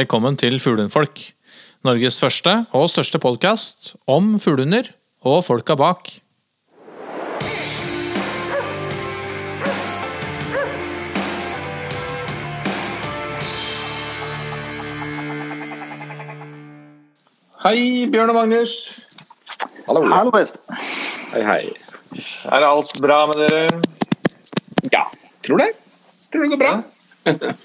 Velkommen 0.00 0.32
til 0.40 0.54
Fuglehundfolk. 0.56 1.18
Norges 1.84 2.16
første 2.22 2.52
og 2.72 2.86
største 2.88 3.18
podkast 3.20 3.90
om 4.08 4.38
fuglehunder 4.40 4.86
og 5.28 5.42
folka 5.44 5.74
bak. 5.76 6.08
Hei, 17.60 18.08
Bjørn 18.08 18.32
og 18.32 18.38
Magnus. 18.38 18.72
Hallo. 19.90 20.06
Hallo, 20.08 20.32
Espen. 20.40 20.80
Hei, 21.34 21.44
hei. 21.44 21.62
Er 22.56 22.70
alt 22.72 22.96
bra 23.04 23.26
med 23.28 23.42
dere? 23.44 23.82
Ja, 24.94 25.04
tror 25.44 25.60
det. 25.66 25.74
Tror 26.30 26.46
det 26.46 26.56
går 26.56 26.64
bra. 26.64 27.58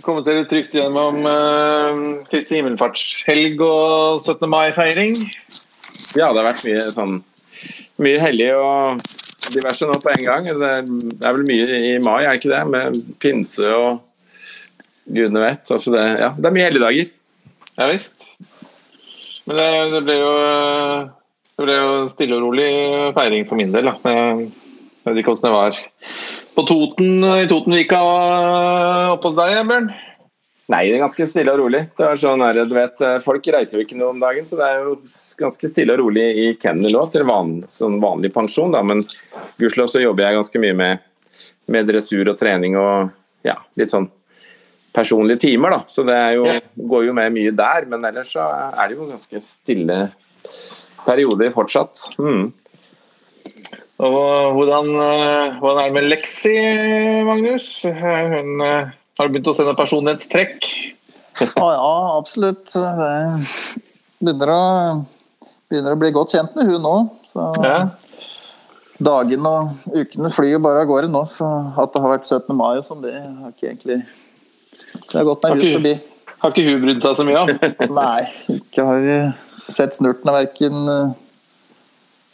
Kommet 0.00 0.24
dere 0.24 0.46
trygt 0.48 0.74
gjennom 0.76 1.24
uh, 1.26 2.24
Kristi 2.30 2.56
himmelfartshelg 2.58 3.60
og 3.64 4.20
17. 4.22 4.46
mai-feiring? 4.48 5.16
Ja, 6.16 6.30
det 6.30 6.40
har 6.40 6.46
vært 6.46 6.64
mye 6.66 6.84
sånn 6.90 7.18
Mye 8.00 8.20
hellig 8.22 8.48
og 8.56 9.02
diverse 9.52 9.84
nå 9.84 9.96
på 10.00 10.12
en 10.14 10.22
gang. 10.24 10.46
Det 10.56 10.68
er, 10.70 11.34
vel 11.34 11.44
mye 11.44 11.80
i 11.90 11.90
mai, 12.00 12.22
er 12.22 12.32
det 12.32 12.40
ikke 12.40 12.52
det? 12.54 12.60
Med 12.72 13.00
pinse 13.20 13.66
og 13.76 14.00
gudene 15.04 15.42
vet. 15.42 15.66
Altså 15.68 15.92
det, 15.92 16.04
ja, 16.22 16.30
det 16.36 16.48
er 16.48 16.56
mye 16.56 16.68
helligdager. 16.70 17.10
Ja 17.76 17.90
visst. 17.90 18.22
Men 19.44 19.60
det, 19.60 19.68
det, 19.92 20.02
ble 20.06 20.16
jo 20.20 20.32
Det 21.58 21.66
ble 21.66 21.76
jo 21.76 21.92
stille 22.12 22.38
og 22.38 22.46
rolig 22.46 22.70
feiring 23.18 23.44
for 23.50 23.60
min 23.60 23.74
del. 23.74 23.90
Da. 23.90 24.14
Jeg 24.14 25.10
vet 25.10 25.20
ikke 25.20 25.34
hvordan 25.34 25.50
det 25.50 25.56
var 25.58 25.82
på 26.54 26.66
Toten, 26.68 27.24
i 27.24 27.48
Totenvika 27.50 28.00
oppe 29.14 29.30
hos 29.30 29.36
deg, 29.38 29.58
Bjørn? 29.68 29.90
Nei, 30.70 30.84
det 30.86 31.00
er 31.00 31.02
ganske 31.02 31.26
stille 31.26 31.50
og 31.50 31.64
rolig. 31.64 31.80
Det 31.98 32.04
er 32.06 32.18
sånn 32.20 32.42
her, 32.44 32.60
du 32.68 32.76
vet, 32.76 33.00
Folk 33.24 33.46
reiser 33.50 33.78
jo 33.78 33.84
ikke 33.84 33.98
noe 33.98 34.12
om 34.14 34.20
dagen, 34.22 34.46
så 34.46 34.58
det 34.60 34.68
er 34.68 34.84
jo 34.84 34.92
ganske 35.40 35.70
stille 35.70 35.96
og 35.96 36.04
rolig 36.04 36.26
i 36.38 36.46
kennel 36.62 36.94
òg, 37.00 37.10
til 37.10 37.24
van, 37.26 37.56
sånn 37.72 37.98
vanlig 38.02 38.30
pensjon. 38.34 38.70
Da. 38.76 38.84
Men 38.86 39.02
gudskjelov 39.58 39.90
så 39.90 40.04
jobber 40.04 40.28
jeg 40.28 40.38
ganske 40.38 40.62
mye 40.62 40.76
med, 40.78 41.02
med, 41.74 41.90
dressur 41.90 42.30
og 42.30 42.38
trening 42.38 42.78
og 42.78 43.10
ja, 43.46 43.56
litt 43.80 43.90
sånn 43.90 44.06
personlige 44.94 45.42
timer. 45.48 45.74
da, 45.74 45.80
Så 45.90 46.06
det 46.06 46.20
jo, 46.36 46.46
går 46.92 47.08
jo 47.08 47.16
med 47.18 47.34
mye 47.34 47.56
der. 47.64 47.90
Men 47.90 48.06
ellers 48.06 48.30
så 48.36 48.46
er 48.70 48.84
det 48.84 48.98
jo 48.98 49.10
ganske 49.10 49.42
stille 49.42 49.98
perioder 51.02 51.50
fortsatt. 51.56 52.06
Mm. 52.20 52.50
Og 54.00 54.54
hvordan, 54.56 54.86
eh, 54.96 55.58
hvordan, 55.60 55.78
er 55.82 55.90
det 55.90 55.96
med 55.98 56.06
Lexi, 56.08 56.54
Magnus? 57.26 57.66
Hun 57.84 58.62
eh, 58.64 58.92
har 59.20 59.28
begynt 59.28 59.50
å 59.50 59.56
sende 59.56 59.76
personlighetstrekk? 59.76 60.68
Å 61.60 61.66
ja, 61.74 61.90
absolutt. 62.16 62.72
Det 62.72 63.10
begynner 64.20 64.54
å, 64.54 64.62
begynner 65.68 65.96
å 65.96 66.00
bli 66.00 66.12
godt 66.16 66.32
kjent 66.36 66.56
med 66.56 66.72
hun 66.72 66.80
nå. 66.84 66.94
Så 67.28 67.50
ja. 67.64 67.76
Dagene 69.00 69.52
og 69.52 69.92
ukene 69.96 70.32
flyr 70.32 70.54
jo 70.56 70.64
bare 70.64 70.84
av 70.84 70.88
gårde 70.88 71.12
nå, 71.12 71.24
så 71.28 71.46
at 71.80 71.92
det 71.92 72.02
har 72.04 72.16
vært 72.16 72.28
17. 72.28 72.56
mai 72.56 72.74
og 72.80 72.84
sånn, 72.84 73.04
det 73.04 73.14
har 73.16 73.52
ikke 73.52 73.70
egentlig 73.70 74.00
Det 74.00 75.16
har 75.16 75.28
gått 75.28 75.44
meg 75.44 75.60
hus 75.60 75.76
forbi. 75.76 75.94
Har 76.40 76.52
ikke 76.52 76.66
hun 76.66 76.84
brydd 76.84 77.04
seg 77.04 77.16
så 77.16 77.24
mye 77.28 77.44
om? 77.44 77.52
Nei, 78.00 78.20
ikke 78.56 78.84
har 78.88 79.04
vi 79.04 79.16
sett 79.46 79.96
snurten 79.96 80.32
av 80.32 80.40
verken 80.40 80.88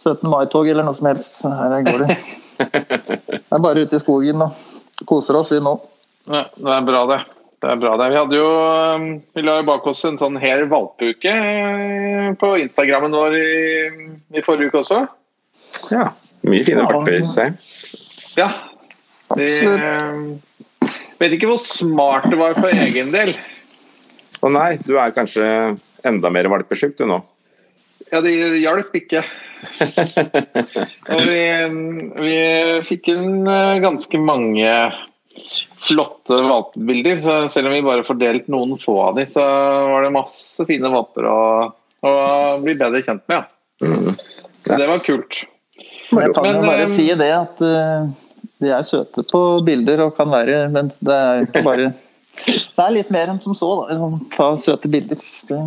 17. 0.07 0.31
mai-tog 0.31 0.69
eller 0.71 0.87
noe 0.87 0.97
som 0.97 1.11
helst. 1.11 1.43
Her 1.45 1.83
går 1.87 2.07
det. 2.07 2.19
Det 2.57 3.53
er 3.53 3.61
bare 3.61 3.83
ute 3.85 3.99
i 3.99 4.01
skogen 4.01 4.41
og 4.41 5.05
koser 5.09 5.37
oss, 5.37 5.51
vi 5.53 5.59
nå. 5.61 5.75
Ja, 6.27 6.47
det 6.49 6.73
er 6.73 6.87
bra, 6.87 7.03
det. 7.11 7.19
Det 7.63 7.69
er 7.73 7.81
bra 7.81 7.93
det. 8.01 8.09
Vi 8.13 8.19
hadde 8.19 8.39
jo 8.39 8.49
um, 8.49 9.05
Vi 9.35 9.45
la 9.45 9.59
jo 9.61 9.67
bak 9.69 9.87
oss 9.89 10.03
en 10.09 10.19
sånn 10.21 10.37
hel 10.41 10.67
valpeuke 10.71 11.33
eh, 11.33 12.31
på 12.41 12.51
Instagrammen 12.63 13.15
vår 13.17 13.37
i, 13.39 13.53
i, 14.37 14.43
forrige 14.45 14.73
uke 14.73 14.83
også. 14.83 15.03
Ja. 15.93 16.11
Mye 16.47 16.65
fine 16.67 16.85
valper, 16.87 17.25
se. 17.33 17.49
Ja. 18.37 18.51
De, 19.37 19.47
eh, 19.47 20.91
vet 21.21 21.37
ikke 21.39 21.51
hvor 21.51 21.61
smart 21.63 22.29
det 22.31 22.41
var 22.41 22.59
for 22.59 22.73
egen 22.73 23.13
del. 23.15 23.33
Å 24.45 24.53
nei, 24.53 24.77
du 24.85 24.95
er 25.01 25.15
kanskje 25.17 25.47
enda 26.07 26.31
mer 26.33 26.51
valpesjuk 26.53 26.95
du 26.99 27.07
nå? 27.09 27.23
Ja, 28.13 28.21
det 28.23 28.37
hjalp 28.61 28.95
ikke. 28.95 29.25
vi, 31.27 31.43
vi, 32.21 32.39
fikk 32.87 33.09
inn 33.13 33.47
eh, 33.49 33.79
ganske 33.85 34.21
mange 34.21 34.71
flotte 35.87 36.39
valpebilder. 36.43 37.19
Så 37.23 37.49
selv 37.53 37.71
om 37.71 37.77
vi 37.77 37.85
bare 37.87 38.07
fordelte 38.07 38.53
noen 38.53 38.77
få 38.81 38.97
av 39.09 39.19
dem, 39.19 39.29
så 39.31 39.45
var 39.93 40.07
det 40.07 40.15
masse 40.15 40.67
fine 40.69 40.91
valper 40.93 41.29
å, 41.31 41.41
å 42.07 42.15
bli 42.63 42.77
bedre 42.77 43.03
kjent 43.05 43.25
med. 43.31 43.45
Ja. 43.45 43.87
Mm. 43.87 44.15
Så 44.67 44.79
det 44.81 44.89
var 44.89 45.05
kult. 45.05 45.45
Jeg 45.77 46.33
kan 46.35 46.49
jo 46.49 46.63
bare 46.65 46.87
eh, 46.87 46.91
si 46.91 47.07
det 47.19 47.29
at 47.35 47.61
uh, 47.61 48.07
de 48.63 48.73
er 48.73 48.87
søte 48.89 49.25
på 49.27 49.41
bilder 49.67 50.07
og 50.07 50.15
kan 50.17 50.31
være 50.33 50.69
Men 50.73 50.89
det 50.89 51.17
er 51.17 51.43
ikke 51.45 51.63
bare 51.67 51.91
det 52.47 52.85
er 52.85 52.95
litt 52.95 53.11
mer 53.15 53.33
enn 53.33 53.41
som 53.43 53.57
så. 53.57 53.69
da. 53.89 54.11
Ta 54.35 54.49
søte 54.61 54.91
bilder. 54.93 55.21
Det 55.49 55.61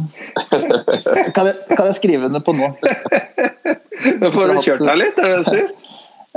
kan 1.35 1.50
jeg, 1.50 1.56
kan 1.74 1.88
jeg 1.90 1.97
skrive 1.97 2.30
under 2.30 2.44
på 2.46 2.53
nå. 2.56 2.72
Men 4.19 4.34
får 4.34 4.53
du 4.53 4.59
kjørt 4.63 4.85
deg 4.85 5.00
litt, 5.02 5.19
er 5.19 5.34
det 5.34 5.40
du 5.44 5.50
sier? 5.50 5.72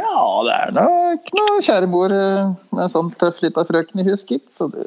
Ja, 0.01 0.21
det 0.47 0.55
er 0.57 0.71
nok 0.73 1.35
noe 1.37 1.59
kjære 1.63 1.89
mor 1.93 2.13
eh, 2.17 2.53
med 2.73 2.87
en 2.87 2.93
sånn 2.93 3.11
tøff 3.21 3.43
lita 3.45 3.65
frøken 3.69 4.01
i 4.01 4.07
hus, 4.07 4.25
gitt. 4.29 4.49
Så 4.55 4.71
det 4.73 4.87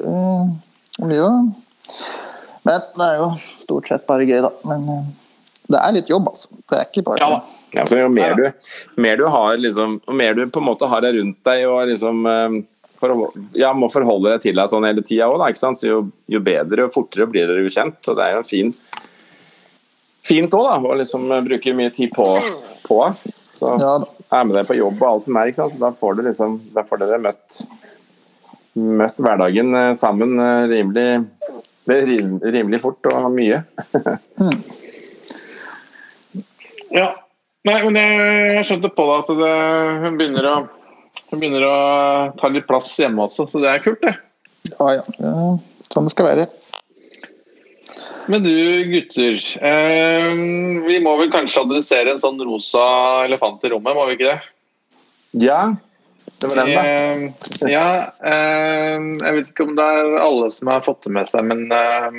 blir 0.98 1.20
jo 1.20 1.30
Men 2.66 2.82
det 2.98 3.06
er 3.06 3.20
jo 3.20 3.28
stort 3.62 3.86
sett 3.92 4.06
bare 4.08 4.26
gøy, 4.26 4.40
da. 4.42 4.50
Men 4.66 4.88
eh, 4.90 5.04
det 5.70 5.78
er 5.82 5.94
litt 5.94 6.10
jobb, 6.10 6.32
altså. 6.32 6.50
Det 6.66 6.80
er 6.80 6.90
ikke 6.90 7.06
bare 7.06 7.22
ja, 7.22 7.38
altså, 7.82 8.00
jo 8.00 8.10
mer 8.10 8.34
du, 8.38 8.44
mer 9.02 9.18
du 9.20 9.26
har 9.30 9.58
liksom, 9.62 10.00
og 10.06 10.18
mer 10.18 10.34
du 10.34 10.44
på 10.50 10.62
en 10.62 10.68
måte 10.72 10.90
har 10.90 11.06
det 11.06 11.14
rundt 11.20 11.38
deg 11.46 11.64
og 11.70 11.86
liksom 11.92 12.26
eh, 12.30 12.58
for 13.00 13.30
ja, 13.56 13.72
må 13.76 13.88
forholde 13.92 14.32
deg 14.34 14.44
til 14.44 14.58
deg 14.58 14.70
sånn 14.70 14.86
hele 14.88 15.04
tida 15.06 15.28
òg, 15.30 15.44
så 15.56 15.72
jo, 15.88 16.02
jo, 16.30 16.40
bedre 16.44 16.86
og 16.86 16.94
fortere 16.94 17.28
blir 17.30 17.48
dere 17.48 17.64
jo 17.64 17.72
kjent. 17.72 17.98
Så 18.04 18.14
det 18.16 18.26
er 18.26 18.36
jo 18.36 18.42
en 18.42 18.48
fin 18.48 18.72
fint 20.26 20.54
òg, 20.58 20.66
da. 20.66 20.76
Å 20.82 21.00
liksom 21.00 21.26
bruke 21.46 21.74
mye 21.76 21.92
tid 21.94 22.12
på. 22.14 22.28
på. 22.86 23.00
Så 23.56 23.72
ja. 23.80 23.96
er 24.36 24.46
med 24.46 24.56
deg 24.58 24.68
på 24.68 24.76
jobb 24.76 25.00
og 25.00 25.08
alt 25.10 25.24
som 25.24 25.38
er, 25.40 25.50
ikke 25.50 25.62
sant? 25.62 25.74
så 25.76 25.80
da 25.80 25.92
får, 25.96 26.22
liksom, 26.26 26.58
da 26.74 26.84
får 26.84 27.00
dere 27.02 27.20
møtt, 27.24 27.60
møtt 28.76 29.22
hverdagen 29.24 29.72
eh, 29.78 29.92
sammen 29.96 30.34
eh, 30.42 30.66
rimelig, 30.74 31.06
rimelig 31.88 32.82
fort 32.82 33.08
og 33.12 33.30
mye. 33.32 33.62
mm. 34.42 34.58
Ja. 36.96 37.12
Nei, 37.66 37.80
men 37.82 37.96
jeg 37.98 38.66
skjønte 38.68 38.92
på 38.94 39.04
deg 39.08 39.22
at 39.24 39.30
det, 39.40 39.54
hun 40.04 40.18
begynner 40.20 40.46
å 40.46 40.56
hun 41.30 41.40
begynner 41.40 41.66
å 41.66 41.78
ta 42.38 42.50
litt 42.52 42.68
plass 42.68 42.92
hjemme 43.00 43.26
også, 43.26 43.48
så 43.50 43.62
det 43.62 43.72
er 43.72 43.82
kult, 43.84 44.02
det. 44.04 44.14
Ja, 44.76 44.92
ja. 44.98 45.04
ja 45.22 45.34
sånn 45.92 46.08
det 46.08 46.14
skal 46.14 46.30
være. 46.30 46.46
Men 48.26 48.42
du 48.42 48.52
gutter, 48.90 49.36
eh, 49.70 50.30
vi 50.86 50.98
må 51.02 51.14
vel 51.20 51.30
kanskje 51.32 51.62
adressere 51.62 52.12
en 52.12 52.20
sånn 52.20 52.40
rosa 52.42 52.82
elefant 53.24 53.62
i 53.64 53.70
rommet, 53.72 53.94
må 53.94 54.06
vi 54.08 54.16
ikke 54.18 54.32
det? 54.32 54.40
Ja, 55.46 55.60
det 56.42 56.50
var 56.50 56.60
den, 56.60 56.72
da. 56.74 56.82
Eh, 56.82 57.70
ja, 57.70 57.86
eh, 58.26 58.98
jeg 59.22 59.38
vet 59.38 59.52
ikke 59.52 59.68
om 59.68 59.76
det 59.78 59.86
er 59.86 60.18
alle 60.24 60.50
som 60.52 60.72
har 60.72 60.84
fått 60.84 61.06
det 61.06 61.14
med 61.16 61.30
seg, 61.30 61.46
men 61.46 61.64
eh, 61.72 62.18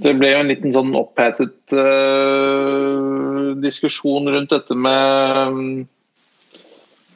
det 0.00 0.16
ble 0.18 0.32
jo 0.32 0.42
en 0.42 0.50
liten 0.50 0.74
sånn 0.74 0.92
opphetet 0.98 1.76
eh, 1.76 3.54
diskusjon 3.62 4.28
rundt 4.32 4.52
dette 4.52 4.76
med 4.76 5.86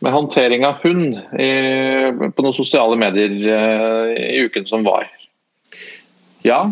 med 0.05 0.13
håndtering 0.13 0.67
av 0.69 0.81
hund 0.85 1.17
i, 1.41 1.51
på 2.13 2.45
noen 2.45 2.57
sosiale 2.57 2.97
medier 3.01 3.35
eh, 3.49 4.11
i 4.37 4.43
uken 4.45 4.67
som 4.69 4.85
var. 4.85 5.09
Ja, 6.45 6.67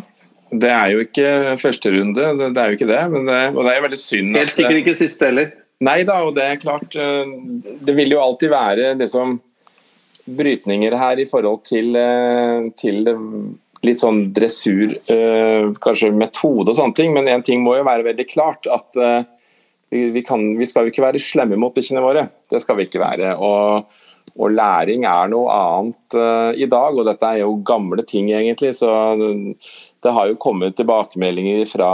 det 0.53 0.69
er 0.69 0.93
jo 0.93 1.05
ikke 1.07 1.57
første 1.61 1.95
runde, 1.95 2.29
det 2.43 2.51
er 2.61 2.73
jo 2.73 2.77
ikke 2.77 2.91
det. 2.91 3.01
det 3.31 3.41
og 3.55 3.63
det 3.63 3.71
er 3.73 3.79
jo 3.79 3.87
veldig 3.87 4.01
synd 4.01 4.37
Helt 4.37 4.53
sikkert 4.53 4.83
ikke 4.83 4.99
siste 4.99 5.31
heller. 5.31 5.55
Nei 5.83 6.03
da, 6.07 6.19
og 6.27 6.37
det 6.37 6.45
er 6.45 6.61
klart 6.63 6.95
eh, 7.01 7.33
Det 7.83 7.97
vil 7.97 8.13
jo 8.15 8.21
alltid 8.23 8.53
være 8.53 8.93
liksom 9.01 9.41
brytninger 10.23 10.95
her 10.95 11.19
i 11.19 11.27
forhold 11.27 11.65
til, 11.67 11.97
eh, 11.99 12.69
til 12.79 13.01
litt 13.83 13.99
sånn 13.99 14.29
dressur, 14.31 14.93
kanskje 15.83 16.13
metode 16.15 16.71
og 16.71 16.77
sånne 16.79 16.95
ting, 16.95 17.11
men 17.17 17.27
én 17.27 17.43
ting 17.43 17.65
må 17.65 17.73
jo 17.75 17.89
være 17.89 18.05
veldig 18.07 18.27
klart. 18.31 18.69
at 18.71 19.01
vi, 19.93 20.23
kan, 20.25 20.45
vi, 20.59 20.67
skal 20.69 20.87
jo 20.87 20.93
ikke 20.93 21.05
være 21.05 21.21
slemme 21.21 21.59
mot 21.61 21.75
bikkjene 21.75 22.03
våre. 22.05 22.25
Det 22.51 22.63
skal 22.63 22.79
vi 22.79 22.87
ikke 22.89 23.03
være. 23.03 23.35
Og, 23.37 23.91
og 24.39 24.55
læring 24.55 25.05
er 25.09 25.29
noe 25.33 25.53
annet 25.53 26.17
uh, 26.17 26.51
i 26.57 26.69
dag, 26.71 26.97
og 26.97 27.05
dette 27.09 27.29
er 27.29 27.43
jo 27.43 27.59
gamle 27.67 28.05
ting 28.09 28.31
egentlig. 28.33 28.73
Så 28.79 28.89
det 30.03 30.15
har 30.17 30.31
jo 30.31 30.41
kommet 30.41 30.79
tilbakemeldinger 30.79 31.67
fra 31.71 31.93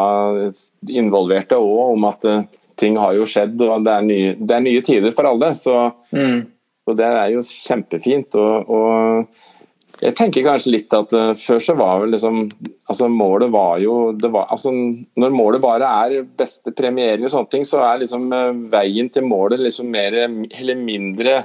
involverte 0.87 1.59
òg 1.59 1.97
om 1.97 2.09
at 2.12 2.29
uh, 2.31 2.47
ting 2.79 2.99
har 3.03 3.17
jo 3.19 3.27
skjedd, 3.27 3.59
og 3.67 3.83
det 3.87 3.97
er 3.97 4.06
nye, 4.06 4.33
det 4.39 4.55
er 4.55 4.65
nye 4.65 4.87
tider 4.87 5.15
for 5.15 5.33
alle. 5.33 5.50
Så, 5.59 5.75
mm. 6.15 6.41
så, 6.87 6.99
det 6.99 7.09
er 7.11 7.35
jo 7.35 7.43
kjempefint. 7.43 8.39
og, 8.39 8.71
og 8.71 9.57
Jeg 9.99 10.15
tenker 10.15 10.45
kanskje 10.47 10.71
litt 10.71 10.95
at 10.95 11.12
uh, 11.17 11.33
før 11.35 11.61
så 11.62 11.75
var 11.79 12.03
vel 12.05 12.12
liksom 12.15 12.45
altså 12.89 13.09
Målet 13.11 13.50
var 13.50 13.81
jo 13.83 14.12
var, 14.23 14.47
altså 14.47 14.71
Når 14.71 15.35
målet 15.35 15.62
bare 15.62 15.91
er 16.05 16.29
beste 16.39 16.73
premiering 16.77 17.27
og 17.27 17.33
sånne 17.35 17.50
ting, 17.50 17.67
så 17.67 17.83
er 17.83 18.05
liksom 18.05 18.29
uh, 18.31 18.53
veien 18.71 19.11
til 19.11 19.27
målet 19.27 19.62
liksom 19.65 19.91
mer 19.91 20.15
eller 20.23 20.79
mindre 20.79 21.41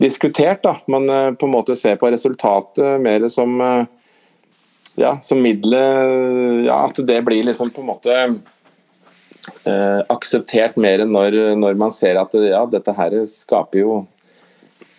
diskutert. 0.00 0.64
da. 0.64 0.74
Man 0.90 1.06
uh, 1.10 1.30
på 1.38 1.46
en 1.46 1.54
måte 1.54 1.76
ser 1.78 2.00
på 2.00 2.10
resultatet 2.10 3.00
mer 3.02 3.28
som 3.30 3.58
ja, 4.98 5.12
som 5.22 5.38
middelet 5.40 6.66
Ja, 6.66 6.82
at 6.88 6.98
det 7.06 7.20
blir 7.24 7.46
liksom 7.46 7.70
på 7.70 7.84
en 7.84 7.92
måte 7.92 8.16
akseptert 10.10 10.76
mer 10.80 11.00
når, 11.08 11.36
når 11.56 11.78
man 11.78 11.92
ser 11.94 12.18
at 12.20 12.34
ja, 12.34 12.60
dette 12.68 12.92
her 12.96 13.14
skaper 13.28 13.80
jo 13.80 13.94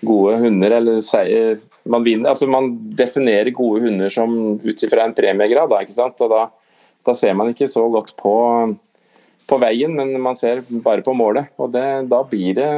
gode 0.02 0.40
hunder, 0.42 0.78
eller 0.80 1.02
man, 1.84 2.04
vinner, 2.04 2.32
altså 2.32 2.48
man 2.50 2.72
definerer 2.98 3.54
gode 3.56 3.86
hunder 3.86 4.12
som 4.14 4.34
ut 4.62 4.84
ifra 4.86 5.06
en 5.06 5.16
premiegrad. 5.18 5.72
Da, 5.72 5.82
ikke 5.82 5.96
sant? 5.96 6.22
Og 6.22 6.32
da, 6.32 6.46
da, 7.08 7.16
ser 7.18 7.36
man 7.38 7.54
ikke 7.54 7.70
så 7.72 7.88
godt 7.94 8.14
på, 8.20 8.36
på, 9.50 9.62
veien, 9.62 9.96
men 9.98 10.14
man 10.22 10.40
ser 10.40 10.64
bare 10.84 11.06
på 11.06 11.16
målet. 11.18 11.52
Og 11.62 11.74
det, 11.74 11.86
da 12.12 12.24
blir 12.28 12.58
det 12.60 12.72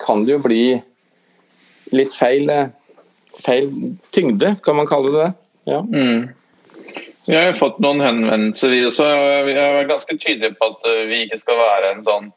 kan 0.00 0.24
det 0.24 0.38
jo 0.38 0.42
bli 0.44 0.64
litt 1.92 2.14
feil, 2.16 2.48
feil 3.36 3.72
tyngde, 4.14 4.54
kan 4.64 4.78
man 4.78 4.88
kalle 4.88 5.10
det 5.12 5.24
det. 5.24 5.32
Ja. 5.70 5.80
Mm. 5.84 6.30
Vi 7.26 7.36
har 7.36 7.52
fått 7.52 7.82
noen 7.84 8.00
henvendelser, 8.00 8.72
vi 8.72 8.84
også. 8.88 9.04
Vi 9.44 9.56
har 9.58 9.74
vært 9.76 9.90
ganske 9.90 10.16
tydelige 10.16 10.56
på 10.56 10.70
at 10.70 10.86
vi 11.10 11.24
ikke 11.26 11.38
skal 11.42 11.58
være 11.60 11.90
en 11.92 12.00
sånn 12.06 12.30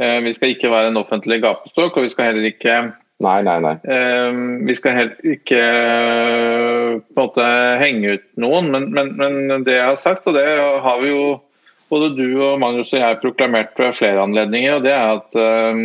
eh, 0.00 0.18
Vi 0.24 0.32
skal 0.34 0.56
ikke 0.56 0.72
være 0.72 0.90
en 0.90 0.98
offentlig 0.98 1.38
gapestokk, 1.44 1.94
og 1.94 2.08
vi 2.08 2.10
skal 2.10 2.32
heller 2.32 2.48
ikke 2.48 2.74
Nei, 3.20 3.42
nei, 3.44 3.58
nei. 3.60 3.74
Ehm, 3.84 4.44
vi 4.64 4.74
skal 4.78 4.96
helt 4.96 5.18
ikke 5.28 5.60
på 5.60 7.12
en 7.12 7.18
måte 7.18 7.46
henge 7.82 8.14
ut 8.16 8.26
noen, 8.40 8.70
men, 8.72 8.86
men, 8.96 9.10
men, 9.18 9.64
det 9.66 9.76
jeg 9.76 9.88
har 9.90 9.98
sagt, 10.00 10.28
og 10.30 10.38
det 10.38 10.46
har 10.56 11.02
vi 11.02 11.10
jo 11.10 11.24
både 11.92 12.14
du 12.16 12.24
og 12.38 12.60
Magnus 12.62 12.94
og 12.94 13.02
jeg 13.02 13.18
proklamert 13.20 13.74
ved 13.76 13.98
flere 13.98 14.22
anledninger, 14.24 14.78
og 14.78 14.86
det 14.86 14.94
er 14.94 15.10
at, 15.18 15.36
ehm, 15.36 15.82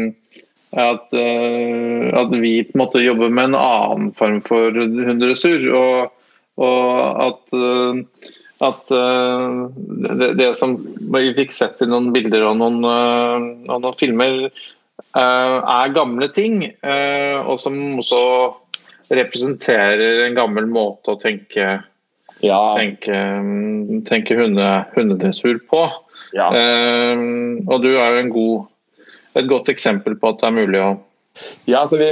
at, 0.80 1.12
eh, 1.18 2.06
at 2.22 2.36
vi 2.40 2.54
på 2.70 2.78
en 2.78 2.84
måte 2.86 3.04
jobber 3.04 3.34
med 3.34 3.50
en 3.50 3.60
annen 3.60 4.14
form 4.16 4.40
for 4.46 4.72
hundresur, 4.72 5.68
Og, 5.76 6.14
og 6.56 7.20
at, 7.26 7.42
eh, 7.52 8.32
at 8.64 8.96
eh, 8.96 9.60
det, 10.22 10.32
det, 10.40 10.54
som 10.56 10.78
vi 11.12 11.36
fikk 11.36 11.52
sett 11.52 11.84
i 11.84 11.90
noen 11.92 12.14
bilder 12.16 12.48
og 12.48 12.62
noen, 12.64 12.80
og 12.86 13.76
noen 13.76 14.00
filmer, 14.00 14.48
Eh, 14.48 14.75
er 15.16 15.96
gamle 15.96 16.30
ting, 16.36 16.64
eh, 16.66 17.38
og 17.40 17.60
som 17.60 17.76
også 18.00 18.22
representerer 19.16 20.26
en 20.26 20.38
gammel 20.38 20.68
måte 20.68 21.14
å 21.14 21.20
tenke, 21.22 21.80
ja. 22.44 22.62
tenke, 22.78 23.20
tenke 24.10 24.38
hunde, 24.40 24.70
hundedressur 24.96 25.62
på. 25.70 25.84
Ja. 26.36 26.50
Eh, 26.52 27.26
og 27.68 27.84
du 27.84 27.92
er 27.94 28.20
jo 28.20 28.30
god, 28.36 29.04
et 29.36 29.52
godt 29.52 29.72
eksempel 29.72 30.18
på 30.20 30.32
at 30.32 30.42
det 30.42 30.50
er 30.50 30.58
mulig 30.62 30.84
å 30.84 30.96
ja, 31.68 31.82
altså 31.82 31.98
vi, 32.00 32.06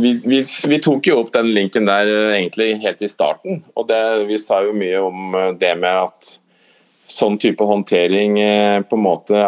vi, 0.00 0.10
vi, 0.24 0.38
vi, 0.40 0.76
tok 0.80 1.10
jo 1.10 1.18
opp 1.20 1.26
den 1.34 1.50
linken 1.52 1.84
der 1.84 2.08
egentlig 2.08 2.78
helt 2.80 3.02
i 3.04 3.08
starten. 3.10 3.58
og 3.76 3.84
det, 3.90 3.98
Vi 4.30 4.38
sa 4.40 4.62
jo 4.64 4.70
mye 4.72 5.02
om 5.04 5.36
det 5.60 5.74
med 5.76 5.92
at 6.06 6.30
sånn 7.04 7.36
type 7.36 7.66
håndtering 7.68 8.38
på 8.88 8.96
en 8.96 9.04
måte 9.04 9.42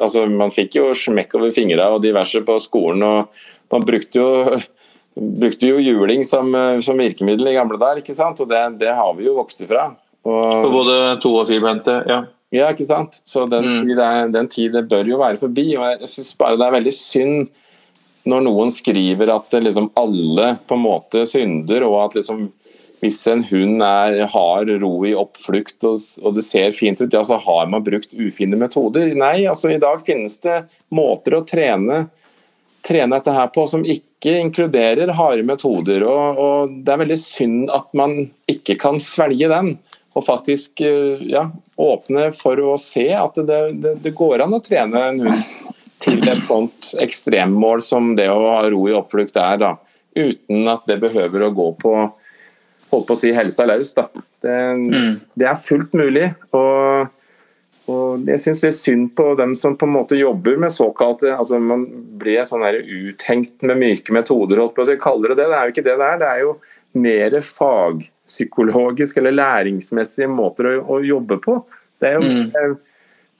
Altså, 0.00 0.24
man 0.26 0.52
fikk 0.54 0.78
jo 0.80 0.88
smekk 0.96 1.36
over 1.38 1.52
fingra 1.54 1.90
og 1.94 2.02
diverse 2.04 2.42
på 2.46 2.58
skolen. 2.62 3.02
og 3.02 3.74
Man 3.74 3.86
brukte 3.86 4.20
jo, 4.20 4.60
brukte 5.42 5.70
jo 5.70 5.82
juling 5.82 6.24
som, 6.26 6.50
som, 6.84 6.98
virkemiddel 6.98 7.52
i 7.52 7.56
gamle 7.58 7.78
dager, 7.80 8.02
ikke 8.02 8.16
sant? 8.16 8.40
og 8.42 8.50
det, 8.50 8.62
det, 8.82 8.94
har 8.94 9.12
vi 9.18 9.28
jo 9.28 9.36
vokst 9.38 9.64
ifra. 9.66 9.90
Og, 10.24 10.40
på 10.64 10.72
både 10.72 10.96
to- 11.22 11.36
og 11.42 11.50
firbente, 11.50 12.00
ja. 12.08 12.24
Ja, 12.54 12.68
ikke 12.70 12.86
sant. 12.86 13.18
Så 13.26 13.48
den, 13.50 13.66
mm. 13.66 13.78
tid, 13.88 13.98
er, 13.98 14.28
den 14.30 14.48
tid 14.52 14.76
bør 14.86 15.08
jo 15.08 15.18
være 15.18 15.40
forbi. 15.40 15.72
og 15.74 15.88
Jeg 16.04 16.10
syns 16.12 16.34
bare 16.38 16.58
det 16.60 16.66
er 16.66 16.76
veldig 16.76 16.92
synd 16.94 17.48
når 18.30 18.44
noen 18.46 18.70
skriver 18.72 19.32
at 19.34 19.56
liksom 19.60 19.90
alle 20.00 20.54
på 20.64 20.76
en 20.78 20.84
måte 20.84 21.24
synder, 21.28 21.84
og 21.84 21.98
at 22.06 22.20
liksom 22.20 22.46
hvis 23.04 23.26
en 23.28 23.42
hund 23.44 23.82
er, 23.84 24.22
har 24.32 24.70
ro 24.80 24.92
i 25.04 25.12
oppflukt 25.12 25.84
og, 25.84 25.98
og, 26.22 26.30
det 26.38 26.44
ser 26.46 26.72
fint 26.72 27.02
ut, 27.02 27.12
ja, 27.12 27.20
så 27.26 27.36
har 27.36 27.66
man 27.68 27.84
brukt 27.84 28.14
ufine 28.16 28.56
metoder. 28.56 29.10
Nei, 29.18 29.44
altså 29.50 29.74
i 29.74 29.80
dag 29.82 30.00
finnes 30.06 30.38
det 30.40 30.62
måter 30.94 31.36
å 31.36 31.42
trene, 31.44 32.06
trene 32.84 33.18
dette 33.18 33.34
her 33.36 33.50
på 33.52 33.66
som 33.68 33.84
ikke 33.84 34.38
inkluderer 34.46 35.12
harde 35.18 35.44
metoder. 35.44 36.06
Og, 36.08 36.40
og, 36.40 36.72
Det 36.80 36.94
er 36.94 37.02
veldig 37.04 37.20
synd 37.20 37.74
at 37.76 37.92
man 37.92 38.16
ikke 38.48 38.78
kan 38.80 38.96
svelge 39.04 39.52
den. 39.52 39.74
Og 40.14 40.24
faktisk 40.24 40.80
ja, 40.80 41.44
åpne 41.76 42.30
for 42.32 42.56
å 42.62 42.78
se 42.80 43.10
at 43.18 43.36
det, 43.36 43.62
det, 43.84 43.96
det 44.00 44.16
går 44.16 44.46
an 44.46 44.56
å 44.56 44.64
trene 44.64 45.06
en 45.10 45.24
hund 45.26 45.72
til 46.00 46.24
et 46.24 46.44
sånt 46.46 46.94
ekstremmål 47.04 47.84
som 47.84 48.14
det 48.16 48.30
å 48.32 48.40
ha 48.46 48.60
ro 48.72 48.86
i 48.88 48.96
oppflukt 48.96 49.36
er. 49.36 49.60
da, 49.60 49.74
Uten 50.16 50.68
at 50.72 50.88
det 50.88 51.02
behøver 51.04 51.44
å 51.44 51.56
gå 51.56 51.72
på 51.84 51.98
holdt 52.94 53.10
på 53.10 53.16
å 53.16 53.20
si 53.20 53.34
helsa 53.36 53.66
løs. 53.68 53.92
Da. 53.96 54.08
Det, 54.44 54.56
mm. 54.80 55.12
det 55.40 55.50
er 55.50 55.60
fullt 55.60 55.94
mulig. 55.98 56.30
og, 56.56 57.12
og 57.92 58.30
jeg 58.30 58.40
syns 58.40 58.62
litt 58.64 58.78
synd 58.78 59.10
på 59.18 59.26
dem 59.36 59.52
som 59.58 59.76
på 59.76 59.84
en 59.88 59.92
måte 59.92 60.16
jobber 60.16 60.56
med 60.62 60.72
såkalte 60.72 61.34
altså 61.34 61.58
Man 61.60 61.82
blir 62.16 62.46
sånn 62.48 62.64
her 62.64 62.78
uthengt 62.80 63.60
med 63.66 63.76
myke 63.82 64.14
metoder, 64.16 64.62
holdt 64.62 64.76
på 64.78 64.86
å 64.86 64.88
si. 64.88 64.96
Kaller 65.00 65.34
det 65.34 65.42
det. 65.42 65.50
Det 65.50 65.58
er 65.58 65.68
jo 65.68 65.74
ikke 65.74 65.86
det 65.90 65.98
det 66.00 66.08
er. 66.08 66.22
Det 66.22 66.30
er 66.30 66.42
jo 66.46 66.56
mer 66.94 67.38
fagpsykologisk 67.40 69.18
eller 69.20 69.34
læringsmessige 69.34 70.30
måter 70.30 70.70
å, 70.70 70.74
å 70.96 71.00
jobbe 71.04 71.38
på. 71.42 71.58
Det 72.00 72.10
er 72.10 72.18
jo 72.18 72.24
mm. 72.24 72.76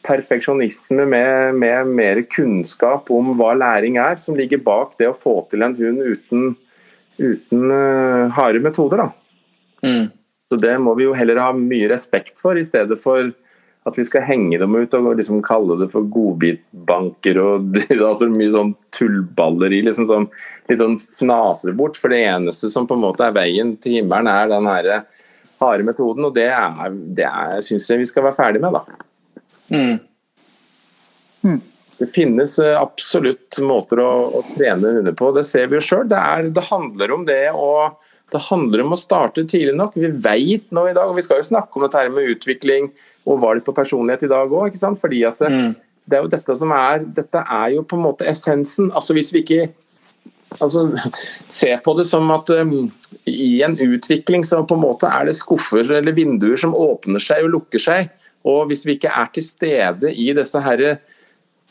perfeksjonisme 0.06 1.06
med, 1.08 1.54
med, 1.60 1.92
mer 1.96 2.22
kunnskap 2.30 3.10
om 3.14 3.32
hva 3.38 3.54
læring 3.58 3.98
er, 4.02 4.18
som 4.20 4.36
ligger 4.38 4.62
bak 4.64 4.96
det 4.98 5.10
å 5.10 5.16
få 5.16 5.38
til 5.50 5.64
en 5.66 5.76
hund 5.78 6.02
uten, 6.02 6.54
uten 7.18 7.70
uh, 7.70 8.32
harde 8.36 8.62
metoder. 8.64 9.04
da. 9.04 9.23
Mm. 9.84 10.04
Så 10.48 10.58
Det 10.60 10.74
må 10.80 10.94
vi 10.98 11.08
jo 11.08 11.16
heller 11.16 11.40
ha 11.42 11.52
mye 11.56 11.88
respekt 11.90 12.40
for, 12.40 12.58
i 12.58 12.66
stedet 12.66 12.98
for 13.00 13.32
at 13.84 13.98
vi 13.98 14.04
skal 14.06 14.24
henge 14.24 14.58
dem 14.60 14.76
ut 14.76 14.94
og 14.96 15.10
liksom 15.18 15.42
kalle 15.44 15.76
det 15.80 15.90
for 15.92 16.06
godbitbanker 16.12 17.40
og 17.42 17.74
altså 18.08 18.30
mye 18.32 18.52
sånn 18.54 18.72
tullballeri. 18.96 19.82
liksom 19.84 20.08
sånn, 20.08 20.28
Litt 20.70 20.80
sånn 20.80 20.96
fnaser 21.02 21.76
bort. 21.76 21.98
For 22.00 22.12
det 22.12 22.22
eneste 22.24 22.70
som 22.72 22.88
på 22.88 22.96
en 22.96 23.04
måte 23.04 23.26
er 23.26 23.36
veien 23.36 23.74
til 23.76 23.98
himmelen, 23.98 24.30
er 24.32 24.48
den 24.52 24.70
her 24.70 24.90
harde 25.60 25.84
metoden. 25.84 26.24
Og 26.24 26.32
det, 26.36 26.48
er, 26.48 26.96
det 27.18 27.28
er, 27.28 27.60
syns 27.66 27.90
jeg 27.90 28.00
vi 28.00 28.08
skal 28.08 28.24
være 28.28 28.38
ferdig 28.38 28.64
med, 28.64 28.78
da. 28.78 28.98
Mm. 29.74 30.00
Mm. 31.44 31.60
Det 32.00 32.08
finnes 32.10 32.56
eh, 32.64 32.74
absolutt 32.80 33.60
måter 33.62 34.00
å, 34.02 34.08
å 34.40 34.42
trene 34.54 34.96
hunder 34.96 35.14
på. 35.16 35.28
Det 35.36 35.44
ser 35.46 35.68
vi 35.68 35.76
jo 35.76 35.84
sjøl. 35.84 36.08
Det, 36.08 36.24
det 36.56 36.68
handler 36.70 37.14
om 37.18 37.28
det 37.28 37.42
å 37.52 37.68
det 38.34 38.42
handler 38.48 38.82
om 38.82 38.94
å 38.94 38.98
starte 38.98 39.44
tidlig 39.46 39.76
nok. 39.78 39.94
Vi 39.94 40.10
vet 40.10 40.66
nå 40.74 40.88
i 40.90 40.94
dag, 40.96 41.06
og 41.06 41.18
vi 41.18 41.24
skal 41.24 41.40
jo 41.40 41.48
snakke 41.52 41.78
om 41.78 41.86
dette 41.86 42.00
her 42.00 42.10
med 42.12 42.32
utvikling 42.34 42.90
og 43.30 43.40
valg 43.44 43.64
på 43.66 43.74
personlighet 43.76 44.26
i 44.26 44.32
dag 44.32 44.52
òg. 44.52 44.76
Fordi 45.00 45.22
at 45.28 45.40
det, 45.44 45.52
mm. 45.52 45.70
det, 46.02 46.18
er 46.18 46.24
jo 46.24 46.32
dette 46.34 46.58
som 46.58 46.74
er 46.74 47.06
Dette 47.20 47.44
er 47.44 47.76
jo 47.76 47.86
på 47.86 47.98
en 47.98 48.06
måte 48.08 48.26
essensen. 48.28 48.90
Altså 48.92 49.16
Hvis 49.16 49.30
vi 49.34 49.44
ikke 49.44 49.62
altså, 50.58 50.88
ser 51.46 51.78
på 51.84 51.94
det 51.98 52.08
som 52.10 52.30
at 52.34 52.50
um, 52.58 52.90
i 53.30 53.62
en 53.66 53.78
utvikling 53.78 54.44
så 54.46 54.64
på 54.66 54.76
en 54.76 54.84
måte 54.84 55.10
er 55.10 55.30
det 55.30 55.38
skuffer 55.38 55.86
eller 56.00 56.16
vinduer 56.16 56.58
som 56.60 56.74
åpner 56.74 57.22
seg 57.22 57.46
og 57.46 57.54
lukker 57.58 57.86
seg. 57.86 58.12
Og 58.44 58.66
hvis 58.68 58.84
vi 58.84 58.98
ikke 58.98 59.14
er 59.14 59.30
til 59.32 59.46
stede 59.46 60.10
i 60.12 60.32
disse 60.36 60.60
her 60.60 60.98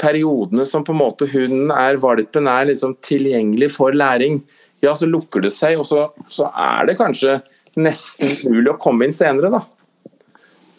periodene 0.02 0.66
som 0.66 0.84
på 0.86 0.96
en 0.96 1.04
måte 1.04 1.28
hunden 1.30 1.70
er, 1.76 2.00
valpen 2.02 2.48
er 2.50 2.72
liksom 2.72 2.96
tilgjengelig 3.06 3.70
for 3.76 3.94
læring, 3.94 4.42
ja, 4.84 4.94
så 4.96 5.08
lukker 5.10 5.44
det 5.46 5.54
seg, 5.56 5.80
og 5.80 5.88
så, 5.88 6.08
så 6.28 6.50
er 6.52 6.90
det 6.90 7.00
kanskje 7.00 7.40
nesten 7.80 8.36
mulig 8.52 8.74
å 8.74 8.80
komme 8.82 9.08
inn 9.08 9.16
senere, 9.16 9.52
da. 9.54 9.64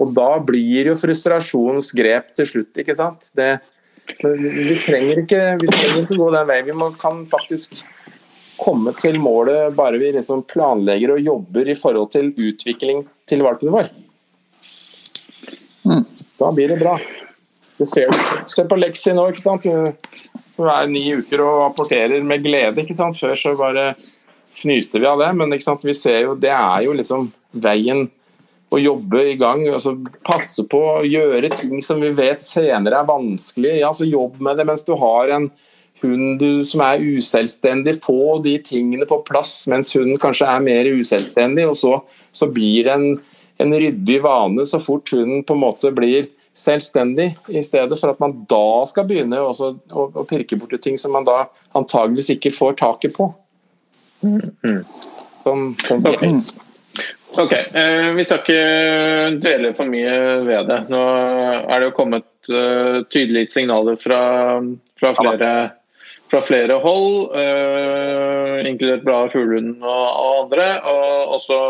Og 0.02 0.10
da 0.14 0.28
blir 0.42 0.90
jo 0.90 0.96
frustrasjonens 0.98 1.92
grep 1.96 2.32
til 2.34 2.48
slutt, 2.50 2.82
ikke 2.82 2.96
sant. 2.98 3.30
Det, 3.38 3.56
vi, 4.20 4.76
trenger 4.84 5.22
ikke, 5.22 5.42
vi 5.60 5.70
trenger 5.70 6.00
ikke 6.02 6.18
gå 6.18 6.30
den 6.34 6.48
veien. 6.50 6.68
Vi 6.68 6.76
må, 6.76 6.90
kan 7.00 7.22
faktisk 7.30 7.84
komme 8.58 8.94
til 8.98 9.18
målet 9.22 9.74
bare 9.74 9.98
vi 9.98 10.12
liksom 10.14 10.44
planlegger 10.50 11.16
og 11.16 11.24
jobber 11.24 11.70
i 11.70 11.76
forhold 11.78 12.12
til 12.14 12.30
utvikling 12.32 13.04
til 13.28 13.44
valpene 13.46 13.74
våre. 13.74 13.90
Mm. 15.84 16.04
Da 16.38 16.50
blir 16.54 16.72
det 16.72 16.80
bra. 16.80 16.98
Du 17.78 17.84
ser, 17.86 18.10
se 18.48 18.64
på 18.68 18.78
Lexi 18.78 19.14
nå, 19.14 19.26
ikke 19.32 19.42
sant. 19.42 19.66
Hver 20.54 20.90
ni 20.90 21.02
uker 21.18 21.42
og 21.42 21.62
apporterer 21.70 22.22
med 22.22 22.44
glede. 22.44 22.82
ikke 22.82 22.96
sant? 22.96 23.18
Før 23.18 23.34
så 23.38 23.54
bare 23.58 23.94
fnyste 24.54 25.00
vi 25.02 25.08
av 25.10 25.18
det, 25.18 25.32
men 25.34 25.54
ikke 25.54 25.66
sant? 25.66 25.86
vi 25.86 25.96
ser 25.96 26.20
jo 26.28 26.36
det 26.38 26.52
er 26.54 26.84
jo 26.86 26.94
liksom 26.94 27.32
veien 27.64 28.06
å 28.74 28.80
jobbe 28.80 29.22
i 29.30 29.36
gang. 29.40 29.66
altså 29.68 29.96
Passe 30.26 30.66
på 30.70 30.80
å 30.96 31.04
gjøre 31.06 31.52
ting 31.54 31.82
som 31.82 32.02
vi 32.02 32.12
vet 32.14 32.42
senere 32.42 33.00
er 33.00 33.08
vanskelig. 33.08 33.78
ja, 33.80 33.92
så 33.92 34.08
Jobb 34.08 34.40
med 34.42 34.58
det 34.58 34.66
mens 34.68 34.86
du 34.86 34.94
har 34.98 35.34
en 35.34 35.50
hund 36.02 36.38
du, 36.40 36.64
som 36.66 36.82
er 36.84 37.02
uselvstendig, 37.02 37.96
få 38.02 38.38
de 38.44 38.56
tingene 38.62 39.06
på 39.08 39.22
plass 39.26 39.64
mens 39.70 39.94
hunden 39.96 40.18
kanskje 40.20 40.48
er 40.50 40.64
mer 40.64 40.90
uselvstendig. 40.90 41.68
Og 41.70 41.76
så, 41.78 41.98
så 42.32 42.50
blir 42.50 42.88
det 42.88 42.94
en, 42.94 43.18
en 43.62 43.76
ryddig 43.82 44.20
vane 44.24 44.66
så 44.68 44.82
fort 44.82 45.14
hunden 45.14 45.44
på 45.46 45.56
en 45.56 45.64
måte 45.66 45.94
blir 45.94 46.30
selvstendig, 46.54 47.34
i 47.48 47.62
stedet 47.62 47.98
for 47.98 48.12
at 48.12 48.20
man 48.22 48.36
da 48.48 48.84
skal 48.86 49.08
begynne 49.08 49.40
å, 49.42 49.50
å, 49.50 50.24
pirke 50.28 50.58
borti 50.58 50.78
ting 50.78 50.98
som 51.00 51.14
man 51.16 51.26
da 51.26 51.48
antageligvis 51.74 52.36
ikke 52.36 52.54
får 52.54 52.76
taket 52.78 53.16
på. 53.16 53.26
Mm. 54.22 54.84
Sånn, 55.44 55.66
okay. 55.82 56.30
ok, 57.42 57.54
eh, 57.76 58.10
Vi 58.16 58.24
skal 58.24 58.40
ikke 58.40 58.60
dvele 59.42 59.72
for 59.76 59.90
mye 59.90 60.14
ved 60.46 60.70
det. 60.70 60.78
Nå 60.94 61.02
er 61.02 61.74
det 61.74 61.90
jo 61.90 61.96
kommet 61.98 62.28
uh, 62.54 63.02
tydelige 63.10 63.50
signaler 63.52 63.98
fra, 64.00 64.20
fra, 65.00 65.10
flere, 65.18 65.50
fra 66.30 66.40
flere, 66.44 66.78
hold, 66.80 67.34
uh, 67.34 68.62
inkludert 68.64 69.04
Bladet 69.04 69.34
Fuglehunden 69.34 69.82
og, 69.82 70.06
andre. 70.30 70.70
Og 70.86 71.36
også 71.40 71.60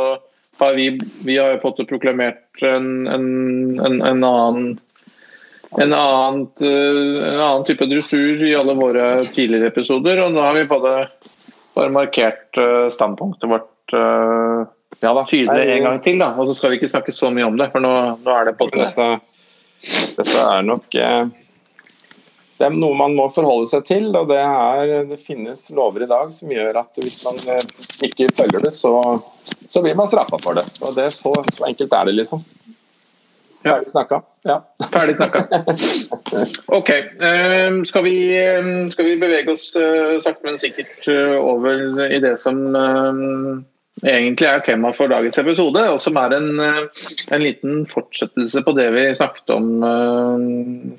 har 0.58 0.75
vi, 0.76 0.88
vi 1.25 1.38
har 1.38 1.56
på 1.58 1.68
en 1.68 1.73
måte 1.73 1.87
proklamert 1.88 2.62
en, 2.62 3.06
en, 3.06 3.28
en, 3.80 4.00
en 4.02 4.25
annen 4.25 4.75
en 5.75 5.90
annen, 5.92 6.44
en 6.61 7.40
annen, 7.40 7.64
type 7.66 7.87
dressur 7.90 8.42
i 8.46 8.52
alle 8.54 8.76
våre 8.78 9.25
tidligere 9.26 9.73
episoder. 9.73 10.20
Og 10.23 10.30
nå 10.30 10.44
har 10.44 10.54
vi 10.54 10.68
bare, 10.70 10.92
bare 11.75 11.90
markert 11.90 12.61
standpunktet 12.94 13.50
vårt 13.50 13.99
ja, 15.02 15.14
da. 15.14 15.25
tydelig 15.25 15.73
en 15.73 15.82
gang 15.82 16.02
til. 16.02 16.18
Da. 16.20 16.32
Og 16.38 16.49
så 16.49 16.56
skal 16.56 16.73
vi 16.73 16.80
ikke 16.80 16.90
snakke 16.92 17.14
så 17.14 17.30
mye 17.34 17.49
om 17.49 17.58
det, 17.58 17.70
for 17.73 17.84
nå, 17.84 17.94
nå 18.23 18.37
er 18.37 18.50
det 18.50 18.56
på 18.61 18.68
dette, 18.75 19.08
dette 20.18 20.44
er 20.44 20.66
nok 20.66 20.99
eh, 20.99 21.25
det 22.54 22.68
er 22.68 22.75
noe 22.75 22.94
man 22.94 23.16
må 23.18 23.26
forholde 23.34 23.66
seg 23.66 23.87
til, 23.88 24.11
og 24.14 24.28
det, 24.30 24.38
er, 24.38 24.92
det 25.08 25.18
finnes 25.23 25.66
lover 25.75 26.04
i 26.04 26.11
dag 26.11 26.30
som 26.34 26.52
gjør 26.54 26.78
at 26.84 27.00
hvis 27.00 27.16
man 27.26 27.56
eh, 27.56 27.64
ikke 28.06 28.30
følger 28.37 28.62
det, 28.62 28.70
så, 28.78 28.92
så 29.42 29.82
blir 29.82 29.96
man 29.99 30.11
straffa 30.11 30.38
for 30.38 30.58
det. 30.58 30.62
Og 30.84 30.94
det 30.94 31.08
så, 31.16 31.34
så, 31.50 31.66
enkelt 31.66 31.99
er 31.99 32.11
det, 32.11 32.14
liksom. 32.20 32.44
Ferdig 33.64 33.90
snakka. 33.90 34.20
Ja. 34.46 34.61
Ferdig 34.92 35.16
snakka. 35.18 35.42
Ok. 36.78 36.90
Ehm, 37.25 37.82
skal 37.88 38.04
vi, 38.06 38.16
ehm, 38.38 38.90
skal 38.92 39.08
vi 39.08 39.18
bevege 39.18 39.54
oss 39.54 39.70
eh, 39.80 40.16
sakte, 40.23 40.46
men 40.46 40.61
sikkert 40.61 41.08
over 41.40 42.04
i 42.06 42.20
det 42.23 42.37
som 42.42 42.61
ehm, 42.70 43.64
egentlig 44.04 44.46
er 44.46 44.62
tema 44.66 44.92
for 44.94 45.11
dagens 45.11 45.40
episode, 45.42 45.82
og 45.90 45.99
som 46.02 46.20
er 46.23 46.37
en, 46.38 46.52
eh, 46.62 47.08
en 47.34 47.42
liten 47.42 47.82
fortsettelse 47.90 48.62
på 48.62 48.76
det 48.78 48.92
vi 48.94 49.08
snakket 49.18 49.56
om, 49.56 49.73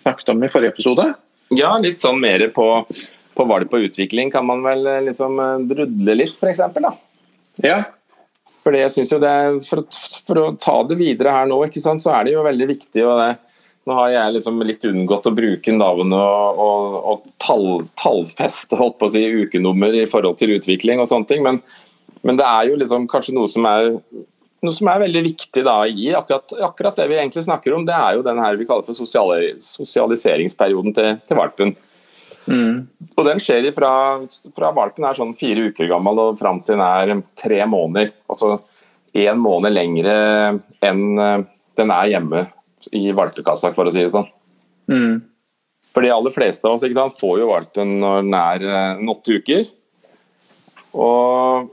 snakket 0.04 0.36
om, 0.36 0.44
i 0.44 0.52
forrige 0.52 0.76
episode. 0.76 1.14
Ja, 1.54 1.76
litt 1.82 2.02
sånn 2.02 2.22
mer 2.22 2.48
på, 2.56 2.68
på 3.38 3.46
valg 3.50 3.70
på 3.70 3.84
utvikling 3.86 4.32
kan 4.34 4.48
man 4.48 4.64
vel 4.66 4.88
eh, 4.90 5.04
liksom 5.10 5.38
drudle 5.70 6.18
litt, 6.18 6.40
f.eks. 6.40 6.64
Ja. 7.64 7.84
Fordi 8.66 8.82
jeg 8.82 8.94
synes 8.96 9.14
jo 9.14 9.20
det, 9.22 9.36
for, 9.68 9.84
for, 10.26 10.42
å 10.42 10.56
ta 10.58 10.80
det 10.90 10.98
videre 10.98 11.36
her 11.36 11.50
nå, 11.50 11.60
sant, 11.78 12.02
så 12.02 12.16
er 12.16 12.26
det 12.26 12.34
jo 12.34 12.46
veldig 12.48 12.70
viktig. 12.74 13.06
og 13.06 13.22
det 13.22 13.36
nå 13.86 13.94
har 13.94 14.08
jeg 14.10 14.34
liksom 14.34 14.64
litt 14.66 14.86
unngått 14.90 15.28
å 15.30 15.32
bruke 15.38 15.74
navn 15.76 16.14
og, 16.18 16.62
og, 16.64 16.94
og 17.12 17.28
tall, 17.38 17.68
tallfeste 18.02 18.80
holdt 18.80 18.96
på 18.98 19.06
å 19.06 19.12
si, 19.14 19.22
ukenummer 19.46 19.94
i 19.94 20.08
forhold 20.10 20.40
til 20.40 20.56
utvikling 20.56 21.04
og 21.04 21.06
sånne 21.12 21.30
ting, 21.30 21.44
men 21.46 21.62
men 22.26 22.40
det 22.40 22.46
er 22.48 22.72
jo 22.72 22.80
liksom 22.80 23.06
kanskje 23.10 23.36
noe 23.38 23.50
som 23.52 23.68
er 23.70 23.92
noe 24.66 24.76
som 24.76 24.90
er 24.92 25.04
veldig 25.06 25.24
viktig 25.26 25.64
da 25.66 25.78
i 25.88 26.12
akkurat, 26.18 26.54
akkurat, 26.68 26.96
det 26.98 27.08
vi 27.12 27.18
egentlig 27.20 27.46
snakker 27.46 27.76
om, 27.76 27.86
det 27.88 27.96
er 27.96 28.18
jo 28.18 28.26
den 28.26 28.42
her 28.42 28.58
vi 28.60 28.68
kaller 28.68 28.86
for 28.88 28.98
sosialiseringsperioden 28.98 30.96
til, 30.98 31.10
til 31.26 31.40
valpen. 31.40 31.76
Mm. 32.46 32.86
Og 33.18 33.26
Den 33.26 33.42
skjer 33.42 33.72
fra, 33.74 33.92
fra 34.56 34.72
valpen 34.76 35.06
er 35.08 35.18
sånn 35.18 35.34
fire 35.38 35.70
uker 35.72 35.90
gammel 35.90 36.22
og 36.22 36.40
fram 36.40 36.62
til 36.66 36.78
den 36.78 36.86
er 36.86 37.24
tre 37.40 37.62
måneder. 37.70 38.14
Altså 38.30 38.58
én 39.16 39.40
måned 39.40 39.74
lengre 39.74 40.16
enn 40.84 41.06
eh, 41.22 41.46
den 41.76 41.92
er 41.92 42.12
hjemme 42.12 42.46
i 42.96 43.10
valpekassa, 43.16 43.72
for 43.76 43.88
å 43.88 43.94
si 43.94 44.04
det 44.04 44.12
sånn. 44.14 44.28
Mm. 44.92 45.24
For 45.96 46.04
de 46.04 46.12
aller 46.12 46.34
fleste 46.34 46.68
av 46.68 46.76
oss 46.76 46.84
sant, 46.84 47.20
får 47.20 47.40
jo 47.42 47.50
valpen 47.50 47.98
når 48.02 48.26
den 48.26 48.38
er 48.38 48.68
eh, 48.70 49.06
åtte 49.14 49.40
uker. 49.40 49.66
Og 50.96 51.72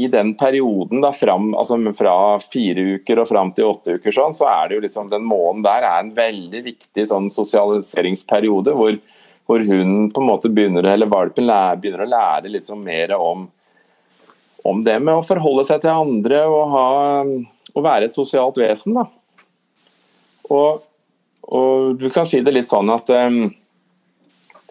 i 0.00 0.08
den 0.08 0.34
perioden 0.34 1.02
da, 1.04 1.12
fram, 1.12 1.52
altså 1.54 1.76
fra 1.96 2.14
fire 2.40 2.84
uker 2.96 3.20
og 3.22 3.28
fram 3.28 3.52
til 3.56 3.68
åtte 3.70 3.98
uker, 3.98 4.14
sånn, 4.14 4.36
så 4.36 4.48
er 4.48 4.68
det 4.68 4.78
jo 4.78 4.82
liksom, 4.86 5.10
den 5.12 5.26
måneden 5.28 5.64
der 5.66 5.86
er 5.88 6.00
en 6.00 6.12
veldig 6.16 6.62
viktig 6.64 7.06
sånn 7.10 7.28
sosialiseringsperiode 7.34 8.74
hvor, 8.76 8.96
hvor 9.50 9.64
hunden 9.66 10.10
på 10.14 10.22
en 10.22 10.28
måte 10.28 10.50
begynner, 10.52 10.88
eller 10.92 11.10
valpen 11.10 11.48
lærer, 11.48 11.80
begynner 11.82 12.06
å 12.06 12.12
lære 12.14 12.52
liksom 12.56 12.84
mer 12.86 13.14
om, 13.18 13.48
om 14.64 14.84
det 14.86 14.98
med 15.02 15.20
å 15.20 15.26
forholde 15.26 15.66
seg 15.68 15.82
til 15.84 15.92
andre 15.92 16.44
og, 16.48 16.62
ha, 16.74 16.86
å 17.74 17.84
være 17.84 18.08
et 18.08 18.16
sosialt 18.16 18.60
vesen. 18.60 18.96
Da. 18.96 19.06
Og, 20.50 20.82
og, 21.50 21.94
du 22.00 22.08
kan 22.14 22.28
si 22.28 22.42
det 22.44 22.54
litt 22.56 22.68
sånn 22.68 22.90
at 22.94 23.12
um, 23.12 23.42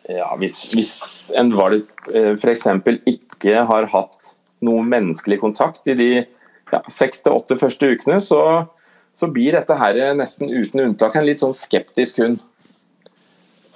ja, 0.09 0.33
hvis, 0.41 0.63
hvis 0.73 0.97
en 1.37 1.53
valp 1.55 2.09
uh, 2.11 2.33
f.eks. 2.35 2.67
ikke 3.13 3.63
har 3.69 3.89
hatt 3.93 4.33
noe 4.65 4.83
menneskelig 4.85 5.39
kontakt 5.41 5.87
i 5.89 5.95
de 5.97 6.09
seks 6.91 7.23
til 7.25 7.37
åtte 7.37 7.57
første 7.59 7.89
ukene, 7.93 8.19
så, 8.21 8.41
så, 9.15 9.29
blir 9.33 9.57
dette 9.57 9.77
her 9.79 9.99
nesten 10.17 10.51
uten 10.51 10.83
unntak 10.85 11.17
en 11.17 11.27
litt 11.27 11.43
sånn 11.43 11.55
skeptisk 11.55 12.21
hund. 12.23 12.39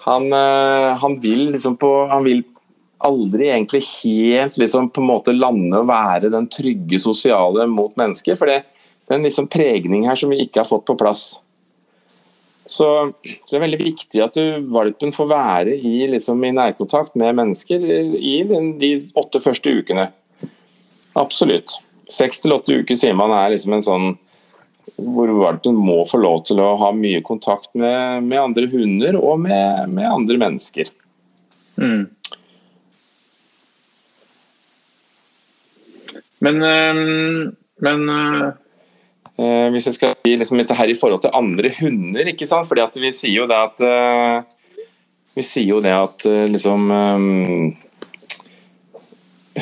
Han, 0.04 0.28
eh, 0.36 0.90
han, 1.00 1.14
vil 1.24 1.54
liksom 1.54 1.78
på 1.80 1.90
Han 2.12 2.26
vil 2.26 2.42
aldri 3.04 3.48
egentlig 3.50 3.82
helt 4.04 4.58
liksom 4.60 4.90
på 4.92 5.02
en 5.02 5.08
måte 5.08 5.36
lande 5.36 5.80
og 5.80 5.88
være 5.88 6.32
den 6.32 6.50
trygge 6.52 7.00
sosiale 7.04 7.66
mot 7.68 7.96
mennesker. 8.00 8.38
For 8.40 8.52
det, 8.52 8.62
er 9.10 9.18
en 9.18 9.28
liksom 9.28 9.50
pregning 9.52 10.08
her 10.08 10.20
som 10.20 10.32
vi 10.32 10.44
ikke 10.44 10.62
har 10.62 10.70
fått 10.70 10.86
på 10.88 10.96
plass. 11.00 11.34
Så 12.66 12.88
det 13.24 13.58
er 13.58 13.64
veldig 13.66 13.80
viktig 13.82 14.22
at 14.24 14.38
du, 14.40 14.64
valpen 14.72 15.12
får 15.16 15.28
være 15.28 15.76
i, 15.76 16.06
liksom, 16.14 16.40
i 16.48 16.54
nærkontakt 16.56 17.18
med 17.20 17.36
mennesker 17.36 17.84
i 18.16 18.38
de 18.48 18.94
åtte 19.20 19.44
første 19.44 19.74
ukene. 19.82 20.08
Absolutt. 21.20 21.78
Seks 22.10 22.42
til 22.44 22.56
åtte 22.56 22.82
uker 22.82 22.98
sier 23.00 23.16
man 23.18 23.34
er 23.36 23.54
liksom 23.54 23.78
en 23.78 23.86
sånn 23.86 24.12
hvor 25.00 25.30
valpen 25.40 25.78
må 25.80 26.02
få 26.06 26.20
lov 26.22 26.44
til 26.48 26.60
å 26.62 26.74
ha 26.82 26.92
mye 26.96 27.22
kontakt 27.26 27.72
med, 27.78 28.26
med 28.28 28.42
andre 28.42 28.68
hunder 28.70 29.18
og 29.18 29.40
med, 29.46 29.90
med 29.94 30.10
andre 30.10 30.38
mennesker. 30.42 30.92
Mm. 31.80 32.04
Men, 36.44 36.60
men 37.80 38.10
eh, 38.12 39.68
Hvis 39.74 39.88
jeg 39.88 39.96
skal 39.96 40.12
si 40.20 40.36
liksom 40.38 40.60
dette 40.60 40.76
her 40.78 40.92
i 40.92 40.98
forhold 41.00 41.24
til 41.24 41.34
andre 41.34 41.72
hunder, 41.80 42.28
ikke 42.30 42.48
sant? 42.50 42.68
Fordi 42.70 42.84
at 42.84 43.00
vi 43.00 43.14
sier 43.16 43.40
jo 43.40 43.48
det 43.50 43.58
at 43.58 43.84
eh, 43.88 44.44
Vi 45.40 45.46
sier 45.48 45.72
jo 45.72 45.80
det 45.82 45.96
at 45.96 46.28
eh, 46.30 46.46
liksom 46.52 46.92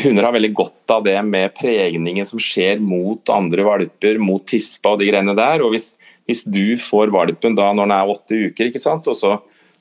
hunder 0.05 0.27
har 0.27 0.36
veldig 0.36 0.51
godt 0.58 0.93
av 0.93 1.03
det 1.05 1.15
med 1.27 1.53
pregningen 1.58 2.27
som 2.27 2.41
skjer 2.41 2.81
mot 2.84 3.31
andre 3.34 3.65
valper, 3.67 4.20
mot 4.22 4.43
tispa 4.48 4.93
og 4.93 5.01
de 5.01 5.10
greiene 5.10 5.36
der. 5.38 5.63
og 5.63 5.75
Hvis, 5.75 5.93
hvis 6.29 6.43
du 6.46 6.75
får 6.81 7.13
valpen 7.13 7.58
da 7.58 7.70
når 7.72 7.88
den 7.88 7.96
er 7.98 8.13
åtte 8.13 8.39
uker, 8.50 8.70
ikke 8.70 8.81
sant? 8.81 9.08
Og, 9.12 9.17
så, 9.17 9.38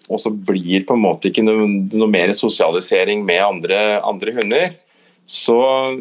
og 0.09 0.23
så 0.23 0.33
blir 0.33 0.87
på 0.87 0.97
en 0.97 1.05
måte 1.05 1.31
ikke 1.31 1.45
noe, 1.47 1.67
noe 1.93 2.11
mer 2.11 2.33
sosialisering 2.37 3.25
med 3.27 3.43
andre, 3.45 3.81
andre 4.07 4.37
hunder, 4.39 4.71
så, 5.31 5.61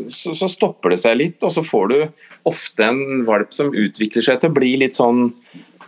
så, 0.09 0.33
så, 0.33 0.49
stopper 0.49 0.95
det 0.95 1.01
seg 1.03 1.17
litt. 1.19 1.39
Og 1.45 1.53
så 1.53 1.63
får 1.65 1.91
du 1.91 1.97
ofte 2.49 2.85
en 2.85 3.25
valp 3.27 3.53
som 3.55 3.73
utvikler 3.73 4.25
seg 4.25 4.41
til 4.41 4.51
å 4.51 4.57
bli 4.57 4.73
litt 4.81 4.97
sånn, 4.97 5.27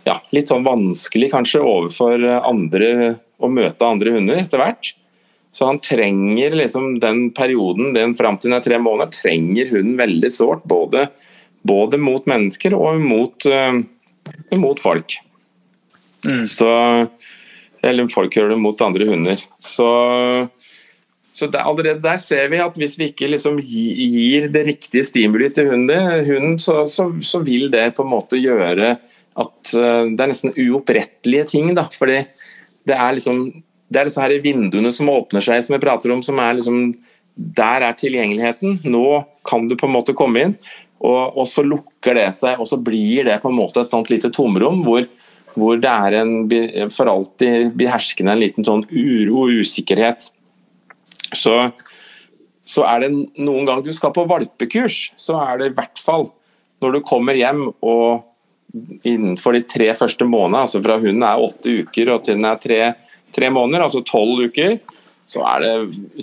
ja, 0.06 0.20
litt 0.34 0.52
sånn 0.52 0.66
vanskelig 0.66 1.32
kanskje 1.34 1.64
overfor 1.66 2.26
andre 2.38 3.16
å 3.42 3.50
møte 3.50 3.88
andre 3.88 4.14
hunder 4.14 4.38
etter 4.44 4.62
hvert. 4.62 4.94
Så 5.52 5.66
han 5.68 5.78
trenger 5.84 6.54
liksom 6.56 7.00
den 7.00 7.26
perioden, 7.30 7.92
den 7.92 8.14
fram 8.16 8.38
til 8.40 8.48
den 8.48 8.56
er 8.56 8.64
tre 8.64 8.78
måneder, 8.80 9.12
trenger 9.12 9.68
hunden 9.68 9.98
veldig 10.00 10.30
sårt. 10.32 10.64
Både, 10.64 11.10
både, 11.68 11.98
mot 12.00 12.24
mennesker 12.28 12.72
og 12.72 13.02
mot, 13.04 13.44
uh, 13.44 13.82
mot 14.56 14.80
folk. 14.80 15.18
Mm. 16.24 16.46
Så 16.48 16.70
Eller 17.82 18.06
folk 18.08 18.32
gjør 18.36 18.54
det 18.54 18.60
mot 18.62 18.80
andre 18.80 19.08
hunder. 19.10 19.40
Så, 19.60 19.88
så 21.34 21.48
der, 21.50 21.66
allerede 21.66 22.00
der 22.00 22.20
ser 22.22 22.46
vi 22.48 22.60
at 22.62 22.78
hvis 22.78 22.94
vi 22.96 23.10
ikke 23.10 23.28
liksom 23.28 23.58
gir 23.58 24.46
det 24.54 24.62
riktige 24.70 25.04
stimuli 25.04 25.50
til 25.52 25.68
hunden, 25.68 26.22
hunden 26.28 26.54
så, 26.62 26.86
så, 26.86 27.10
så, 27.20 27.42
vil 27.44 27.68
det 27.74 27.90
på 27.96 28.06
en 28.06 28.12
måte 28.14 28.40
gjøre 28.40 28.94
at 29.42 29.74
uh, 29.74 30.08
det 30.08 30.24
er 30.24 30.32
nesten 30.32 30.56
uopprettelige 30.56 31.50
ting. 31.52 31.74
da, 31.76 31.84
fordi 31.92 32.22
det 32.88 32.96
er 32.96 33.18
liksom 33.18 33.42
det 33.92 34.00
er 34.00 34.08
disse 34.08 34.22
her 34.22 34.34
vinduene 34.44 34.92
som 34.94 35.10
åpner 35.12 35.44
seg, 35.44 35.62
som 35.64 35.76
vi 35.76 35.82
prater 35.82 36.12
om, 36.14 36.22
som 36.24 36.40
er 36.40 36.56
liksom 36.58 36.84
Der 37.32 37.80
er 37.80 37.94
tilgjengeligheten. 37.96 38.82
Nå 38.92 39.24
kan 39.48 39.64
du 39.68 39.72
på 39.76 39.88
en 39.88 39.94
måte 39.94 40.12
komme 40.12 40.42
inn, 40.44 40.56
og, 41.00 41.38
og 41.40 41.46
så 41.48 41.64
lukker 41.64 42.18
det 42.18 42.28
seg, 42.36 42.60
og 42.60 42.68
så 42.68 42.76
blir 42.76 43.24
det 43.26 43.38
på 43.42 43.48
en 43.48 43.56
måte 43.56 43.82
et 43.82 43.90
sånt 43.90 44.10
lite 44.12 44.30
tomrom 44.30 44.82
hvor, 44.84 45.06
hvor 45.56 45.80
det 45.80 45.90
er 45.90 46.18
en 46.20 46.90
for 46.92 47.10
alltid 47.10 47.72
beherskende 47.78 48.36
en 48.36 48.42
liten 48.42 48.68
sånn 48.68 48.84
uro 48.90 49.46
og 49.46 49.62
usikkerhet. 49.64 50.28
Så, 51.32 51.56
så 52.68 52.84
er 52.86 53.06
det 53.06 53.10
noen 53.40 53.66
gang 53.66 53.80
du 53.82 53.90
skal 53.96 54.12
på 54.14 54.28
valpekurs, 54.28 55.08
så 55.16 55.40
er 55.46 55.58
det 55.58 55.72
i 55.72 55.76
hvert 55.80 56.04
fall 56.04 56.28
når 56.82 56.98
du 56.98 57.04
kommer 57.06 57.38
hjem 57.38 57.70
og 57.80 58.28
innenfor 59.04 59.56
de 59.56 59.64
tre 59.68 59.90
første 59.96 60.26
månedene, 60.26 60.62
altså 60.64 60.80
fra 60.84 60.98
hunden 61.00 61.24
er 61.26 61.42
åtte 61.44 61.74
uker 61.82 62.14
og 62.14 62.22
til 62.26 62.38
den 62.38 62.48
er 62.48 62.60
tre, 62.60 62.80
tre 63.34 63.50
måneder, 63.52 63.82
altså 63.86 64.02
tolv 64.06 64.46
uker, 64.48 64.78
så 65.24 65.44
er 65.46 65.62
det 65.62 65.72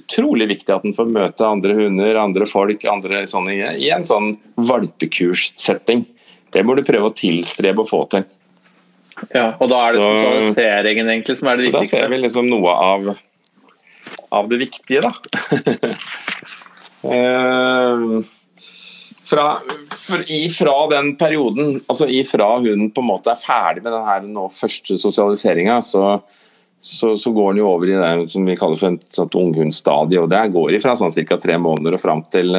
utrolig 0.02 0.48
viktig 0.52 0.74
at 0.76 0.84
den 0.86 0.96
får 0.98 1.08
møte 1.10 1.48
andre 1.48 1.74
hunder, 1.78 2.20
andre 2.20 2.46
folk, 2.50 2.84
andre 2.92 3.24
sånne, 3.30 3.54
i 3.80 3.88
en 3.96 4.08
sånn 4.08 4.34
valpekurssetting. 4.60 6.02
Det 6.52 6.64
må 6.66 6.72
du 6.76 6.84
prøve 6.86 7.08
å 7.10 7.16
tilstrebe 7.16 7.82
å 7.84 7.90
få 7.90 8.02
til. 8.12 8.24
Ja, 9.34 9.56
og 9.60 9.68
da 9.72 9.78
er 9.86 9.92
det 9.96 10.02
sosialiseringen 10.04 11.10
egentlig 11.12 11.38
som 11.40 11.48
er 11.52 11.56
det 11.60 11.66
viktigste? 11.70 11.90
Så 11.90 11.96
Da 11.96 12.00
ser 12.04 12.10
vi 12.12 12.18
liksom 12.24 12.46
noe 12.52 12.72
av, 12.72 13.02
av 14.40 14.44
det 14.52 14.58
viktige, 14.62 15.02
da. 15.04 15.10
fra, 19.30 19.46
fra, 19.92 20.24
ifra 20.28 20.76
den 20.92 21.14
perioden, 21.20 21.80
altså 21.88 22.08
ifra 22.12 22.60
hun 22.64 22.92
på 22.92 23.02
en 23.04 23.10
måte 23.10 23.32
er 23.34 23.40
ferdig 23.40 23.84
med 23.86 23.94
den 23.96 24.08
her 24.08 24.22
nå 24.28 24.48
første 24.54 24.98
sosialiseringa, 25.00 25.80
så, 25.86 26.20
så, 26.82 27.18
så, 27.18 27.32
går 27.32 27.54
den 27.54 27.62
jo 27.62 27.68
over 27.68 27.90
i 27.90 27.98
det 28.00 28.32
som 28.32 28.46
vi 28.48 28.56
kaller 28.56 28.80
for 28.80 28.96
et 28.96 29.16
sånt 29.16 29.36
unghundstadie. 29.36 30.22
og 30.22 30.30
Det 30.32 30.46
går 30.54 30.78
fra 30.80 30.96
sånn 30.96 31.12
ca. 31.28 31.38
tre 31.38 31.58
måneder 31.60 31.98
og 31.98 32.02
fram 32.02 32.24
til, 32.32 32.56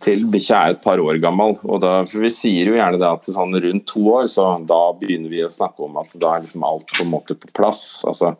til 0.00 0.24
bikkja 0.32 0.60
er 0.60 0.76
et 0.76 0.82
par 0.84 1.02
år 1.04 1.20
gammel. 1.20 1.58
og 1.62 1.82
da, 1.84 1.92
for 2.08 2.24
Vi 2.24 2.32
sier 2.32 2.70
jo 2.70 2.78
gjerne 2.78 3.00
det 3.00 3.10
at 3.10 3.28
sånn 3.28 3.56
rundt 3.60 3.86
to 3.90 4.06
år, 4.14 4.28
så 4.32 4.54
da 4.64 4.80
begynner 4.96 5.32
vi 5.32 5.44
å 5.44 5.52
snakke 5.52 5.84
om 5.84 6.00
at 6.00 6.16
da 6.16 6.34
er 6.34 6.46
liksom 6.46 6.64
alt 6.64 6.88
på 6.96 7.04
en 7.04 7.12
måte 7.12 7.36
på 7.36 7.52
plass. 7.52 8.02
altså 8.08 8.34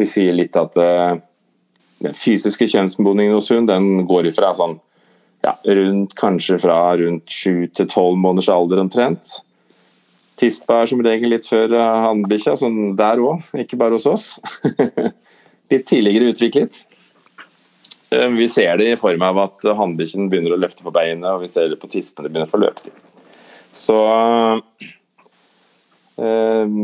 Vi 0.00 0.08
sier 0.08 0.32
litt 0.32 0.56
at 0.56 0.78
uh, 0.80 1.18
den 2.00 2.14
fysiske 2.16 2.68
kjønnsmodningen 2.70 3.34
hos 3.34 3.50
hund 3.52 3.68
den 3.68 4.06
går 4.08 4.30
ifra 4.30 4.54
sånn 4.56 4.78
ja, 5.44 5.52
rundt 5.64 6.14
kanskje 6.18 6.58
fra 6.62 6.96
rundt 6.98 7.30
sju 7.30 7.68
til 7.74 7.88
tolv 7.90 8.18
måneders 8.18 8.48
alder 8.50 8.80
omtrent. 8.82 9.38
Tispa 10.38 10.82
er 10.82 10.90
som 10.90 11.00
regel 11.02 11.32
litt 11.34 11.48
før 11.48 11.72
hannbikkja, 11.74 12.54
sånn 12.60 12.94
der 12.98 13.18
òg, 13.22 13.42
ikke 13.64 13.78
bare 13.80 13.98
hos 13.98 14.06
oss. 14.06 14.26
litt 15.72 15.86
tidligere 15.88 16.32
utviklet. 16.32 16.84
Eh, 18.10 18.28
vi 18.28 18.48
ser 18.48 18.78
det 18.80 18.92
i 18.92 19.00
form 19.00 19.22
av 19.26 19.40
at 19.44 19.68
hannbikkjen 19.78 20.30
begynner 20.32 20.56
å 20.56 20.60
løfte 20.60 20.86
på 20.86 20.94
beinet, 20.94 21.28
og 21.30 21.44
vi 21.44 21.50
ser 21.50 21.68
det 21.72 21.80
på 21.80 21.90
tispene 21.92 22.30
begynner 22.30 22.48
å 22.48 22.52
få 22.52 22.62
løpetid. 22.62 22.94
Så 23.76 23.98
eh, 26.16 26.76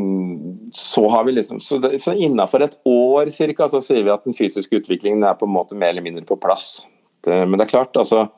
så 0.75 1.05
har 1.11 1.25
vi 1.27 1.33
liksom 1.33 1.61
Så, 1.65 1.81
så 1.99 2.13
innafor 2.13 2.63
et 2.63 2.77
år 2.87 3.33
cirka, 3.35 3.69
så 3.69 3.81
sier 3.83 4.05
vi 4.05 4.13
at 4.13 4.27
den 4.27 4.37
fysiske 4.37 4.83
utviklingen 4.83 5.25
er 5.25 5.39
på 5.39 5.49
en 5.49 5.57
måte 5.57 5.79
mer 5.79 5.95
eller 5.95 6.05
mindre 6.05 6.27
på 6.29 6.39
plass. 6.41 6.87
Det, 7.25 7.41
men 7.49 7.59
det 7.59 7.69
er 7.69 7.77
klart, 7.79 7.97
altså 7.97 8.29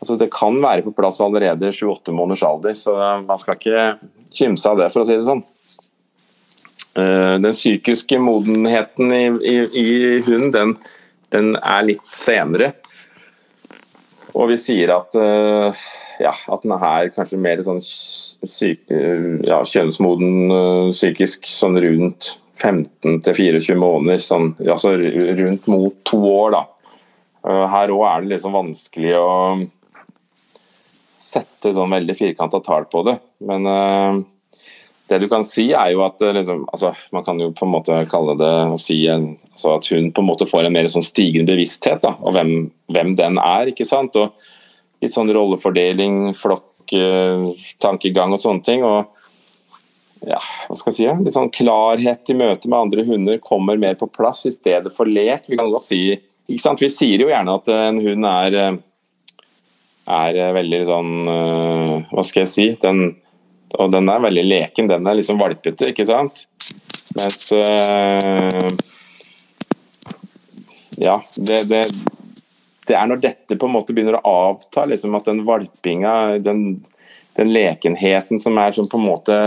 Altså, 0.00 0.14
det 0.16 0.30
kan 0.32 0.54
være 0.62 0.80
på 0.80 0.94
plass 0.96 1.18
allerede 1.20 1.68
7-8 1.76 2.14
måneders 2.16 2.42
alder, 2.48 2.72
så 2.72 2.94
man 3.20 3.36
skal 3.36 3.58
ikke 3.58 3.82
kimse 4.34 4.68
av 4.70 4.80
det, 4.80 4.90
for 4.92 5.02
å 5.02 5.08
si 5.08 5.16
det 5.16 5.26
sånn. 5.26 5.42
Eh, 6.98 7.36
den 7.42 7.54
psykiske 7.54 8.18
modenheten 8.22 9.14
i, 9.14 9.24
i, 9.46 9.56
i 9.82 9.88
hund, 10.26 10.50
den, 10.56 10.74
den, 11.34 11.54
er 11.60 11.86
litt 11.86 12.14
senere. 12.16 12.72
Og 14.34 14.50
vi 14.52 14.58
sier 14.60 14.92
at, 14.94 15.16
eh, 15.18 15.86
ja, 16.22 16.34
at 16.34 16.66
den 16.66 16.76
er 16.76 17.12
kanskje 17.14 17.40
mer 17.40 17.62
sånn 17.66 17.80
syk, 17.82 18.84
ja, 18.90 19.62
kjønnsmoden 19.66 20.90
psykisk 20.92 21.48
sånn 21.50 21.80
rundt 21.82 22.34
15 22.60 23.22
24 23.24 23.78
måneder. 23.78 24.20
Sånn, 24.22 24.52
altså 24.66 24.94
rundt 24.98 25.66
mot 25.70 25.96
to 26.06 26.20
år, 26.28 26.56
da. 26.58 26.66
Eh, 27.46 27.66
her 27.72 27.92
òg 27.94 28.06
er 28.06 28.24
det 28.24 28.34
liksom 28.34 28.56
vanskelig 28.56 29.14
å 29.16 29.30
sette 31.30 31.72
sånn 31.74 31.94
veldig 31.94 32.16
firkanta 32.18 32.60
tall 32.64 32.86
på 32.90 33.02
det. 33.06 33.16
Men 33.46 33.66
uh, 33.68 34.20
det 35.10 35.20
du 35.22 35.28
kan 35.30 35.44
si, 35.46 35.70
er 35.74 35.92
jo 35.94 36.04
at 36.06 36.22
liksom, 36.22 36.64
altså, 36.70 36.92
Man 37.14 37.24
kan 37.26 37.40
jo 37.42 37.50
på 37.56 37.66
en 37.66 37.72
måte 37.72 37.96
kalle 38.10 38.36
det 38.38 38.52
å 38.70 38.78
si 38.80 39.02
en, 39.10 39.32
altså 39.50 39.76
at 39.78 39.88
hun 39.90 40.10
på 40.14 40.22
en 40.22 40.28
måte 40.28 40.48
får 40.50 40.68
en 40.68 40.74
mer 40.76 40.90
sånn 40.92 41.06
stigende 41.06 41.50
bevissthet 41.50 42.04
da, 42.04 42.14
av 42.14 42.36
hvem, 42.36 42.70
hvem, 42.92 43.14
den 43.18 43.40
er. 43.42 43.72
ikke 43.72 43.88
sant? 43.88 44.18
Og 44.20 44.48
Litt 45.00 45.14
sånn 45.16 45.30
rollefordeling, 45.32 46.34
flokk, 46.36 46.92
uh, 46.92 47.48
tankegang 47.80 48.34
og 48.36 48.42
sånne 48.42 48.66
ting. 48.66 48.84
og 48.84 49.16
ja, 50.28 50.36
hva 50.68 50.76
skal 50.76 50.92
jeg 50.92 50.96
si, 50.98 51.06
litt 51.24 51.32
sånn 51.32 51.52
klarhet 51.54 52.28
i 52.28 52.36
møte 52.36 52.68
med 52.68 52.76
andre 52.76 53.04
hunder 53.08 53.38
kommer 53.40 53.80
mer 53.80 53.96
på 53.96 54.10
plass 54.12 54.44
i 54.44 54.52
stedet 54.52 54.92
for 54.92 55.08
lek. 55.08 55.48
Vi 55.48 55.56
kan 55.56 55.70
godt 55.72 55.86
si, 55.86 56.02
ikke 56.44 56.60
sant? 56.60 56.82
Vi 56.84 56.90
sier 56.92 57.24
jo 57.24 57.30
gjerne 57.30 57.56
at 57.56 57.70
en 57.72 58.02
hund 58.04 58.28
er 58.28 58.58
er 60.10 60.38
eh, 60.38 60.52
veldig 60.56 60.80
sånn 60.88 61.10
uh, 61.28 61.96
Hva 62.10 62.24
skal 62.26 62.44
jeg 62.44 62.52
si? 62.52 62.66
Den, 62.82 63.02
og 63.78 63.90
den 63.94 64.10
er 64.10 64.22
veldig 64.24 64.44
leken. 64.46 64.90
Den 64.90 65.08
er 65.08 65.18
liksom 65.18 65.40
valpete, 65.40 65.90
ikke 65.92 66.06
sant? 66.08 66.44
Mens 67.18 67.50
uh, 67.54 68.68
Ja, 71.00 71.16
det, 71.40 71.62
det, 71.70 71.84
det, 72.86 72.94
er 72.94 73.08
når 73.08 73.22
dette 73.24 73.56
på 73.56 73.68
en 73.68 73.76
måte 73.78 73.96
begynner 73.96 74.20
å 74.20 74.36
avta, 74.50 74.84
liksom 74.90 75.16
at 75.16 75.30
den 75.30 75.44
valpinga, 75.48 76.38
den, 76.44 76.82
den 77.38 77.52
lekenheten 77.54 78.42
som 78.42 78.58
er 78.60 78.76
sånn 78.76 78.90
på 78.90 79.00
en 79.00 79.08
måte 79.08 79.40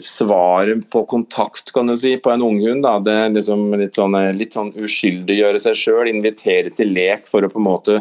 svaret 0.00 0.90
på 0.90 1.04
kontakt 1.06 1.72
kan 1.74 1.86
du 1.86 1.96
si, 1.96 2.16
på 2.16 2.30
en 2.30 2.42
unghund. 2.42 2.82
Da. 2.82 2.98
Det 3.02 3.16
liksom 3.38 3.66
litt 3.78 3.98
sånn, 3.98 4.16
litt 4.34 4.56
sånn 4.56 4.72
uskyldiggjøre 4.74 5.60
seg 5.62 5.78
sjøl, 5.78 6.10
invitere 6.10 6.72
til 6.74 6.94
lek 6.94 7.28
for 7.30 7.46
å 7.46 7.50
på 7.52 7.60
en 7.60 7.68
måte 7.68 8.00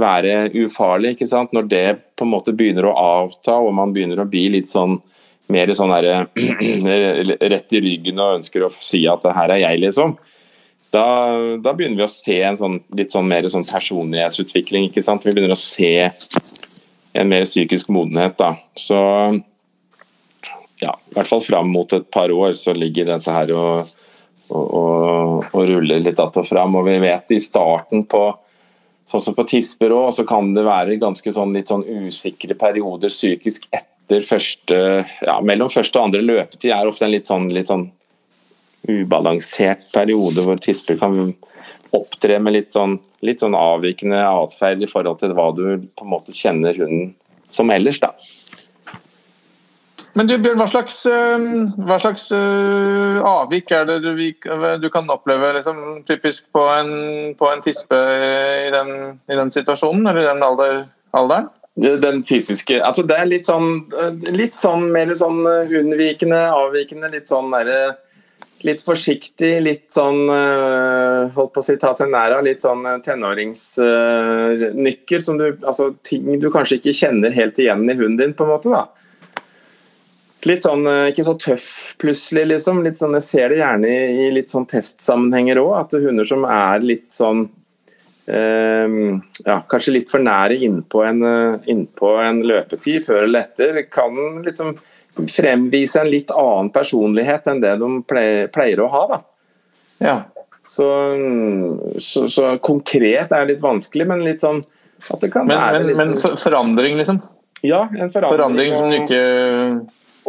være 0.00 0.50
ufarlig. 0.62 1.14
ikke 1.14 1.28
sant? 1.28 1.52
Når 1.56 1.68
det 1.70 1.86
på 2.16 2.26
en 2.26 2.32
måte 2.32 2.54
begynner 2.56 2.88
å 2.88 2.96
avta, 2.96 3.58
og 3.58 3.74
man 3.74 3.92
begynner 3.96 4.20
å 4.22 4.28
bli 4.28 4.48
litt 4.56 4.70
sånn 4.72 4.98
mer 5.52 5.70
sånn 5.78 5.92
der, 5.94 6.26
rett 7.52 7.76
i 7.76 7.82
ryggen 7.82 8.18
og 8.22 8.40
ønsker 8.40 8.66
å 8.66 8.72
si 8.72 9.04
at 9.10 9.22
det 9.22 9.34
her 9.36 9.54
er 9.54 9.62
jeg, 9.62 9.82
liksom. 9.84 10.16
Da, 10.94 11.06
da, 11.60 11.74
begynner 11.74 12.00
vi 12.00 12.06
å 12.06 12.10
se 12.10 12.38
en 12.46 12.56
sånn, 12.58 12.78
litt 12.96 13.12
sånn 13.12 13.28
mer 13.28 13.46
sånn 13.50 13.66
personlighetsutvikling. 13.66 14.88
ikke 14.88 15.04
sant? 15.04 15.26
Vi 15.26 15.34
begynner 15.34 15.56
å 15.56 15.60
se 15.60 15.92
en 17.16 17.28
mer 17.30 17.44
psykisk 17.44 17.90
modenhet. 17.92 18.38
da. 18.38 18.54
Så 18.78 18.96
ja, 20.80 20.92
i 20.92 21.14
hvert 21.16 21.28
fall 21.28 21.44
fram 21.44 21.70
mot 21.72 21.92
et 21.96 22.08
par 22.12 22.32
år 22.32 22.52
så 22.56 22.74
ligger 22.76 23.08
dette 23.08 23.32
her 23.32 23.52
og, 23.56 23.92
og, 24.50 24.66
og, 24.66 25.46
og 25.52 25.68
ruller 25.68 26.00
litt 26.00 26.20
att 26.20 26.36
og 26.36 26.46
fram. 26.48 26.76
Og 26.76 26.86
vi 26.88 26.98
vet 27.02 27.36
i 27.36 27.40
starten 27.40 28.04
på 28.04 28.24
Sånn 29.06 29.22
som 29.22 29.36
på 29.36 29.44
Tisperå, 29.46 30.08
så 30.12 30.24
kan 30.26 30.50
det 30.54 30.64
være 30.66 30.98
ganske 30.98 31.30
sånn 31.32 31.54
litt 31.54 31.70
sånn 31.70 31.84
usikre 31.86 32.56
perioder 32.58 33.12
psykisk 33.12 33.68
etter 33.70 34.22
første 34.26 34.78
ja, 35.22 35.36
Mellom 35.42 35.70
første 35.70 35.98
og 35.98 36.08
andre 36.08 36.22
løpetid 36.22 36.72
er 36.74 36.90
ofte 36.90 37.06
en 37.06 37.14
litt 37.14 37.30
sånn, 37.30 37.48
litt 37.54 37.70
sånn 37.70 37.88
ubalansert 38.86 39.88
periode 39.94 40.44
hvor 40.46 40.58
tisper 40.62 40.98
kan 40.98 41.34
opptre 41.94 42.38
med 42.42 42.54
litt 42.54 42.74
sånn, 42.74 42.98
litt 43.26 43.42
sånn 43.42 43.56
avvikende 43.58 44.20
atferd 44.26 44.82
i 44.82 44.90
forhold 44.90 45.22
til 45.22 45.34
hva 45.34 45.48
du 45.54 45.64
på 45.86 46.06
en 46.06 46.12
måte 46.12 46.34
kjenner 46.34 46.76
hunden 46.78 47.14
som 47.48 47.70
ellers. 47.70 48.00
da. 48.02 48.12
Men 50.16 50.30
du 50.30 50.38
Bjørn, 50.40 50.56
hva 50.56 50.64
slags, 50.70 50.94
eh, 51.10 51.42
hva 51.84 51.98
slags 52.00 52.30
uh, 52.32 53.18
avvik 53.20 53.70
er 53.76 53.84
det 53.88 53.98
du, 54.00 54.08
du 54.80 54.88
kan 54.92 55.10
oppleve 55.12 55.52
liksom, 55.58 55.76
typisk 56.08 56.46
på 56.56 56.62
en, 56.72 56.90
på 57.36 57.44
en 57.52 57.60
tispe 57.64 57.96
i 57.96 58.70
den, 58.72 59.20
i 59.28 59.36
den, 59.36 59.50
situasjonen, 59.52 60.06
eller 60.08 60.20
i 60.22 60.30
den 60.30 60.42
alder, 60.46 60.74
alderen? 61.16 61.48
Den 61.76 62.22
fysiske 62.24 62.80
altså 62.80 63.02
Det 63.04 63.16
er 63.20 63.28
litt 63.28 63.44
sånn, 63.44 63.84
litt 64.32 64.56
sånn 64.56 64.88
mer 64.94 65.12
sånn 65.12 65.44
unnvikende, 65.44 66.48
avvikende, 66.48 67.12
litt 67.12 67.28
sånn 67.28 67.52
der, 67.52 68.00
Litt 68.64 68.80
forsiktig, 68.80 69.60
litt 69.60 69.92
sånn 69.92 70.32
holdt 71.36 71.52
på 71.52 71.60
å 71.60 71.62
si 71.62 71.76
ta 71.76 71.92
seg 71.94 72.08
nær 72.08 72.32
av, 72.38 72.44
litt 72.46 72.62
sånn 72.64 73.02
tenåringsnykker 73.04 75.20
som 75.20 75.36
du 75.36 75.60
Altså 75.60 75.92
ting 76.08 76.40
du 76.40 76.48
kanskje 76.50 76.76
ikke 76.80 76.96
kjenner 76.96 77.28
helt 77.36 77.58
igjen 77.60 77.84
i 77.84 77.92
hunden 77.92 78.16
din, 78.22 78.32
på 78.32 78.48
en 78.48 78.52
måte. 78.54 78.72
da 78.72 78.88
litt 80.46 80.66
sånn, 80.66 80.86
eh, 80.86 81.10
ikke 81.10 81.26
så 81.26 81.36
tøff 81.40 81.68
plutselig, 82.00 82.46
liksom. 82.54 82.82
Litt 82.84 83.00
sånn, 83.00 83.16
jeg 83.18 83.26
ser 83.26 83.52
det 83.52 83.60
gjerne 83.60 83.92
i, 83.92 84.26
i 84.26 84.32
litt 84.34 84.52
sånn 84.52 84.66
testsammenhenger 84.70 85.60
òg, 85.62 85.72
at 85.80 85.96
hunder 86.02 86.28
som 86.28 86.46
er 86.48 86.84
litt 86.84 87.08
sånn 87.14 87.46
eh, 88.26 88.98
ja, 89.46 89.60
Kanskje 89.70 89.96
litt 89.98 90.12
for 90.12 90.22
nære 90.22 90.58
innpå 90.66 91.02
en, 91.06 91.24
eh, 91.30 91.72
innpå 91.72 92.16
en 92.22 92.42
løpetid 92.46 93.04
før 93.06 93.26
eller 93.26 93.46
etter, 93.46 93.82
kan 93.90 94.42
liksom 94.44 94.76
fremvise 95.32 96.02
en 96.02 96.10
litt 96.12 96.32
annen 96.34 96.68
personlighet 96.74 97.46
enn 97.48 97.62
det 97.62 97.76
de 97.80 97.90
pleier, 98.04 98.50
pleier 98.52 98.82
å 98.84 98.90
ha. 98.92 99.04
da. 99.14 99.20
Ja. 100.04 100.16
Så, 100.66 100.86
så, 102.02 102.26
så, 102.28 102.48
konkret 102.58 103.30
er 103.32 103.46
litt 103.48 103.62
vanskelig, 103.62 104.08
men 104.10 104.24
litt 104.26 104.42
sånn 104.42 104.64
at 105.12 105.22
det 105.22 105.30
kan 105.30 105.46
men, 105.46 105.60
være 105.60 105.84
Men, 105.86 105.96
men 105.96 106.16
sånn 106.20 106.34
forandring, 106.40 106.98
liksom? 106.98 107.20
Ja, 107.64 107.86
en 107.86 108.10
forandring. 108.12 108.34
Forandring 108.34 108.76
som 108.76 108.90
du 108.90 108.96
ikke 108.98 109.22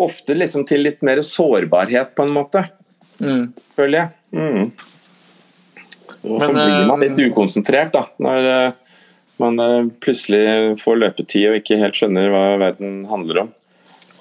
ofte 0.04 0.36
liksom 0.38 0.66
til 0.70 0.86
litt 0.86 1.04
mer 1.06 1.22
sårbarhet, 1.26 2.14
på 2.16 2.28
en 2.28 2.36
måte. 2.36 2.64
Mm. 3.22 3.50
Føler 3.78 3.98
jeg. 4.00 4.10
Mm. 4.38 4.72
Og 6.28 6.44
så 6.44 6.52
blir 6.54 6.90
man 6.90 7.04
litt 7.06 7.20
ukonsentrert 7.22 7.94
da, 7.96 8.04
når 8.22 8.48
man 9.42 9.92
plutselig 10.04 10.80
får 10.82 11.00
løpetid 11.04 11.52
og 11.52 11.60
ikke 11.60 11.78
helt 11.80 11.98
skjønner 11.98 12.32
hva 12.34 12.44
verden 12.62 13.04
handler 13.10 13.44
om. 13.46 13.54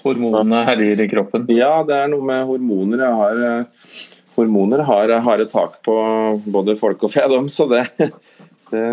Hormonene 0.07 0.62
herjer 0.69 1.03
i 1.03 1.09
kroppen? 1.11 1.49
Ja, 1.51 1.81
det 1.87 1.97
er 1.99 2.12
noe 2.12 2.23
med 2.27 2.45
hormoner. 2.47 3.03
Jeg 3.03 3.17
har, 3.21 3.65
hormoner 4.37 4.85
har, 4.87 5.17
harde 5.25 5.49
tak 5.51 5.81
på 5.87 5.97
både 6.45 6.77
folk 6.79 7.09
og 7.09 7.12
fedom, 7.15 7.49
så 7.51 7.67
det, 7.73 7.83
det 8.71 8.87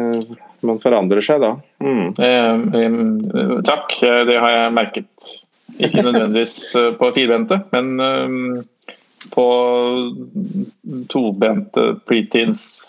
man 0.63 0.79
forandrer 0.81 1.23
seg 1.23 1.43
da. 1.43 1.53
Mm. 1.83 2.13
Eh, 2.17 3.59
takk, 3.67 3.97
det 4.01 4.39
har 4.39 4.57
jeg 4.57 4.75
merket. 4.79 5.09
Ikke 5.79 6.01
nødvendigvis 6.05 6.75
på 6.99 7.11
firbente, 7.15 7.59
men 7.73 7.99
um, 7.99 8.63
på 9.33 9.47
tobente 11.09 11.95
preteens 12.07 12.81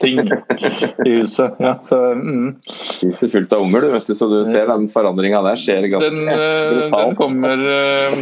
ting 0.00 0.20
i 0.20 1.10
huset. 1.16 1.50
Ja, 1.60 1.74
så, 1.84 2.14
mm. 2.14 2.54
Spiser 2.68 3.28
fullt 3.32 3.52
av 3.56 3.62
unger, 3.64 3.80
du, 3.80 3.90
vet 3.94 4.06
du, 4.06 4.14
så 4.16 4.28
du 4.30 4.44
ser 4.48 4.66
den 4.68 4.88
forandringa 4.92 5.40
der 5.46 5.56
skjer 5.60 5.88
ganske 5.88 6.10
den, 6.12 6.26
brutalt. 6.28 6.92
Den 6.92 7.16
kommer, 7.18 7.56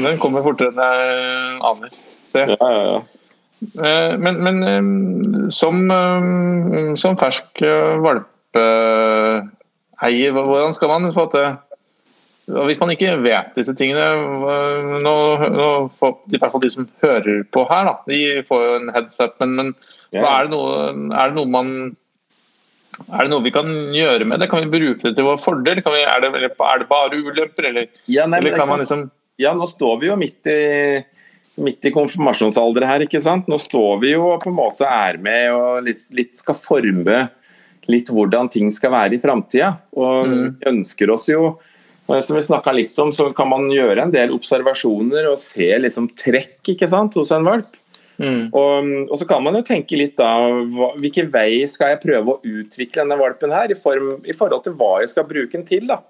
den 0.07 0.19
kommer 0.23 0.41
fortere 0.47 0.71
enn 0.73 0.81
jeg 0.85 0.99
aner. 1.71 1.91
Se. 2.29 2.41
Ja, 2.55 2.57
ja, 2.63 2.83
ja. 2.93 3.01
Men, 4.23 4.35
men 4.47 4.57
som, 5.51 5.91
som 7.01 7.17
fersk 7.19 7.63
valpeeier, 8.05 9.43
hvordan 10.37 10.75
skal 10.77 10.89
man 10.93 11.09
på 11.09 11.11
en 11.11 11.19
måte 11.25 11.43
hvis 12.49 12.81
man 12.81 12.93
ikke 12.95 13.17
vet 13.21 13.57
disse 13.59 13.75
tingene 13.77 15.01
nå, 15.05 15.15
nå 15.53 15.69
får, 15.99 16.15
I 16.33 16.39
hvert 16.41 16.55
fall 16.55 16.63
de 16.65 16.71
som 16.73 16.87
hører 17.05 17.43
på 17.53 17.65
her, 17.69 17.89
da, 17.91 17.95
de 18.09 18.21
får 18.49 18.63
jo 18.65 18.77
en 18.79 18.93
heads 18.95 19.21
up. 19.21 19.35
Men, 19.43 19.57
men 19.59 19.73
er, 20.17 20.47
det 20.47 20.55
noe, 20.55 20.87
er, 21.13 21.33
det 21.33 21.37
noe, 21.37 21.51
man 21.53 21.73
er 23.07 23.27
det 23.27 23.31
noe 23.31 23.45
vi 23.45 23.53
kan 23.55 23.69
gjøre 23.95 24.27
med 24.29 24.43
det? 24.43 24.49
Kan 24.51 24.65
vi 24.65 24.81
bruke 24.81 25.05
det 25.05 25.15
til 25.19 25.29
vår 25.29 25.39
fordel? 25.43 25.83
Vi, 25.85 26.03
er, 26.03 26.25
det, 26.25 26.33
er, 26.49 26.49
det, 26.49 26.89
bare 26.91 27.21
ulemper, 27.21 27.69
eller, 27.71 27.93
ja, 28.11 28.27
nei, 28.27 28.41
eller 28.41 28.59
kan 28.59 28.71
man 28.71 28.85
liksom 28.85 29.07
Ja, 29.39 29.53
nå 29.55 29.69
står 29.71 30.01
vi 30.01 30.09
jo 30.09 30.17
midt 30.19 30.49
i, 30.51 30.61
midt 31.63 31.85
i 31.87 31.93
konfirmasjonsalder 31.95 32.89
her, 32.89 33.05
ikke 33.05 33.21
sant. 33.23 33.47
Nå 33.51 33.61
står 33.63 34.01
vi 34.03 34.17
jo 34.17 34.33
på 34.43 34.51
en 34.51 34.57
måte 34.57 34.89
er 34.89 35.21
med 35.23 35.53
og 35.55 35.85
litt, 35.87 36.09
litt 36.17 36.41
skal 36.41 36.59
forme 36.59 37.29
litt 37.89 38.11
hvordan 38.13 38.51
ting 38.53 38.73
skal 38.75 38.93
være 38.97 39.17
i 39.17 39.23
framtida. 39.23 39.71
Og 39.95 40.27
mm. 40.27 40.49
ønsker 40.73 41.13
oss 41.15 41.29
jo 41.31 41.53
som 42.09 42.39
vi 42.39 42.73
litt 42.79 42.99
om, 43.03 43.11
så 43.13 43.29
kan 43.37 43.51
man 43.51 43.67
gjøre 43.69 44.07
en 44.07 44.13
del 44.15 44.33
observasjoner 44.33 45.29
og 45.29 45.41
se 45.43 45.69
liksom 45.83 46.09
trekk 46.17 46.73
ikke 46.73 46.89
sant, 46.89 47.19
hos 47.21 47.33
en 47.37 47.45
valp. 47.45 47.75
Mm. 48.19 48.49
Og, 48.51 48.87
og, 49.13 49.15
så 49.21 49.27
kan 49.31 49.45
man 49.45 49.55
jo 49.55 49.63
tenke 49.63 49.99
litt 49.99 50.17
da 50.19 50.33
hvilken 50.99 51.29
vei 51.31 51.63
skal 51.71 51.93
jeg 51.93 52.03
prøve 52.03 52.33
å 52.33 52.41
utvikle 52.43 53.05
denne 53.05 53.19
valpen 53.21 53.53
her, 53.55 53.71
i, 53.71 53.79
form, 53.79 54.17
i 54.27 54.35
forhold 54.35 54.65
til 54.65 54.75
hva 54.79 54.97
jeg 55.03 55.13
skal 55.13 55.29
bruke 55.29 55.53
den 55.55 55.67
til. 55.69 55.87
da. 55.91 56.01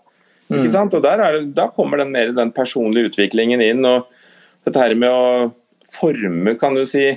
Mm. 0.49 0.61
Ikke 0.61 0.73
sant? 0.73 0.95
Og 0.97 1.05
der 1.05 1.21
er, 1.25 1.41
Da 1.53 1.69
kommer 1.75 2.01
den 2.01 2.15
mer 2.15 2.33
den 2.33 2.53
personlige 2.57 3.13
utviklingen 3.13 3.61
inn. 3.65 3.85
og 3.85 4.07
Dette 4.65 4.81
her 4.81 4.95
med 4.95 5.11
å 5.11 5.51
forme 5.99 6.55
kan 6.61 6.77
du 6.79 6.85
si, 6.89 7.11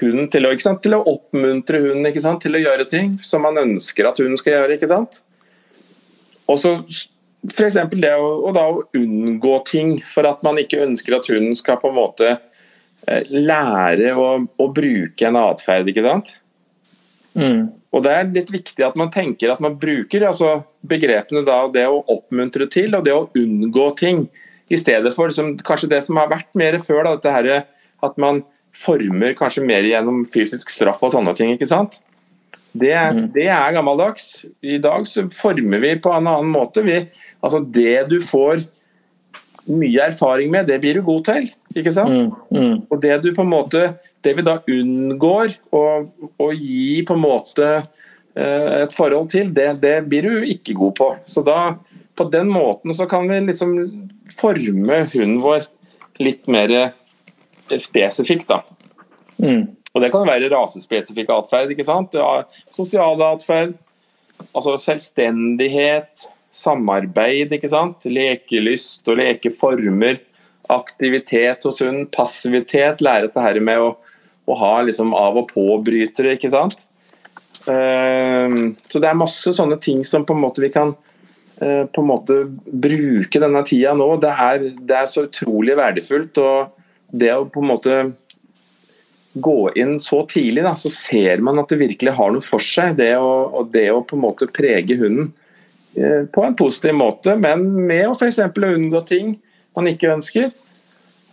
hunden 0.00 0.30
til 0.32 0.46
å, 0.46 0.54
ikke 0.54 0.66
sant? 0.66 0.82
til 0.82 0.96
å 0.96 1.04
oppmuntre 1.06 1.84
hunden 1.84 2.08
ikke 2.10 2.24
sant? 2.24 2.42
til 2.42 2.56
å 2.56 2.64
gjøre 2.64 2.88
ting 2.90 3.18
som 3.22 3.44
man 3.46 3.60
ønsker 3.62 4.08
at 4.08 4.18
hunden 4.18 4.40
skal 4.40 4.56
gjøre. 4.56 4.80
ikke 4.80 4.90
sant? 4.90 5.22
Og 6.50 6.58
så 6.62 6.78
F.eks. 7.52 7.78
det 7.94 8.14
å, 8.16 8.28
å, 8.48 8.52
da, 8.54 8.66
å 8.70 8.84
unngå 8.96 9.58
ting 9.68 9.96
for 10.08 10.28
at 10.28 10.42
man 10.46 10.58
ikke 10.60 10.82
ønsker 10.86 11.18
at 11.18 11.28
hunden 11.30 11.56
skal 11.58 11.78
på 11.82 11.90
en 11.92 11.98
måte 11.98 12.32
eh, 12.32 13.28
lære 13.30 14.14
å, 14.16 14.28
å 14.42 14.68
bruke 14.74 15.28
en 15.28 15.38
atferd, 15.40 15.90
ikke 15.92 16.06
sant. 16.06 16.34
Mm. 17.36 17.68
Og 17.96 18.02
Det 18.04 18.12
er 18.12 18.32
litt 18.32 18.50
viktig 18.52 18.84
at 18.84 18.96
man 18.98 19.12
tenker 19.12 19.52
at 19.52 19.60
man 19.62 19.76
bruker 19.80 20.26
altså, 20.28 20.58
begrepene 20.84 21.44
da, 21.46 21.62
det 21.72 21.86
å 21.88 22.02
oppmuntre 22.12 22.68
til 22.72 22.96
og 22.96 23.06
det 23.06 23.14
å 23.14 23.28
unngå 23.36 23.88
ting, 24.00 24.26
i 24.66 24.78
stedet 24.80 25.12
for 25.14 25.30
som, 25.30 25.52
kanskje 25.62 25.92
det 25.92 26.00
som 26.02 26.18
har 26.18 26.30
vært 26.32 26.50
mer 26.58 26.74
før. 26.82 27.06
Da, 27.22 27.32
her, 27.36 27.66
at 28.02 28.16
man 28.20 28.42
former 28.76 29.36
kanskje 29.38 29.64
mer 29.64 29.86
gjennom 29.86 30.24
fysisk 30.28 30.72
straff 30.72 31.04
og 31.06 31.14
sånne 31.14 31.36
ting. 31.38 31.52
ikke 31.54 31.68
sant? 31.70 32.00
Det, 32.76 32.92
mm. 32.92 33.22
det 33.32 33.46
er 33.48 33.76
gammeldags. 33.76 34.44
I 34.60 34.80
dag 34.82 35.06
så 35.08 35.24
former 35.32 35.80
vi 35.80 35.94
på 36.02 36.12
en 36.12 36.26
annen 36.26 36.50
måte. 36.52 36.84
Vi, 36.84 36.98
Altså 37.46 37.62
Det 37.62 38.08
du 38.10 38.18
får 38.24 38.66
mye 39.66 40.10
erfaring 40.10 40.50
med, 40.52 40.68
det 40.68 40.78
blir 40.82 40.98
du 40.98 41.06
god 41.06 41.24
til. 41.26 41.48
ikke 41.74 41.92
sant? 41.94 42.10
Mm, 42.10 42.58
mm. 42.58 42.76
Og 42.90 43.00
det 43.02 43.16
du 43.24 43.32
på 43.34 43.42
en 43.42 43.54
måte 43.54 43.88
det 44.26 44.34
vi 44.34 44.44
da 44.46 44.58
unngår 44.58 45.54
å, 45.74 45.82
å 46.42 46.48
gi 46.54 47.02
på 47.06 47.14
en 47.14 47.22
måte 47.22 47.66
eh, 47.76 48.82
et 48.82 48.94
forhold 48.94 49.30
til, 49.30 49.52
det, 49.54 49.68
det, 49.82 50.00
blir 50.10 50.26
du 50.26 50.46
ikke 50.50 50.74
god 50.78 50.94
på. 50.98 51.08
Så 51.30 51.44
da 51.46 51.76
på 52.16 52.26
den 52.32 52.50
måten 52.50 52.94
så 52.96 53.06
kan 53.10 53.28
vi 53.30 53.38
liksom 53.44 53.74
forme 54.38 55.02
hunden 55.12 55.40
vår 55.44 55.66
litt 56.22 56.46
mer 56.50 56.72
spesifikt, 57.76 58.48
da. 58.48 58.62
Mm. 59.42 59.66
Og 59.92 60.02
det 60.02 60.10
kan 60.12 60.28
være 60.28 60.48
rasespesifikk 60.52 61.30
atferd, 61.32 61.72
ikke 61.72 61.86
sant. 61.86 62.16
Ja, 62.16 62.44
sosial 62.72 63.20
atferd, 63.24 63.76
altså 64.52 64.76
selvstendighet, 64.80 66.26
samarbeid, 66.56 67.52
ikke 67.52 67.70
sant. 67.72 68.06
Lekelyst 68.08 69.06
og 69.10 69.20
lekeformer. 69.20 70.20
Aktivitet 70.72 71.66
hos 71.68 71.82
hunden. 71.84 72.08
Passivitet. 72.12 73.04
Lære 73.04 73.28
dette 73.28 73.44
her 73.44 73.60
med 73.64 73.82
å, 73.82 73.90
å 74.46 74.58
ha 74.60 74.74
liksom 74.86 75.14
av 75.16 75.40
og 75.42 75.50
på-brytere, 75.52 76.36
ikke 76.38 76.52
sant. 76.54 76.82
Uh, 77.66 78.72
så 78.86 79.02
det 79.02 79.10
er 79.10 79.18
masse 79.18 79.52
sånne 79.58 79.80
ting 79.82 80.04
som 80.06 80.22
på 80.26 80.36
en 80.36 80.44
måte 80.44 80.62
vi 80.62 80.70
kan 80.70 80.92
uh, 80.94 81.84
på 81.90 82.02
en 82.02 82.08
måte 82.08 82.36
bruke 82.70 83.42
denne 83.42 83.62
tida 83.66 83.94
nå. 83.98 84.12
Det 84.22 84.32
er, 84.32 84.68
det 84.76 85.00
er 85.02 85.10
så 85.10 85.26
utrolig 85.28 85.78
verdifullt. 85.78 86.42
og 86.42 86.74
det 87.10 87.32
å 87.34 87.46
på 87.50 87.62
en 87.62 87.70
måte 87.70 87.96
gå 89.36 89.58
inn 89.76 89.98
så 90.00 90.22
tidlig, 90.28 90.64
da, 90.64 90.72
så 90.78 90.90
ser 90.92 91.42
man 91.44 91.60
at 91.60 91.70
det 91.70 91.80
virkelig 91.80 92.14
har 92.16 92.32
noe 92.32 92.44
for 92.44 92.62
seg. 92.62 92.96
Det 93.00 93.12
å, 93.20 93.64
det 93.72 93.90
å 93.92 94.02
på 94.06 94.16
en 94.16 94.24
måte 94.24 94.48
prege 94.48 94.96
hunden. 95.00 95.32
Eh, 95.96 96.24
på 96.32 96.44
en 96.44 96.56
positiv 96.56 96.94
måte, 96.94 97.36
men 97.40 97.64
med 97.86 98.10
å 98.10 98.14
f.eks. 98.16 98.42
unngå 98.52 99.00
ting 99.08 99.36
man 99.76 99.88
ikke 99.88 100.12
ønsker. 100.12 100.50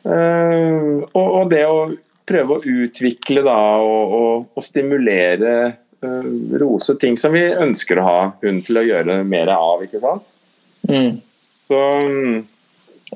Eh, 0.08 1.04
og 1.20 1.52
det 1.52 1.66
å 1.68 1.90
prøve 2.28 2.58
å 2.58 2.64
utvikle 2.64 3.44
da, 3.44 3.58
og, 3.84 4.48
og, 4.54 4.64
stimulere 4.64 5.56
eh, 5.68 6.30
rose 6.62 6.96
ting 7.00 7.20
som 7.20 7.36
vi 7.36 7.44
ønsker 7.52 8.00
å 8.00 8.08
ha 8.08 8.20
hund 8.44 8.64
til 8.64 8.80
å 8.80 8.86
gjøre 8.88 9.20
mer 9.28 9.52
av. 9.56 9.84
ikke 9.84 10.00
sant? 10.04 10.30
Mm. 10.88 11.20
Så, 11.68 11.82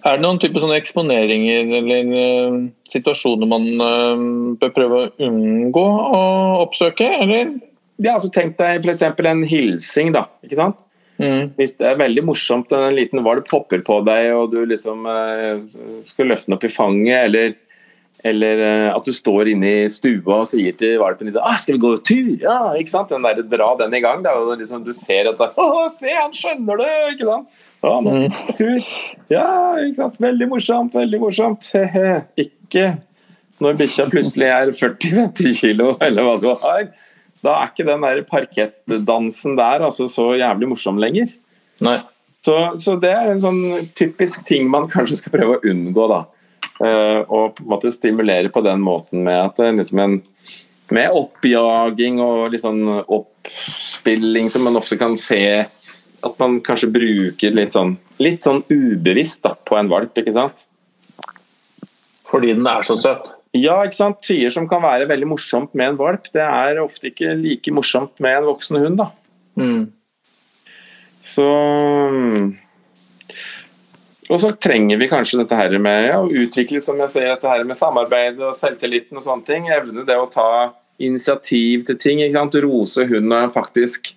er 0.04 0.18
det 0.18 0.24
noen 0.24 0.42
type 0.42 0.60
sånne 0.62 0.78
eksponeringer 0.80 1.72
eller 1.80 2.12
uh, 2.12 2.58
situasjoner 2.92 3.50
man 3.50 3.66
uh, 3.82 4.26
bør 4.62 4.74
prøve 4.76 5.00
å 5.00 5.08
unngå 5.28 5.84
å 5.84 6.22
oppsøke, 6.62 7.08
eller? 7.24 7.56
Ja, 7.98 8.14
altså 8.14 8.30
Tenk 8.34 8.60
deg 8.60 8.86
f.eks. 8.86 9.04
en 9.04 9.42
hilsing. 9.48 10.14
da, 10.16 10.28
ikke 10.46 10.60
sant? 10.60 10.84
Mm. 11.18 11.54
Hvis 11.58 11.74
det 11.80 11.88
er 11.90 12.02
veldig 12.02 12.24
morsomt 12.28 12.74
når 12.74 12.90
en 12.90 12.98
liten 12.98 13.24
valp 13.26 13.48
popper 13.50 13.82
på 13.86 14.02
deg 14.06 14.34
og 14.36 14.52
du 14.54 14.60
liksom 14.70 15.08
eh, 15.10 15.64
skal 16.06 16.30
løfte 16.30 16.52
den 16.52 16.58
opp 16.58 16.68
i 16.68 16.72
fanget, 16.72 17.24
eller, 17.24 17.56
eller 18.28 18.62
eh, 18.68 18.90
at 18.92 19.08
du 19.08 19.16
står 19.16 19.50
inne 19.54 19.72
i 19.72 19.88
stua 19.94 20.44
og 20.44 20.50
sier 20.52 20.78
til 20.78 21.00
valpen 21.02 21.32
din 21.32 21.40
ah, 21.42 21.58
'Skal 21.58 21.78
vi 21.78 21.84
gå 21.86 21.96
tur?' 22.06 22.44
Ja, 22.44 22.76
ikke 22.78 22.94
sant? 22.94 23.10
Den 23.10 23.26
der, 23.26 23.42
dra 23.42 23.72
den 23.82 23.98
i 23.98 24.04
gang. 24.04 24.22
Da, 24.26 24.36
og 24.38 24.62
liksom, 24.62 24.86
du 24.86 24.94
ser 24.94 25.32
at 25.34 25.42
'Å, 25.42 25.88
se, 25.94 26.14
han 26.14 26.36
skjønner 26.38 26.84
det!' 26.84 27.16
ikke 27.16 27.32
sant? 27.32 27.66
Ja, 27.82 27.98
nå 27.98 28.14
skal 28.14 28.28
vi 28.28 28.30
gå 28.36 28.58
tur. 28.62 28.94
Ja, 29.34 29.50
ikke 29.82 30.04
sant? 30.04 30.22
Veldig 30.22 30.50
morsomt, 30.54 31.02
veldig 31.02 31.22
morsomt. 31.26 31.74
ikke 32.46 32.88
når 33.64 33.78
bikkja 33.80 34.06
plutselig 34.12 34.50
er 34.54 34.70
40-50 34.70 35.54
kilo, 35.58 35.96
eller 36.04 36.26
hva 36.26 36.38
du 36.42 36.52
har 36.62 36.90
da 37.48 37.58
er 37.62 37.72
ikke 37.72 37.88
den 37.88 38.06
der 38.06 38.22
parkettdansen 38.28 39.58
der 39.60 39.88
altså 39.88 40.10
så 40.12 40.30
jævlig 40.38 40.72
morsom 40.74 41.02
lenger. 41.02 41.34
Nei. 41.84 42.00
Så, 42.46 42.54
så, 42.80 42.96
det 43.02 43.12
er 43.12 43.32
en 43.32 43.44
sånn 43.44 43.62
typisk 43.98 44.46
ting 44.48 44.70
man 44.72 44.88
kanskje 44.92 45.20
skal 45.20 45.34
prøve 45.34 45.58
å 45.58 45.72
unngå. 45.72 46.08
da. 46.12 46.22
Uh, 46.78 47.22
og 47.26 47.58
på 47.58 47.66
en 47.66 47.72
måte 47.74 47.92
stimulere 47.92 48.52
på 48.54 48.62
den 48.66 48.84
måten 48.86 49.24
med 49.26 49.40
at 49.48 49.60
er 49.64 49.74
liksom 49.80 50.04
en 50.04 50.20
med 50.94 51.12
oppjaging 51.20 52.22
og 52.24 52.54
litt 52.54 52.64
sånn 52.64 52.86
oppspilling 52.88 54.48
som 54.52 54.64
man 54.68 54.80
også 54.80 54.96
kan 55.00 55.18
se 55.20 55.42
at 56.26 56.40
man 56.40 56.60
kanskje 56.66 56.90
bruker 56.94 57.56
litt 57.56 57.76
sånn, 57.76 57.96
litt 58.24 58.46
sånn 58.48 58.64
ubevisst 58.72 59.44
da, 59.44 59.54
på 59.68 59.78
en 59.78 59.92
valp, 59.92 60.16
ikke 60.18 60.34
sant? 60.36 60.64
Fordi 62.28 62.54
den 62.56 62.68
er 62.68 62.88
så 62.88 62.98
søt? 63.00 63.34
Ja, 63.58 63.82
ikke 63.86 63.98
sant. 63.98 64.22
Tyer 64.26 64.54
som 64.54 64.68
kan 64.70 64.84
være 64.86 65.08
veldig 65.10 65.30
morsomt 65.34 65.76
med 65.78 65.94
en 65.94 66.00
valp, 66.00 66.30
det 66.36 66.44
er 66.44 66.82
ofte 66.84 67.12
ikke 67.12 67.36
like 67.40 67.74
morsomt 67.74 68.16
med 68.24 68.40
en 68.40 68.50
voksen 68.52 68.80
hund. 68.84 69.02
da. 69.02 69.12
Mm. 69.58 69.84
Så 71.28 71.48
Og 74.28 74.42
så 74.44 74.52
trenger 74.60 75.00
vi 75.00 75.08
kanskje 75.08 75.40
dette 75.40 75.56
her 75.56 75.78
med 75.80 76.10
ja, 76.10 76.18
å 76.20 76.28
utvikle 76.28 76.82
som 76.84 77.00
jeg 77.00 77.14
sier, 77.14 77.30
dette 77.32 77.48
her 77.48 77.64
med 77.64 77.80
samarbeid 77.80 78.42
og 78.44 78.56
selvtilliten 78.56 79.20
og 79.20 79.24
sånne 79.24 79.48
ting. 79.48 79.70
Evne 79.72 80.04
det 80.08 80.18
å 80.20 80.28
ta 80.32 80.50
initiativ 81.00 81.86
til 81.88 82.00
ting. 82.02 82.20
ikke 82.20 82.36
sant? 82.36 82.58
Rose 82.66 83.06
hunden 83.08 83.32
når 83.32 83.46
han 83.46 83.56
faktisk 83.56 84.12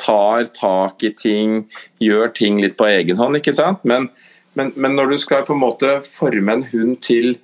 tar 0.00 0.50
tak 0.52 1.02
i 1.06 1.12
ting, 1.16 1.64
gjør 2.02 2.32
ting 2.36 2.60
litt 2.60 2.76
på 2.76 2.88
egen 2.90 3.16
hånd. 3.16 3.38
ikke 3.40 3.54
sant? 3.56 3.80
Men, 3.88 4.10
men, 4.58 4.72
men 4.76 4.98
når 4.98 5.14
du 5.14 5.18
skal 5.22 5.46
på 5.46 5.56
en 5.56 5.62
måte 5.62 5.96
forme 6.04 6.58
en 6.58 6.66
hund 6.72 7.00
til 7.06 7.38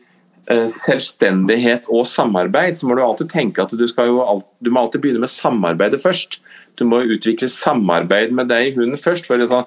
selvstendighet 0.50 1.86
og 1.94 2.08
samarbeid, 2.10 2.78
så 2.78 2.88
må 2.88 2.96
du 2.98 3.04
alltid 3.04 3.30
tenke 3.30 3.62
at 3.62 3.74
du, 3.76 3.84
skal 3.86 4.10
jo, 4.10 4.40
du 4.58 4.70
må 4.72 4.82
alltid 4.82 5.04
begynne 5.04 5.22
med 5.22 5.30
samarbeidet 5.30 6.00
først. 6.02 6.40
Du 6.78 6.86
må 6.88 7.02
utvikle 7.04 7.50
samarbeid 7.52 8.34
med 8.34 8.50
deg, 8.50 8.74
hunden, 8.74 8.98
først. 8.98 9.28
for 9.28 9.38
Det, 9.38 9.50
så, 9.50 9.62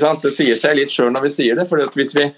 sant? 0.00 0.22
det 0.22 0.32
sier 0.36 0.56
seg 0.60 0.78
litt 0.78 0.94
sjøl 0.94 1.12
når 1.12 1.26
vi 1.26 1.34
sier 1.36 1.58
det. 1.58 1.68
for 1.68 1.82
hvis 1.98 2.14
vi, 2.16 2.30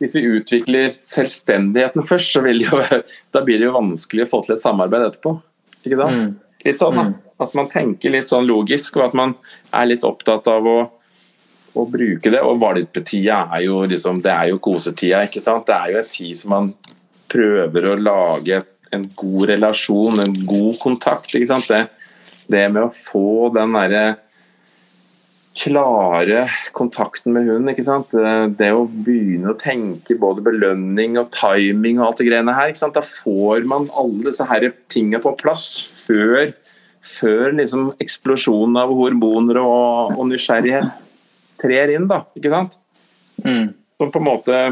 hvis 0.00 0.16
vi 0.16 0.24
utvikler 0.38 0.96
selvstendigheten 1.04 2.06
først, 2.06 2.32
så 2.32 2.44
jo, 2.46 2.80
da 3.34 3.44
blir 3.44 3.60
det 3.60 3.68
jo 3.68 3.76
vanskelig 3.76 4.24
å 4.24 4.32
få 4.32 4.44
til 4.46 4.56
et 4.56 4.64
samarbeid 4.64 5.08
etterpå. 5.10 5.36
Ikke 5.84 6.00
sant? 6.00 6.20
Mm. 6.22 6.34
Litt 6.64 6.80
sånn 6.80 6.96
da. 6.96 7.08
Mm. 7.10 7.14
At 7.44 7.56
man 7.58 7.70
tenker 7.72 8.14
litt 8.14 8.30
sånn 8.30 8.46
logisk, 8.48 8.96
og 8.96 9.10
at 9.10 9.16
man 9.18 9.34
er 9.74 9.90
litt 9.90 10.06
opptatt 10.06 10.46
av 10.48 10.64
å, 10.70 10.78
å 11.74 11.86
bruke 11.90 12.30
det. 12.30 12.40
Og 12.40 12.60
valpetida 12.62 13.44
er 13.52 13.66
jo 13.66 13.82
liksom, 13.90 14.22
det 14.24 14.32
er 14.32 14.52
jo 14.54 14.62
kosetida, 14.62 15.24
ikke 15.26 15.42
sant. 15.42 15.66
Det 15.68 15.74
er 15.74 15.96
jo 15.96 16.00
en 16.00 16.12
tid 16.14 16.38
som 16.38 16.54
man 16.54 16.70
prøver 17.34 17.90
å 17.90 17.98
lage 17.98 18.62
en 18.94 19.08
god 19.18 19.48
relasjon, 19.50 20.22
en 20.22 20.36
god 20.46 20.78
kontakt. 20.82 21.34
ikke 21.34 21.50
sant. 21.50 21.70
Det, 21.70 21.86
det 22.50 22.68
med 22.70 22.86
å 22.86 22.92
få 22.94 23.50
den 23.54 23.74
derre 23.74 24.04
klare 25.54 26.48
kontakten 26.74 27.34
med 27.34 27.46
hunden. 27.46 27.70
ikke 27.70 27.86
sant? 27.86 28.14
Det 28.58 28.70
å 28.74 28.84
begynne 28.88 29.52
å 29.52 29.58
tenke 29.58 30.16
både 30.18 30.42
belønning 30.44 31.18
og 31.20 31.30
timing 31.34 32.00
og 32.00 32.08
alt 32.08 32.22
det 32.22 32.28
greiene 32.28 32.56
her. 32.56 32.72
ikke 32.72 32.82
sant? 32.82 32.98
Da 32.98 33.04
får 33.06 33.66
man 33.70 33.88
alle 33.94 34.28
disse 34.28 34.46
her 34.50 34.66
tingene 34.92 35.22
på 35.22 35.34
plass 35.40 35.68
før, 36.04 36.54
før 37.04 37.54
liksom 37.60 37.92
eksplosjonen 38.02 38.80
av 38.82 38.94
hormoner 38.98 39.60
og, 39.62 40.16
og, 40.16 40.24
nysgjerrighet 40.32 41.10
trer 41.62 41.94
inn. 41.94 42.10
da, 42.10 42.24
ikke 42.36 42.52
sant? 42.54 42.78
Mm. 43.44 43.70
Som 43.98 44.10
på 44.10 44.20
en 44.20 44.26
måte 44.26 44.64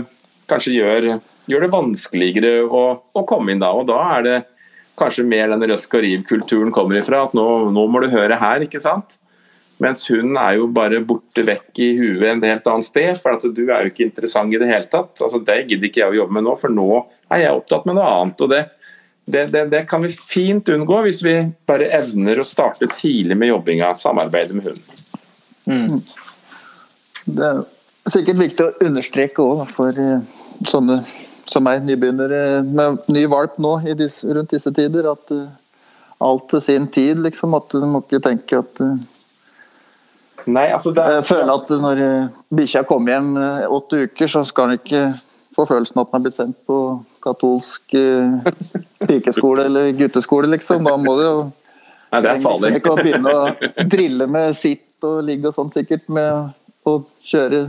kanskje 0.51 0.75
gjør, 0.81 1.13
gjør 1.51 1.67
det 1.67 1.73
vanskeligere 1.73 2.53
å, 2.67 2.83
å, 3.15 3.25
komme 3.29 3.55
inn 3.55 3.63
da. 3.63 3.73
Og 3.75 3.89
da 3.91 3.99
er 4.19 4.27
det 4.27 4.37
kanskje 4.99 5.27
mer 5.27 5.51
den 5.53 5.65
røsk 5.71 5.97
og 5.97 6.05
riv-kulturen 6.05 6.73
kommer 6.75 7.01
ifra. 7.01 7.25
At 7.27 7.37
nå, 7.37 7.47
nå 7.75 7.87
må 7.91 8.03
du 8.03 8.11
høre 8.13 8.39
her, 8.41 8.65
ikke 8.67 8.83
sant? 8.83 9.19
Mens 9.83 10.05
hun 10.13 10.37
er 10.39 10.61
jo 10.61 10.69
bare 10.71 11.01
borte 11.03 11.43
vekk 11.47 11.81
i 11.83 11.89
huet 11.99 12.29
en 12.29 12.45
helt 12.45 12.69
annet 12.71 12.87
sted. 12.87 13.17
For 13.19 13.35
at 13.35 13.47
du 13.57 13.65
er 13.65 13.87
jo 13.87 13.93
ikke 13.93 14.07
interessant 14.07 14.55
i 14.55 14.61
det 14.61 14.71
hele 14.71 14.89
tatt. 14.91 15.17
Altså, 15.19 15.43
det 15.43 15.65
gidder 15.65 15.89
ikke 15.89 16.05
jeg 16.05 16.15
å 16.15 16.21
jobbe 16.23 16.39
med 16.39 16.47
nå, 16.47 16.55
for 16.61 16.75
nå 16.75 16.89
er 17.33 17.47
jeg 17.47 17.59
opptatt 17.59 17.89
med 17.89 17.99
noe 17.99 18.15
annet. 18.21 18.45
og 18.45 18.53
det, 18.53 18.63
det, 19.25 19.47
det, 19.55 19.67
det 19.73 19.85
kan 19.91 20.05
vi 20.05 20.13
fint 20.13 20.69
unngå 20.69 21.03
hvis 21.07 21.23
vi 21.27 21.37
bare 21.67 21.91
evner 21.99 22.43
å 22.43 22.47
starte 22.47 22.91
tidlig 22.99 23.39
med 23.39 23.53
jobbinga, 23.53 23.93
samarbeidet 23.99 24.59
med 24.59 24.71
hunden. 24.71 25.09
Mm. 25.71 25.87
Det 27.33 27.49
er 27.49 27.61
sikkert 28.11 28.41
viktig 28.41 28.65
å 28.67 28.73
understreke 28.87 29.45
òg 29.45 29.67
for 29.71 29.99
eh, 29.99 30.25
sånne 30.67 30.99
som 31.53 31.69
er 31.69 31.83
nybegynnere 31.85 32.63
med 32.67 33.05
ny 33.13 33.27
valp 33.31 33.59
nå 33.63 33.77
disse, 33.99 34.27
rundt 34.33 34.55
disse 34.55 34.73
tider, 34.75 35.11
at 35.13 35.35
uh, 35.37 35.49
alt 36.23 36.49
til 36.51 36.63
sin 36.65 36.87
tid, 36.89 37.21
liksom. 37.23 37.55
At 37.59 37.75
du 37.75 37.85
må 37.87 38.03
ikke 38.05 38.23
tenke 38.25 38.63
at 38.63 38.85
uh, 38.85 38.97
Nei, 40.51 40.69
altså 40.75 40.91
det 40.91 41.03
er... 41.03 41.19
Jeg 41.21 41.27
føler 41.29 41.53
at 41.55 41.69
når 41.83 42.01
eh, 42.03 42.31
bikkja 42.57 42.83
kommer 42.89 43.15
hjem 43.15 43.37
eh, 43.39 43.67
åtte 43.71 44.07
uker, 44.07 44.31
så 44.31 44.43
skal 44.47 44.71
han 44.71 44.81
ikke 44.81 45.03
få 45.55 45.67
følelsen 45.69 46.01
at 46.01 46.09
han 46.11 46.19
har 46.19 46.25
blitt 46.25 46.39
sendt 46.39 46.59
på 46.67 46.79
katolsk 47.23 47.95
eh, 47.99 48.49
pikeskole 49.07 49.69
eller 49.69 49.93
gutteskole, 49.99 50.51
liksom. 50.57 50.83
Da 50.89 50.97
må 50.99 51.15
du 51.19 51.25
jo 51.27 51.37
Nei, 52.13 52.21
det 52.21 52.29
er 52.29 52.43
farlig. 52.45 52.73
Ikke 52.77 52.97
begynne 52.99 53.31
å 53.33 53.87
drille 53.89 54.27
med 54.29 54.57
sitt 54.59 55.07
og 55.07 55.23
ligge 55.25 55.49
og 55.49 55.57
sånn, 55.57 55.71
sikkert, 55.73 56.11
med 56.13 56.51
å 56.85 56.99
kjøre 57.25 57.63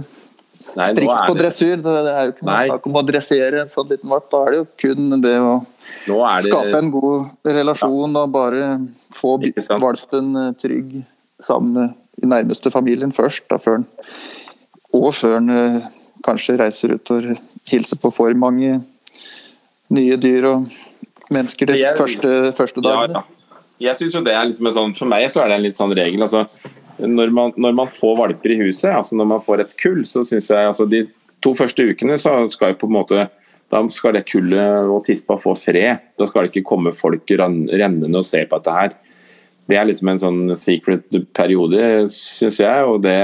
Nei, 0.77 0.89
strikt 0.93 1.25
på 1.27 1.35
dressur. 1.37 1.73
Det, 1.77 1.95
det, 2.05 2.13
er 2.13 2.27
jo 2.27 2.33
ikke 2.35 2.47
noe 2.47 2.61
snakk 2.69 2.85
om 2.89 2.99
å 2.99 3.03
dressere 3.07 3.63
en 3.63 3.71
sånn 3.71 3.89
liten 3.91 4.11
valp. 4.11 4.29
Da 4.31 4.43
er 4.45 4.53
det 4.53 4.61
jo 4.61 4.67
kun 4.83 5.17
det 5.23 5.33
å 5.39 5.55
det... 5.83 6.45
skape 6.47 6.79
en 6.79 6.93
god 6.93 7.51
relasjon 7.59 8.15
ja. 8.15 8.23
og 8.23 8.31
bare 8.33 8.69
få 9.13 9.35
valpen 9.83 10.31
trygg 10.61 11.01
sammen 11.43 11.75
med 11.77 11.99
i 12.21 12.29
nærmeste 12.29 12.71
familien 12.73 13.13
først, 13.13 13.45
da, 13.49 13.57
før 13.57 13.79
den, 13.79 13.87
og 14.93 15.09
før 15.17 15.39
han 15.39 15.49
eh, 15.49 15.77
kanskje 16.25 16.57
reiser 16.61 16.93
ut 16.93 17.13
og 17.13 17.29
hilser 17.71 17.99
på 18.01 18.11
for 18.13 18.35
mange 18.37 18.75
nye 19.93 20.17
dyr 20.21 20.45
og 20.51 20.67
mennesker 21.33 21.73
de 21.73 21.79
jeg, 21.81 21.97
første, 21.97 22.29
første 22.57 22.83
dagene. 22.85 23.23
Ja, 23.23 23.25
ja. 23.25 23.39
Jeg 23.83 23.99
synes 23.99 24.15
jo 24.15 24.21
det 24.23 24.35
er 24.37 24.45
liksom 24.47 24.69
en 24.69 24.75
sånn, 24.75 24.93
For 24.95 25.09
meg 25.09 25.25
så 25.33 25.41
er 25.43 25.51
det 25.51 25.55
en 25.57 25.65
litt 25.65 25.79
sånn 25.79 25.91
regel. 25.97 26.21
altså 26.23 26.45
når 27.09 27.31
man, 27.35 27.53
når 27.57 27.77
man, 27.77 27.91
får 27.91 28.17
valper 28.19 28.55
i 28.55 28.59
huset, 28.63 28.91
altså 28.93 29.17
når 29.19 29.29
man 29.35 29.45
får 29.45 29.63
et 29.63 29.77
kull, 29.79 30.03
så 30.07 30.23
syns 30.27 30.49
jeg 30.51 30.69
altså 30.69 30.87
de 30.89 31.05
to 31.43 31.53
første 31.57 31.83
ukene 31.83 32.17
så 32.21 32.35
skal 32.53 32.73
jo 32.73 32.81
på 32.83 32.89
en 32.91 32.97
måte 32.99 33.25
da 33.73 33.79
skal 33.89 34.13
det 34.13 34.27
kullet 34.29 34.85
og 34.85 35.07
tispa 35.07 35.39
få 35.41 35.55
fred. 35.57 36.03
Da 36.19 36.27
skal 36.29 36.45
det 36.45 36.51
ikke 36.51 36.67
komme 36.67 36.91
folk 36.93 37.31
rennende 37.39 38.19
og 38.19 38.27
se 38.27 38.43
på 38.45 38.59
dette 38.59 38.75
her 38.75 38.93
det 39.69 39.79
er 39.79 39.87
liksom 39.87 40.11
en 40.11 40.21
sånn 40.21 40.43
secret 40.59 41.17
periode, 41.35 42.05
syns 42.11 42.59
jeg. 42.63 42.85
og 42.87 43.03
det 43.05 43.17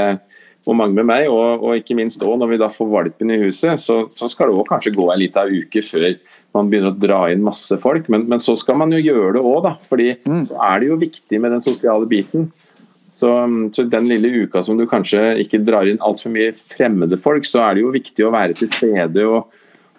og 0.68 0.76
mange 0.78 0.94
med 0.94 1.08
meg, 1.08 1.26
og, 1.32 1.64
og 1.66 1.80
ikke 1.80 1.96
minst 1.98 2.22
også 2.22 2.36
når 2.38 2.50
vi 2.52 2.58
da 2.62 2.68
får 2.70 2.90
valpen 2.92 3.32
i 3.34 3.40
huset, 3.42 3.80
så, 3.82 4.04
så 4.14 4.28
skal 4.30 4.50
det 4.50 4.58
også 4.58 4.70
kanskje 4.70 4.92
gå 4.94 5.08
en 5.10 5.18
liten 5.18 5.54
uke 5.64 5.82
før 5.82 6.04
man 6.54 6.70
begynner 6.70 6.92
å 6.92 7.00
dra 7.00 7.20
inn 7.32 7.42
masse 7.42 7.78
folk. 7.82 8.10
Men, 8.12 8.28
men 8.30 8.44
så 8.44 8.54
skal 8.60 8.78
man 8.78 8.94
jo 8.94 9.00
gjøre 9.02 9.38
det 9.38 9.42
òg, 9.42 9.64
da. 9.66 9.72
fordi 9.90 10.12
mm. 10.20 10.44
så 10.52 10.60
er 10.68 10.84
det 10.84 10.92
jo 10.92 11.00
viktig 11.02 11.40
med 11.42 11.56
den 11.56 11.64
sosiale 11.64 12.10
biten. 12.12 12.52
Så, 13.20 13.30
så, 13.76 13.84
den 13.84 14.08
lille 14.08 14.46
uka 14.46 14.62
som 14.64 14.78
du 14.80 14.86
kanskje 14.88 15.34
ikke 15.44 15.60
drar 15.68 15.90
inn 15.90 16.00
altfor 16.00 16.32
mye 16.32 16.54
fremmede 16.56 17.20
folk, 17.20 17.48
så 17.48 17.66
er 17.66 17.76
det 17.76 17.84
jo 17.84 17.92
viktig 17.92 18.24
å 18.24 18.32
være 18.32 18.56
til 18.56 18.72
stede 18.72 19.26
og, 19.28 19.50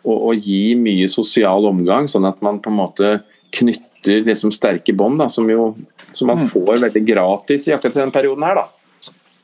og, 0.06 0.16
og 0.16 0.48
gi 0.48 0.72
mye 0.80 1.08
sosial 1.12 1.68
omgang, 1.68 2.08
sånn 2.08 2.28
at 2.30 2.40
man 2.44 2.62
på 2.64 2.72
en 2.72 2.78
måte 2.80 3.14
knytter 3.52 4.24
liksom 4.24 4.54
sterke 4.54 4.94
bånd, 4.96 5.20
som 5.28 5.50
jo 5.52 5.74
som 6.12 6.26
man 6.26 6.40
mm. 6.40 6.48
får 6.54 6.80
veldig 6.86 7.02
gratis 7.06 7.68
i 7.68 7.72
akkurat 7.76 8.00
denne 8.00 8.14
perioden 8.14 8.42
her, 8.42 8.54
da. 8.58 8.66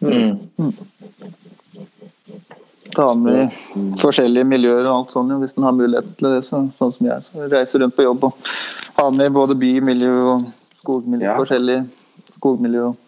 Mm. 0.00 0.72
Ta 2.96 3.12
med 3.14 3.52
forskjellige 4.00 4.48
miljøer 4.48 4.82
og 4.86 4.92
alt 4.94 5.14
sånt, 5.14 5.34
hvis 5.42 5.56
en 5.56 5.66
har 5.68 5.74
mulighet 5.76 6.12
til 6.16 6.30
det. 6.32 6.42
Så, 6.46 6.62
sånn 6.78 6.94
som 6.94 7.08
jeg. 7.10 7.24
Så 7.26 7.48
reiser 7.52 7.84
rundt 7.84 7.96
på 7.96 8.06
jobb 8.06 8.28
og 8.30 8.52
har 8.96 9.10
med 9.16 9.34
både 9.36 9.56
bymiljø 9.60 10.14
og 10.32 10.46
skogmiljø. 10.80 11.26
Ja. 11.28 11.36
Forskjellige 11.36 12.36
skogmiljø 12.38 12.86
og 12.88 13.02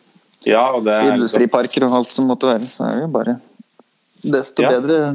ja, 0.46 0.62
og 0.74 0.86
er, 0.86 1.14
industriparker 1.14 1.86
og 1.88 1.98
alt 2.00 2.12
som 2.12 2.28
måtte 2.30 2.50
være. 2.50 2.68
Så 2.68 2.84
er 2.86 2.96
det 2.96 3.04
jo 3.06 3.10
bare 3.14 3.38
desto 4.22 4.64
ja. 4.64 4.70
bedre 4.74 5.14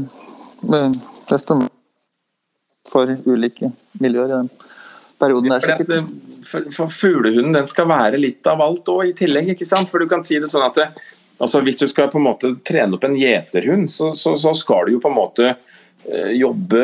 desto 1.30 1.58
for 2.90 3.10
ulike 3.26 3.72
miljøer 4.04 4.30
i 4.30 4.38
den 4.38 4.52
perioden. 5.20 5.50
Der, 5.50 6.06
for, 6.48 6.70
for 6.76 6.94
fuglehunden 6.94 7.56
den 7.56 7.68
skal 7.68 7.88
være 7.90 8.20
litt 8.20 8.48
av 8.48 8.62
alt 8.64 8.90
òg, 8.92 9.06
i 9.10 9.18
tillegg. 9.18 9.54
ikke 9.56 9.68
sant? 9.68 9.92
For 9.92 10.04
du 10.04 10.10
kan 10.12 10.26
si 10.28 10.40
det 10.40 10.52
sånn 10.52 10.68
at 10.68 10.80
det, 10.80 10.90
altså 11.44 11.64
Hvis 11.66 11.80
du 11.80 11.88
skal 11.92 12.12
på 12.12 12.20
en 12.20 12.28
måte 12.28 12.54
trene 12.66 12.98
opp 12.98 13.08
en 13.08 13.18
gjeterhund, 13.20 13.92
så, 13.92 14.14
så, 14.20 14.36
så, 14.40 14.54
skal 14.58 14.88
du 14.88 14.98
jo 14.98 15.04
på 15.04 15.12
en 15.12 15.20
måte 15.20 15.54
jobbe 16.04 16.36
jobbe 16.36 16.84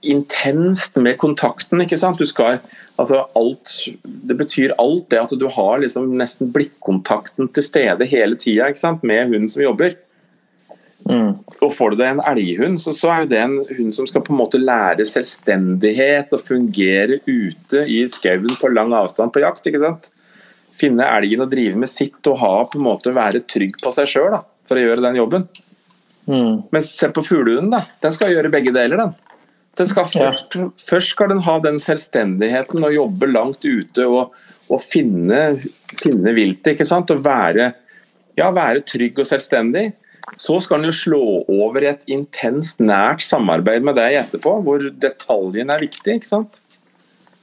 intenst 0.00 0.96
med 0.96 1.18
kontakten. 1.20 1.80
ikke 1.82 1.98
sant? 2.00 2.18
Du 2.18 2.26
skal, 2.26 2.58
altså 2.96 3.24
alt, 3.36 3.72
Det 4.02 4.36
betyr 4.36 4.74
alt 4.78 5.10
det 5.10 5.20
at 5.20 5.34
du 5.38 5.48
har 5.48 5.80
liksom 5.82 6.14
nesten 6.18 6.52
blikkontakten 6.52 7.50
til 7.52 7.64
stede 7.64 8.08
hele 8.08 8.36
tida 8.36 8.70
med 9.02 9.28
hunden 9.28 9.48
som 9.48 9.62
jobber. 9.62 9.96
Mm. 11.08 11.38
Og 11.60 11.72
Får 11.74 11.90
du 11.90 12.00
deg 12.00 12.12
en 12.12 12.22
elghund, 12.28 12.80
så, 12.80 12.92
så, 12.96 13.10
er 13.10 13.28
det 13.28 13.40
en 13.40 13.58
hund 13.64 13.94
som 13.96 14.06
skal 14.08 14.22
på 14.24 14.34
en 14.34 14.40
måte 14.40 14.60
lære 14.60 15.06
selvstendighet 15.08 16.32
og 16.36 16.44
fungere 16.44 17.20
ute 17.26 17.84
i 17.88 18.02
skauen 18.08 18.52
på 18.60 18.72
lang 18.72 18.92
avstand 18.96 19.32
på 19.32 19.42
jakt. 19.44 19.66
ikke 19.66 19.82
sant? 19.82 20.10
Finne 20.80 21.08
elgen 21.16 21.44
og 21.44 21.50
drive 21.52 21.76
med 21.80 21.90
sitt 21.92 22.20
og 22.30 22.38
ha 22.40 22.54
på 22.68 22.78
en 22.78 22.86
måte 22.86 23.12
være 23.16 23.44
trygg 23.48 23.80
på 23.82 23.92
seg 23.92 24.08
sjøl 24.08 24.38
for 24.68 24.78
å 24.78 24.84
gjøre 24.84 25.04
den 25.08 25.18
jobben. 25.20 25.48
Mm. 26.30 26.68
Men 26.70 26.84
se 26.86 27.08
på 27.10 27.24
fuglehunden, 27.26 27.72
da. 27.74 27.82
Den 28.04 28.14
skal 28.14 28.32
gjøre 28.32 28.52
begge 28.52 28.72
deler. 28.76 29.00
den. 29.00 29.29
Skal 29.88 30.08
først, 30.10 30.56
ja. 30.56 30.68
først, 30.88 31.14
skal 31.14 31.32
den 31.32 31.42
ha 31.46 31.56
den 31.62 31.78
selvstendigheten 31.82 32.84
og 32.86 32.94
jobbe 32.94 33.28
langt 33.30 33.64
ute 33.64 34.06
og, 34.06 34.36
og 34.68 34.82
finne, 34.82 35.60
finne 36.00 36.34
viltet. 36.36 36.74
ikke 36.74 36.88
sant? 36.88 37.10
Og 37.14 37.24
være, 37.24 37.72
ja, 38.38 38.50
være 38.54 38.84
trygg 38.86 39.18
og 39.22 39.28
selvstendig. 39.28 39.90
Så 40.38 40.60
skal 40.62 40.82
den 40.82 40.90
jo 40.90 40.96
slå 40.96 41.22
over 41.48 41.82
i 41.82 41.90
et 41.90 42.04
intenst, 42.12 42.82
nært 42.82 43.24
samarbeid 43.24 43.86
med 43.86 43.96
deg 43.98 44.18
etterpå, 44.20 44.58
hvor 44.66 44.84
detaljene 45.02 45.74
er 45.74 45.86
viktig. 45.86 46.18
ikke 46.20 46.28
sant? 46.28 46.60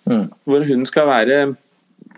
Mm. 0.08 0.28
Hvor 0.48 0.68
hun 0.68 0.86
skal 0.88 1.10
være 1.10 1.40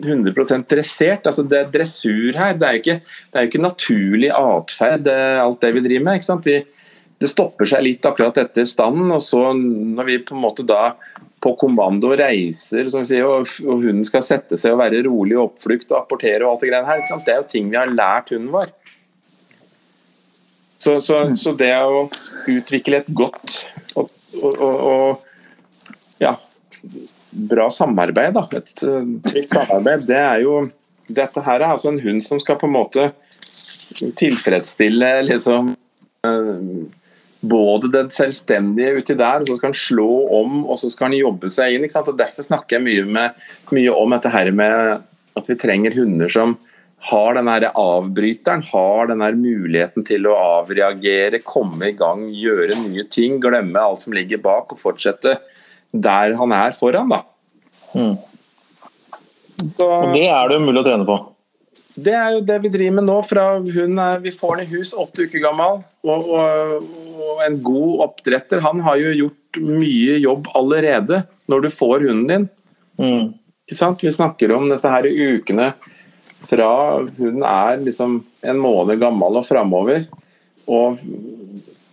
100 0.00 0.64
dressert. 0.70 1.26
altså 1.26 1.42
Det 1.42 1.58
er 1.58 1.70
dressur 1.70 2.36
her. 2.36 2.52
Det 2.52 2.66
er 2.66 2.76
jo 2.76 2.82
ikke, 2.82 3.00
er 3.32 3.40
jo 3.40 3.50
ikke 3.50 3.62
naturlig 3.62 4.30
atferd, 4.30 5.08
alt 5.08 5.62
det 5.62 5.74
vi 5.74 5.84
driver 5.88 6.04
med. 6.04 6.14
ikke 6.14 6.30
sant? 6.30 6.46
Vi, 6.46 6.60
det 7.20 7.28
stopper 7.28 7.68
seg 7.68 7.84
litt 7.84 8.06
akkurat 8.08 8.38
etter 8.40 8.64
standen, 8.68 9.10
og 9.12 9.20
så 9.20 9.50
når 9.52 10.06
vi 10.08 10.20
på 10.24 10.36
en 10.36 10.40
måte 10.40 10.64
da 10.64 10.94
på 11.40 11.52
kommando 11.60 12.12
reiser, 12.16 12.88
som 12.92 13.04
sier, 13.04 13.26
og, 13.28 13.48
og 13.64 13.84
hunden 13.84 14.04
skal 14.08 14.24
sette 14.24 14.56
seg 14.60 14.74
og 14.74 14.80
være 14.80 15.02
rolig 15.04 15.36
og 15.36 15.50
oppflukt 15.50 15.92
og 15.92 16.02
apportere 16.02 16.44
og 16.44 16.54
alt 16.54 16.64
det 16.64 16.70
greiene 16.70 16.88
her. 16.88 17.02
Det 17.24 17.32
er 17.32 17.40
jo 17.40 17.48
ting 17.48 17.70
vi 17.72 17.78
har 17.80 17.92
lært 17.92 18.32
hunden 18.32 18.52
vår. 18.52 18.72
Så, 20.80 20.94
så, 21.04 21.18
så 21.36 21.52
det 21.60 21.74
å 21.76 22.06
utvikle 22.48 23.02
et 23.02 23.10
godt 23.12 23.58
og, 24.00 24.08
og, 24.40 24.62
og, 24.64 25.26
ja, 26.22 26.38
bra 27.50 27.66
samarbeid, 27.72 28.32
da. 28.36 28.46
et 28.56 28.72
trygt 29.26 29.52
samarbeid, 29.58 30.06
det 30.08 30.20
er 30.20 30.44
jo 30.46 30.62
Dette 31.10 31.42
her 31.42 31.58
er 31.58 31.72
altså 31.72 31.90
en 31.90 32.00
hund 32.04 32.20
som 32.22 32.38
skal 32.38 32.56
på 32.56 32.68
en 32.68 32.76
måte 32.76 33.08
tilfredsstille 34.20 35.08
liksom 35.26 35.72
både 37.40 37.88
den 37.92 38.10
selvstendige 38.12 39.00
uti 39.00 39.16
der, 39.16 39.40
og 39.40 39.48
så 39.48 39.56
skal 39.56 39.70
han 39.70 39.78
slå 39.80 40.08
om 40.40 40.58
og 40.66 40.80
så 40.80 40.90
skal 40.92 41.08
han 41.08 41.20
jobbe 41.20 41.48
seg 41.52 41.76
inn. 41.76 41.86
Og 41.88 42.18
Derfor 42.18 42.46
snakker 42.46 42.76
jeg 42.76 42.86
mye, 42.86 43.06
med, 43.18 43.38
mye, 43.72 43.94
om 43.94 44.16
dette 44.16 44.32
her 44.32 44.50
med 44.52 45.06
at 45.38 45.48
vi 45.48 45.56
trenger 45.58 45.96
hunder 45.96 46.32
som 46.32 46.58
har 47.10 47.38
den 47.38 47.48
her 47.48 47.70
avbryteren, 47.70 48.62
har 48.72 49.08
den 49.08 49.22
her 49.24 49.36
muligheten 49.38 50.04
til 50.04 50.28
å 50.28 50.36
avreagere, 50.60 51.40
komme 51.40 51.88
i 51.88 51.96
gang, 51.96 52.26
gjøre 52.28 52.76
nye 52.82 53.06
ting, 53.08 53.38
glemme 53.40 53.80
alt 53.80 54.04
som 54.04 54.12
ligger 54.12 54.42
bak 54.44 54.74
og 54.74 54.82
fortsette 54.82 55.38
der 55.90 56.36
han 56.36 56.52
er 56.52 56.76
foran. 56.76 57.08
da. 57.08 57.22
Mm. 57.96 58.18
Så, 59.64 59.86
og 59.88 60.12
det 60.12 60.28
er 60.28 60.48
det 60.48 60.58
jo 60.58 60.66
mulig 60.66 60.82
å 60.82 60.86
trene 60.86 61.08
på? 61.08 61.16
Det 62.00 62.12
er 62.14 62.36
jo 62.36 62.42
det 62.46 62.58
vi 62.64 62.70
driver 62.72 62.96
med 63.00 63.06
nå. 63.08 63.16
fra 63.26 63.44
hun 63.58 63.98
er, 63.98 64.20
Vi 64.22 64.32
får 64.32 64.60
den 64.60 64.66
i 64.66 64.76
hus 64.76 64.92
åtte 64.94 65.26
uker 65.26 65.42
gammel. 65.42 65.82
Og, 66.06 66.28
og, 66.32 66.86
og, 67.40 67.46
en 67.46 67.58
god 67.64 68.06
oppdretter 68.06 68.62
han 68.64 68.82
har 68.84 69.00
jo 69.00 69.12
gjort 69.24 69.60
mye 69.64 70.18
jobb 70.20 70.50
allerede 70.58 71.22
når 71.50 71.66
du 71.66 71.70
får 71.74 72.06
hunden 72.06 72.28
din. 72.30 72.48
Mm. 73.00 73.32
Ikke 73.66 73.78
sant? 73.78 74.04
Vi 74.04 74.12
snakker 74.14 74.52
om 74.54 74.68
disse 74.70 74.90
her 74.92 75.08
ukene 75.08 75.72
fra 76.40 76.72
hunden 77.02 77.44
er 77.44 77.82
liksom 77.82 78.20
en 78.46 78.60
måned 78.60 79.00
gammel 79.00 79.40
og 79.40 79.46
framover. 79.48 80.06
Og 80.70 81.00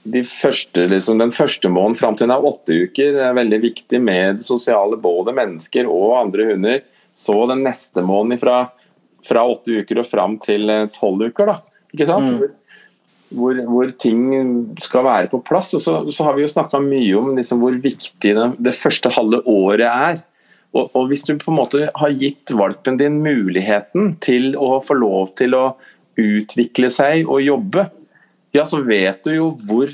de 0.08 0.22
første, 0.24 0.86
liksom, 0.88 1.20
den 1.20 1.34
første 1.36 1.72
måneden 1.72 1.98
fram 2.00 2.16
til 2.16 2.28
den 2.28 2.36
er 2.38 2.48
åtte 2.48 2.78
uker 2.86 3.18
er 3.26 3.36
veldig 3.36 3.60
viktig 3.66 4.00
med 4.00 4.44
sosiale, 4.44 5.00
både 5.00 5.36
mennesker 5.36 5.90
og 5.90 6.20
andre 6.22 6.52
hunder. 6.52 6.86
Så 7.18 7.36
den 7.50 7.66
neste 7.66 8.04
måneden 8.06 8.40
fra 8.40 8.60
fra 9.28 9.44
åtte 9.48 9.82
uker 9.82 10.02
og 10.02 10.08
fram 10.08 10.38
til 10.44 10.70
eh, 10.72 10.88
tolv 10.96 11.28
uker. 11.28 11.52
da, 11.52 11.58
ikke 11.94 12.08
sant? 12.10 12.32
Mm. 12.32 12.56
Hvor, 13.28 13.58
hvor, 13.68 13.90
ting 14.00 14.22
skal 14.80 15.04
være 15.04 15.28
på 15.32 15.42
plass. 15.44 15.74
og 15.76 15.82
Så, 15.84 15.98
så 16.16 16.28
har 16.28 16.38
vi 16.38 16.46
jo 16.46 16.52
snakka 16.52 16.80
mye 16.84 17.12
om 17.20 17.34
liksom 17.36 17.60
hvor 17.64 17.76
viktig 17.84 18.34
det, 18.38 18.48
det, 18.64 18.76
første 18.78 19.12
halve 19.12 19.42
året 19.44 19.88
er. 19.90 20.22
Og, 20.72 20.90
og, 20.94 21.08
Hvis 21.10 21.26
du 21.28 21.36
på 21.36 21.52
en 21.52 21.60
måte 21.60 21.90
har 21.92 22.16
gitt 22.16 22.54
valpen 22.56 23.00
din 23.00 23.20
muligheten 23.24 24.16
til 24.24 24.54
å 24.56 24.78
få 24.84 24.96
lov 25.00 25.34
til 25.40 25.58
å 25.58 25.66
utvikle 26.18 26.90
seg 26.94 27.28
og 27.28 27.44
jobbe, 27.44 27.88
ja, 28.56 28.64
så 28.66 28.80
vet 28.86 29.24
du 29.28 29.36
jo 29.36 29.50
hvor 29.68 29.92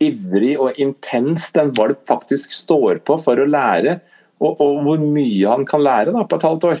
ivrig 0.00 0.54
og 0.56 0.78
intens 0.80 1.50
en 1.60 1.72
valp 1.76 2.00
faktisk 2.08 2.54
står 2.56 3.02
på 3.04 3.18
for 3.20 3.40
å 3.40 3.48
lære, 3.48 3.98
og, 4.40 4.56
og 4.56 4.80
hvor 4.86 5.02
mye 5.04 5.50
han 5.50 5.66
kan 5.68 5.84
lære 5.84 6.14
da, 6.16 6.24
på 6.24 6.38
et 6.40 6.46
halvt 6.48 6.66
år. 6.70 6.80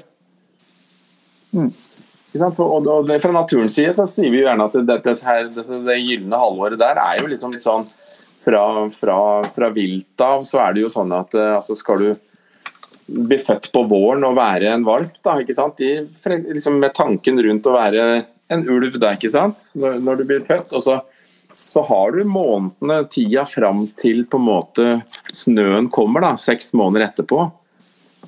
Mm. 1.50 1.68
Og 2.38 3.06
det, 3.08 3.18
Fra 3.22 3.32
naturens 3.34 3.74
side 3.74 3.94
så 3.96 4.06
sier 4.06 4.30
vi 4.30 4.42
jo 4.42 4.46
gjerne 4.46 4.68
at 4.68 4.76
dette, 4.86 5.16
her, 5.26 5.48
dette, 5.50 5.82
det 5.86 5.98
gylne 5.98 6.38
halvåret 6.38 6.78
der 6.78 7.00
er 7.02 7.22
jo 7.22 7.30
liksom 7.30 7.54
litt 7.54 7.64
sånn 7.64 7.86
Fra, 8.40 8.62
fra, 8.94 9.16
fra 9.52 9.68
vilt 9.74 10.22
av 10.24 10.44
så 10.48 10.62
er 10.64 10.76
det 10.76 10.84
jo 10.86 10.92
sånn 10.92 11.10
at 11.12 11.34
eh, 11.36 11.56
altså 11.58 11.74
skal 11.76 12.04
du 12.04 12.10
bli 13.10 13.38
født 13.42 13.70
på 13.74 13.82
våren 13.90 14.24
og 14.24 14.36
være 14.38 14.70
en 14.70 14.84
valp, 14.86 15.16
da, 15.24 15.34
ikke 15.42 15.56
sant? 15.56 15.80
De, 15.80 16.06
liksom 16.54 16.78
med 16.80 16.94
tanken 16.96 17.40
rundt 17.42 17.66
å 17.66 17.74
være 17.74 18.04
en 18.50 18.66
ulv 18.70 18.98
da, 19.02 19.14
ikke 19.16 19.32
sant? 19.34 19.72
Når, 19.78 19.98
når 20.04 20.20
du 20.20 20.26
blir 20.28 20.44
født. 20.46 20.74
og 20.76 20.84
så, 20.84 21.00
så 21.58 21.82
har 21.90 22.14
du 22.14 22.22
månedene, 22.24 23.02
tida 23.10 23.46
fram 23.50 23.82
til 24.00 24.24
på 24.30 24.40
en 24.40 24.46
måte 24.46 24.88
snøen 25.34 25.90
kommer, 25.92 26.24
da, 26.24 26.34
seks 26.40 26.72
måneder 26.78 27.08
etterpå. 27.10 27.48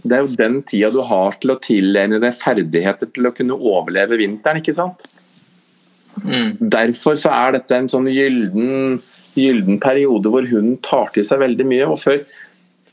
Det 0.03 0.17
er 0.17 0.25
jo 0.25 0.37
den 0.39 0.63
tida 0.67 0.91
du 0.91 1.01
har 1.07 1.37
til 1.39 1.55
å 1.55 1.59
tilegne 1.63 2.19
deg 2.23 2.35
ferdigheter 2.35 3.11
til 3.15 3.29
å 3.29 3.35
kunne 3.37 3.55
overleve 3.55 4.19
vinteren, 4.19 4.59
ikke 4.59 4.75
sant? 4.75 5.05
Mm. 6.21 6.59
Derfor 6.73 7.17
så 7.19 7.33
er 7.35 7.57
dette 7.57 7.77
en 7.77 7.91
sånn 7.91 8.09
gylden, 8.11 8.99
gylden, 9.39 9.79
periode 9.83 10.33
hvor 10.33 10.47
hunden 10.49 10.81
tar 10.85 11.13
til 11.15 11.27
seg 11.27 11.41
veldig 11.43 11.69
mye. 11.69 11.87
og 11.87 12.01
før, 12.03 12.19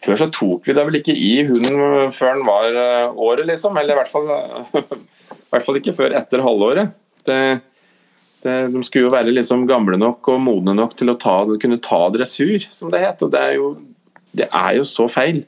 før 0.05 0.21
så 0.21 0.29
tok 0.33 0.69
vi 0.69 0.77
da 0.77 0.85
vel 0.87 1.01
ikke 1.01 1.17
i 1.17 1.33
hunden 1.49 2.13
før 2.15 2.37
den 2.37 2.45
var 2.47 2.79
eh, 2.85 3.09
året, 3.09 3.45
liksom. 3.49 3.77
Eller 3.81 3.97
i 3.97 3.99
hvert 3.99 4.13
fall, 4.13 4.29
i 5.33 5.49
hvert 5.49 5.65
fall 5.65 5.81
ikke 5.81 5.97
før 5.97 6.17
etter 6.21 6.45
halvåret. 6.45 6.95
Det, 7.27 7.41
det, 8.45 8.57
de 8.73 8.83
skulle 8.85 9.09
jo 9.09 9.15
være 9.17 9.33
liksom 9.33 9.67
gamle 9.69 9.99
nok 9.99 10.29
og 10.31 10.43
modne 10.45 10.77
nok 10.77 10.95
til 10.99 11.11
å 11.11 11.19
ta, 11.19 11.41
kunne 11.59 11.81
ta 11.83 12.05
dressur, 12.13 12.69
som 12.71 12.93
det 12.93 13.03
het. 13.03 13.25
Og 13.25 13.33
det 13.33 13.45
er 13.47 13.57
jo, 13.57 13.73
det 14.37 14.53
er 14.53 14.77
jo 14.77 14.85
så 14.87 15.09
feil. 15.11 15.43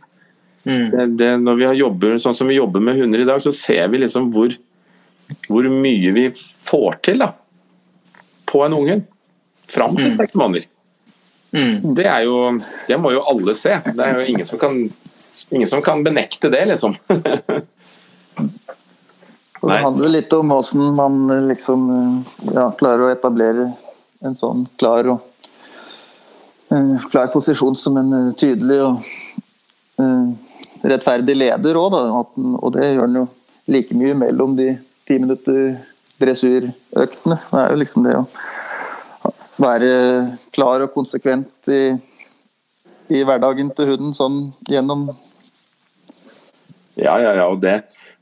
Mm. 0.63 0.91
Det, 0.91 1.05
det, 1.19 1.29
når 1.41 1.57
vi 1.59 1.69
jobber 1.79 2.17
sånn 2.21 2.37
som 2.37 2.49
vi 2.51 2.59
jobber 2.59 2.83
med 2.83 2.99
hunder 2.99 3.23
i 3.23 3.27
dag, 3.27 3.41
så 3.43 3.53
ser 3.55 3.87
vi 3.93 4.03
liksom 4.03 4.29
hvor, 4.33 4.53
hvor 5.47 5.69
mye 5.73 6.13
vi 6.15 6.27
får 6.35 6.99
til 7.07 7.23
da, 7.23 7.31
på 8.51 8.61
en 8.65 8.77
unge. 8.77 9.01
Fram 9.71 9.95
til 9.95 10.09
mm. 10.09 10.15
seks 10.17 10.35
måneder. 10.35 10.67
Mm. 11.51 11.95
Det, 11.95 12.05
er 12.07 12.25
jo, 12.27 12.57
det 12.87 12.97
må 12.99 13.11
jo 13.15 13.23
alle 13.27 13.55
se. 13.59 13.77
Det 13.87 14.03
er 14.03 14.19
jo 14.19 14.27
ingen 14.33 14.47
som 14.47 14.59
kan, 14.59 14.77
ingen 15.51 15.67
som 15.67 15.83
kan 15.83 16.03
benekte 16.03 16.51
det, 16.51 16.65
liksom. 16.73 16.97
Det 19.61 19.77
handler 19.77 20.09
litt 20.09 20.31
om 20.33 20.49
hvordan 20.49 20.95
man 20.97 21.47
liksom 21.51 21.83
ja, 22.49 22.71
klarer 22.79 23.03
å 23.05 23.09
etablere 23.13 23.67
en 24.25 24.37
sånn 24.37 24.63
klar 24.81 25.05
og 25.11 25.19
uh, 26.73 27.03
klar 27.11 27.29
posisjon 27.33 27.77
som 27.77 27.99
en 28.01 28.09
uh, 28.09 28.31
tydelig 28.33 28.79
og 28.81 29.05
uh, 30.01 30.31
rettferdig 30.83 31.35
leder 31.37 31.77
òg, 31.77 31.95
og 31.95 32.69
det 32.75 32.91
gjør 32.91 33.05
han 33.05 33.19
jo 33.21 33.27
like 33.71 33.95
mye 33.97 34.17
mellom 34.17 34.55
de 34.57 34.73
ti 35.07 35.17
minutter 35.21 35.75
dressurøktene. 36.21 37.37
Det 37.37 37.61
er 37.61 37.73
jo 37.73 37.81
liksom 37.81 38.07
det 38.07 38.17
å 38.17 38.25
være 39.61 39.91
klar 40.55 40.85
og 40.85 40.93
konsekvent 40.95 41.69
i, 41.71 41.81
i 43.13 43.21
hverdagen 43.27 43.71
til 43.77 43.93
hunden 43.93 44.15
sånn 44.17 44.43
gjennom 44.71 45.09
Ja, 46.99 47.15
ja, 47.21 47.31
ja. 47.37 47.47
Og 47.47 47.61
det, 47.61 47.77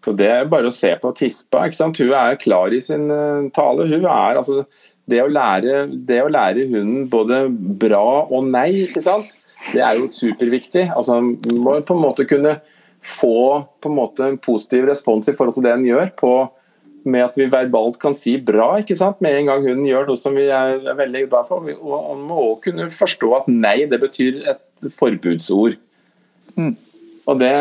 og 0.08 0.20
det 0.20 0.30
er 0.32 0.52
bare 0.52 0.70
å 0.70 0.76
se 0.76 0.92
på 1.02 1.12
Tispa. 1.18 1.66
ikke 1.66 1.80
sant? 1.80 2.00
Hun 2.00 2.14
er 2.16 2.40
klar 2.40 2.74
i 2.76 2.82
sin 2.84 3.10
uh, 3.12 3.48
tale. 3.56 3.88
Hun 3.90 4.06
er 4.06 4.40
altså 4.40 4.64
det 5.10 5.24
å, 5.24 5.32
lære, 5.32 5.88
det 6.06 6.20
å 6.22 6.30
lære 6.30 6.68
hunden 6.70 7.08
både 7.10 7.48
bra 7.82 8.04
og 8.30 8.46
nei, 8.46 8.86
ikke 8.86 9.02
sant? 9.04 9.32
Det 9.68 9.82
er 9.84 9.98
jo 10.00 10.08
superviktig. 10.12 10.88
Altså, 10.96 11.20
man 11.20 11.36
må 11.64 11.76
på 11.86 11.98
en 11.98 12.04
måte 12.04 12.26
kunne 12.30 12.60
få 13.06 13.66
på 13.80 13.90
en, 13.90 13.96
måte 13.96 14.26
en 14.28 14.40
positiv 14.42 14.88
respons 14.90 15.30
i 15.30 15.36
forhold 15.36 15.56
til 15.56 15.66
det 15.66 15.76
en 15.76 15.86
gjør, 15.88 16.10
på, 16.20 16.32
med 17.10 17.24
at 17.24 17.38
vi 17.40 17.48
verbalt 17.52 18.00
kan 18.02 18.16
si 18.18 18.36
bra 18.44 18.74
ikke 18.82 18.98
sant? 19.00 19.22
med 19.24 19.38
en 19.38 19.52
gang 19.52 19.64
hunden 19.64 19.88
gjør 19.88 20.10
noe 20.10 20.20
som 20.20 20.36
vi 20.36 20.50
er, 20.52 20.82
veldig 21.00 21.26
glad 21.30 21.48
for. 21.48 21.70
Og 21.80 22.10
man 22.10 22.26
må 22.28 22.42
også 22.42 22.70
kunne 22.70 22.90
forstå 22.94 23.32
at 23.38 23.50
nei, 23.52 23.78
det 23.92 24.02
betyr 24.02 24.42
et 24.52 24.92
forbudsord. 24.96 25.80
Mm. 26.60 26.76
Og 27.30 27.40
det, 27.40 27.54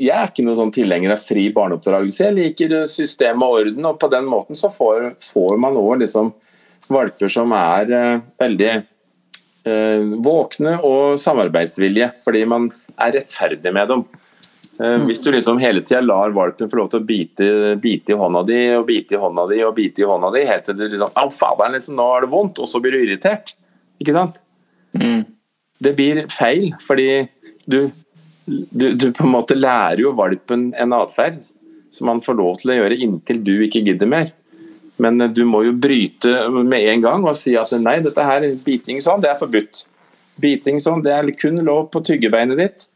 Jeg 0.00 0.14
er 0.16 0.30
ikke 0.30 0.44
noen 0.46 0.58
sånn 0.58 0.74
tilhenger 0.74 1.14
av 1.14 1.22
fri 1.22 1.46
barneoppdragelse. 1.54 2.24
Jeg 2.26 2.36
liker 2.36 2.74
system 2.90 3.44
og 3.44 3.60
orden, 3.60 3.86
og 3.86 4.00
på 4.00 4.10
den 4.12 4.26
måten 4.30 4.58
så 4.58 4.70
får, 4.72 5.14
får 5.22 5.56
man 5.62 5.78
òg 5.78 6.02
liksom 6.04 6.32
valper 6.92 7.32
som 7.32 7.50
er 7.56 7.90
uh, 7.90 8.20
veldig 8.38 8.70
Eh, 8.70 8.82
våkne 10.22 10.76
og 10.86 11.16
samarbeidsvilje, 11.18 12.12
fordi 12.22 12.44
man 12.48 12.70
er 12.96 13.16
rettferdig 13.18 13.72
med 13.74 13.90
dem. 13.90 14.04
Eh, 14.80 14.96
hvis 15.08 15.22
du 15.24 15.30
liksom 15.32 15.58
hele 15.58 15.80
tida 15.80 16.02
lar 16.04 16.34
valpen 16.36 16.68
få 16.70 16.80
lov 16.80 16.90
til 16.92 17.00
å 17.00 17.06
bite, 17.08 17.48
bite, 17.80 18.12
i 18.12 18.18
hånda 18.20 18.42
di 18.48 18.58
og 18.76 18.84
bite 18.88 19.16
i 19.16 19.20
hånda 19.20 19.46
di 19.48 19.60
og 19.64 19.74
bite 19.76 20.04
i 20.04 20.08
hånda 20.08 20.30
di 20.34 20.42
helt 20.48 20.66
til 20.68 20.76
du 20.76 20.84
liksom 20.84 21.14
Au, 21.16 21.30
faderen, 21.32 21.76
liksom, 21.78 21.96
nå 21.96 22.08
er 22.12 22.26
det 22.26 22.32
vondt, 22.34 22.60
og 22.60 22.68
så 22.68 22.80
blir 22.84 22.96
du 22.96 23.04
irritert. 23.04 23.54
Ikke 24.02 24.16
sant? 24.16 24.42
Mm. 24.96 25.24
Det 25.80 25.92
blir 25.96 26.24
feil, 26.32 26.70
fordi 26.84 27.26
du, 27.64 27.78
du, 28.46 28.88
du, 28.92 29.10
på 29.16 29.24
en 29.24 29.32
måte 29.32 29.56
lærer 29.56 30.04
jo 30.04 30.12
valpen 30.16 30.70
en 30.76 30.96
atferd 30.96 31.40
som 31.92 32.10
man 32.10 32.20
får 32.24 32.36
lov 32.36 32.60
til 32.60 32.74
å 32.74 32.80
gjøre 32.80 33.00
inntil 33.06 33.40
du 33.44 33.54
ikke 33.64 33.84
gidder 33.86 34.10
mer. 34.10 34.32
Men 35.02 35.20
eh, 35.20 35.32
du 35.32 35.44
må 35.48 35.62
jo 35.66 35.76
bryte 35.76 36.32
med 36.56 36.88
en 36.92 37.04
gang 37.04 37.26
og 37.26 37.36
si 37.38 37.56
at 37.58 37.72
nei, 37.82 37.98
dette 38.04 38.26
her, 38.26 38.48
biting 38.66 39.02
sånn, 39.04 39.22
det 39.24 39.32
er 39.32 39.40
forbudt. 39.40 39.84
Biting 40.42 40.82
sånn, 40.84 41.04
det 41.04 41.14
er 41.16 41.32
kun 41.38 41.62
lov 41.64 41.88
på 41.92 42.04
tyggebeinet 42.06 42.60
ditt 42.60 42.88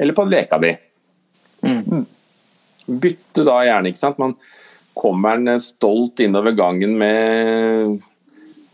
eller 0.00 0.16
på 0.16 0.24
leka 0.24 0.56
di. 0.62 0.70
Mm. 1.66 2.06
Bytte 3.02 3.44
da 3.44 3.58
gjerne, 3.66 3.90
ikke 3.90 4.00
sant. 4.00 4.20
Man 4.22 4.32
kommer 4.96 5.36
den 5.36 5.60
stolt 5.60 6.22
innover 6.24 6.56
gangen 6.56 6.94
med 6.98 8.00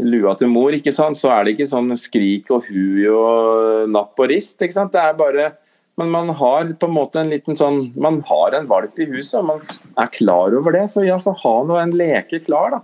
lua 0.07 0.37
til 0.39 0.51
mor, 0.53 0.75
ikke 0.77 0.93
sant? 0.95 1.19
så 1.19 1.33
er 1.33 1.45
det 1.45 1.57
ikke 1.57 1.71
sånn 1.71 1.95
skrik 1.99 2.51
og 2.55 2.69
hu 2.69 3.09
og 3.11 3.91
napp 3.91 4.21
og 4.21 4.31
rist. 4.31 4.61
ikke 4.61 4.77
sant? 4.77 4.93
Det 4.95 5.03
er 5.03 5.19
bare 5.19 5.49
men 5.97 6.13
man 6.13 6.29
har 6.39 6.69
på 6.77 6.89
en 6.91 6.95
måte 6.97 7.23
en 7.23 7.31
liten 7.33 7.57
sånn 7.57 7.79
Man 7.97 8.19
har 8.29 8.53
en 8.53 8.69
valp 8.69 8.99
i 9.01 9.07
huset, 9.09 9.39
og 9.41 9.47
man 9.49 9.63
er 9.97 10.13
klar 10.13 10.53
over 10.59 10.77
det. 10.77 10.85
Så 10.93 11.07
ja, 11.07 11.17
så 11.23 11.33
ha 11.41 11.57
nå 11.65 11.79
en 11.81 11.95
leke 11.97 12.43
klar, 12.45 12.77
da. 12.77 12.83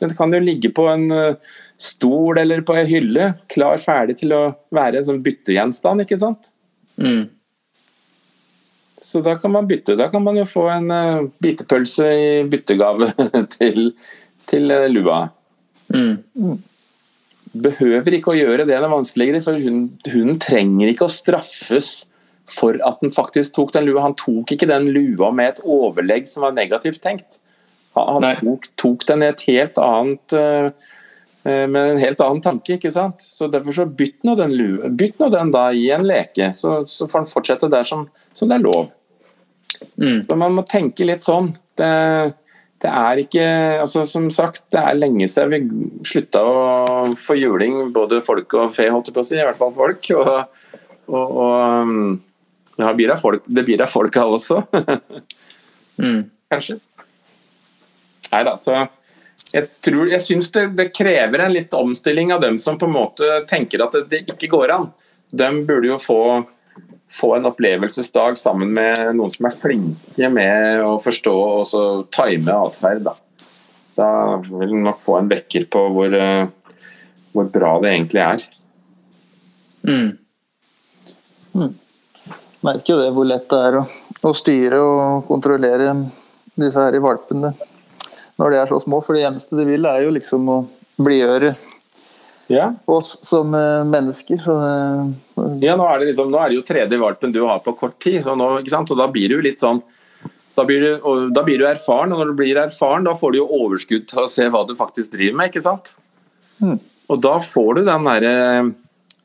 Den 0.00 0.12
kan 0.16 0.32
jo 0.32 0.40
ligge 0.40 0.70
på 0.76 0.86
en 0.92 1.06
uh, 1.12 1.54
stol 1.80 2.40
eller 2.40 2.60
på 2.66 2.76
ei 2.76 2.84
hylle, 2.88 3.30
klar 3.52 3.80
ferdig 3.80 4.18
til 4.20 4.34
å 4.36 4.42
være 4.76 5.00
en 5.00 5.08
sånn 5.08 5.22
byttegjenstand, 5.24 6.04
ikke 6.04 6.20
sant. 6.20 6.50
Mm. 7.00 7.28
Så 9.00 9.22
da 9.24 9.36
kan 9.40 9.52
man 9.54 9.68
bytte. 9.68 9.96
Da 9.96 10.08
kan 10.12 10.24
man 10.24 10.36
jo 10.40 10.46
få 10.48 10.66
en 10.72 10.88
uh, 10.92 11.28
bitepølse 11.44 12.08
i 12.12 12.30
byttegave 12.50 13.12
til, 13.56 13.92
til 14.48 14.72
uh, 14.72 14.88
lua. 14.92 15.26
Mm. 15.92 16.16
mm. 16.34 16.56
Behøver 17.56 18.18
ikke 18.18 18.34
å 18.34 18.36
gjøre 18.36 18.66
det 18.68 18.76
noe 18.82 18.98
vanskeligere, 18.98 19.40
for 19.44 19.56
hun, 19.60 19.86
hun, 20.12 20.36
trenger 20.42 20.90
ikke 20.90 21.06
å 21.06 21.12
straffes 21.12 22.05
for 22.52 22.78
at 22.86 23.02
han 23.02 23.14
faktisk 23.14 23.56
tok 23.56 23.72
den 23.74 23.88
lua. 23.88 24.04
Han 24.04 24.16
tok 24.18 24.52
ikke 24.54 24.68
den 24.70 24.90
lua 24.94 25.32
med 25.34 25.54
et 25.54 25.64
overlegg 25.64 26.28
som 26.30 26.46
var 26.46 26.54
negativt 26.56 27.02
tenkt. 27.02 27.40
Han, 27.96 28.26
tok, 28.42 28.68
tok, 28.76 29.06
den 29.08 29.24
i 29.24 29.30
et 29.30 29.42
helt 29.48 29.78
annet 29.80 30.36
uh, 30.36 30.68
med 31.46 31.78
en 31.80 32.00
helt 32.00 32.20
annen 32.20 32.42
tanke. 32.44 32.76
ikke 32.76 32.92
sant? 32.92 33.24
Så 33.24 33.48
Derfor 33.52 33.72
så 33.72 33.86
bytt 33.88 34.26
nå 34.26 34.36
den, 34.38 34.52
lua, 34.58 34.90
bytt 34.92 35.20
nå 35.22 35.30
den 35.32 35.52
da 35.54 35.68
i 35.72 35.88
en 35.94 36.06
leke, 36.06 36.50
så, 36.56 36.82
så 36.90 37.08
får 37.08 37.24
han 37.24 37.30
fortsette 37.30 37.72
der 37.72 37.86
som, 37.88 38.06
som 38.36 38.50
det 38.50 38.58
er 38.58 38.66
lov. 38.66 38.90
Mm. 39.96 40.26
Så 40.28 40.36
Man 40.36 40.58
må 40.58 40.66
tenke 40.68 41.06
litt 41.08 41.24
sånn. 41.24 41.54
Det, 41.76 41.88
det, 42.82 42.90
er 42.90 43.20
ikke 43.20 43.46
altså 43.82 44.06
Som 44.08 44.30
sagt, 44.32 44.62
det 44.72 44.80
er 44.80 44.96
lenge 44.96 45.26
siden 45.28 45.52
vi 45.52 46.06
slutta 46.08 46.40
å 46.44 46.54
få 47.20 47.36
juling, 47.36 47.90
både 47.96 48.22
folk 48.24 48.54
og 48.56 48.76
fe, 48.76 48.88
holdt 48.92 49.10
jeg 49.10 49.16
på 49.16 49.24
å 49.24 49.28
si. 49.30 49.40
I 49.40 49.44
hvert 49.48 49.60
fall 49.60 49.74
folk. 49.76 50.12
Og, 50.16 50.62
og, 51.06 51.24
og 51.24 51.84
um, 51.86 52.16
ja, 52.76 52.92
det, 52.92 53.16
folk, 53.20 53.46
det 53.46 53.64
blir 53.66 53.80
det 53.80 53.88
folk 53.90 54.16
av 54.20 54.36
også. 54.36 54.62
mm. 56.02 56.20
Kanskje. 56.52 56.78
Nei 58.32 58.42
da, 58.46 58.56
så 58.60 58.82
jeg, 59.52 59.64
tror, 59.84 60.08
jeg 60.10 60.22
syns 60.24 60.50
det, 60.54 60.66
det, 60.78 60.90
krever 60.96 61.44
en 61.44 61.54
litt 61.54 61.74
omstilling 61.76 62.32
av 62.34 62.42
dem 62.44 62.58
som 62.62 62.78
på 62.78 62.88
en 62.88 62.96
måte 62.96 63.40
tenker 63.50 63.84
at 63.84 63.94
det, 63.96 64.06
det 64.10 64.36
ikke 64.36 64.50
går 64.52 64.74
an. 64.74 64.90
De 65.30 65.48
burde 65.66 65.90
jo 65.90 65.98
få 66.02 66.20
få 67.12 67.36
en 67.36 67.46
opplevelsesdag 67.46 68.38
sammen 68.38 68.72
med 68.74 68.98
noen 69.16 69.32
som 69.32 69.48
er 69.48 69.56
flinke 69.56 70.28
med 70.32 70.82
å 70.84 70.96
forstå 71.02 71.34
og 71.34 71.64
så 71.70 71.82
time 72.12 72.54
atferd. 72.66 73.06
Da. 73.06 73.14
da 73.96 74.10
vil 74.42 74.74
en 74.74 74.86
nok 74.88 75.00
få 75.04 75.20
en 75.20 75.30
vekker 75.30 75.68
på 75.72 75.86
hvor, 75.94 76.12
uh, 76.12 76.48
hvor, 77.32 77.50
bra 77.52 77.76
det 77.84 77.94
egentlig 77.94 78.24
er. 78.24 78.46
Mm. 79.86 80.08
Mm. 81.54 81.74
Merker 82.66 82.94
jo 82.94 83.00
det 83.00 83.14
hvor 83.14 83.28
lett 83.28 83.48
det 83.50 83.62
er 83.68 83.80
å, 83.80 83.86
å 84.26 84.34
styre 84.36 84.82
og 84.82 85.26
kontrollere 85.28 85.92
disse 86.56 86.80
her 86.80 86.96
i 86.96 87.02
valpene 87.02 87.52
når 88.36 88.52
de 88.52 88.60
er 88.60 88.70
så 88.70 88.80
små. 88.82 89.00
For 89.04 89.16
det 89.16 89.26
eneste 89.28 89.56
de 89.58 89.66
vil, 89.68 89.88
er 89.88 90.04
jo 90.04 90.12
liksom 90.14 90.48
å 90.52 90.60
blidgjøre 91.00 91.50
ja. 92.52 92.70
oss 92.90 93.16
som 93.26 93.54
uh, 93.54 93.84
mennesker. 93.88 94.40
Så, 94.44 94.56
uh, 94.56 95.58
ja, 95.64 95.76
nå 95.78 95.86
er, 95.88 96.00
det 96.00 96.10
liksom, 96.12 96.32
nå 96.32 96.40
er 96.40 96.52
det 96.52 96.58
jo 96.58 96.66
tredje 96.66 97.00
valpen 97.00 97.34
du 97.34 97.42
har 97.44 97.62
på 97.64 97.76
kort 97.78 97.98
tid, 98.02 98.22
så 98.24 98.36
nå, 98.38 98.56
og 98.60 98.96
da 98.96 99.08
blir 99.12 99.34
du 99.34 99.44
litt 99.44 99.62
sånn 99.62 99.82
da 100.56 100.64
blir, 100.64 100.80
du, 100.80 101.06
da 101.36 101.42
blir, 101.44 101.60
du, 101.60 101.66
erfaren, 101.68 102.14
og 102.14 102.22
når 102.22 102.30
du 102.30 102.38
blir 102.38 102.56
erfaren, 102.56 103.04
da 103.04 103.12
får 103.20 103.34
du 103.34 103.42
jo 103.42 103.48
overskudd 103.58 104.06
til 104.08 104.22
å 104.22 104.30
se 104.32 104.46
hva 104.48 104.62
du 104.64 104.72
faktisk 104.78 105.12
driver 105.12 105.36
med. 105.36 105.50
ikke 105.50 105.60
sant? 105.66 105.90
Mm. 106.64 106.78
Og 107.12 107.20
da 107.20 107.34
får 107.44 107.76
du 107.76 107.80
den 107.84 108.08
derre 108.08 108.36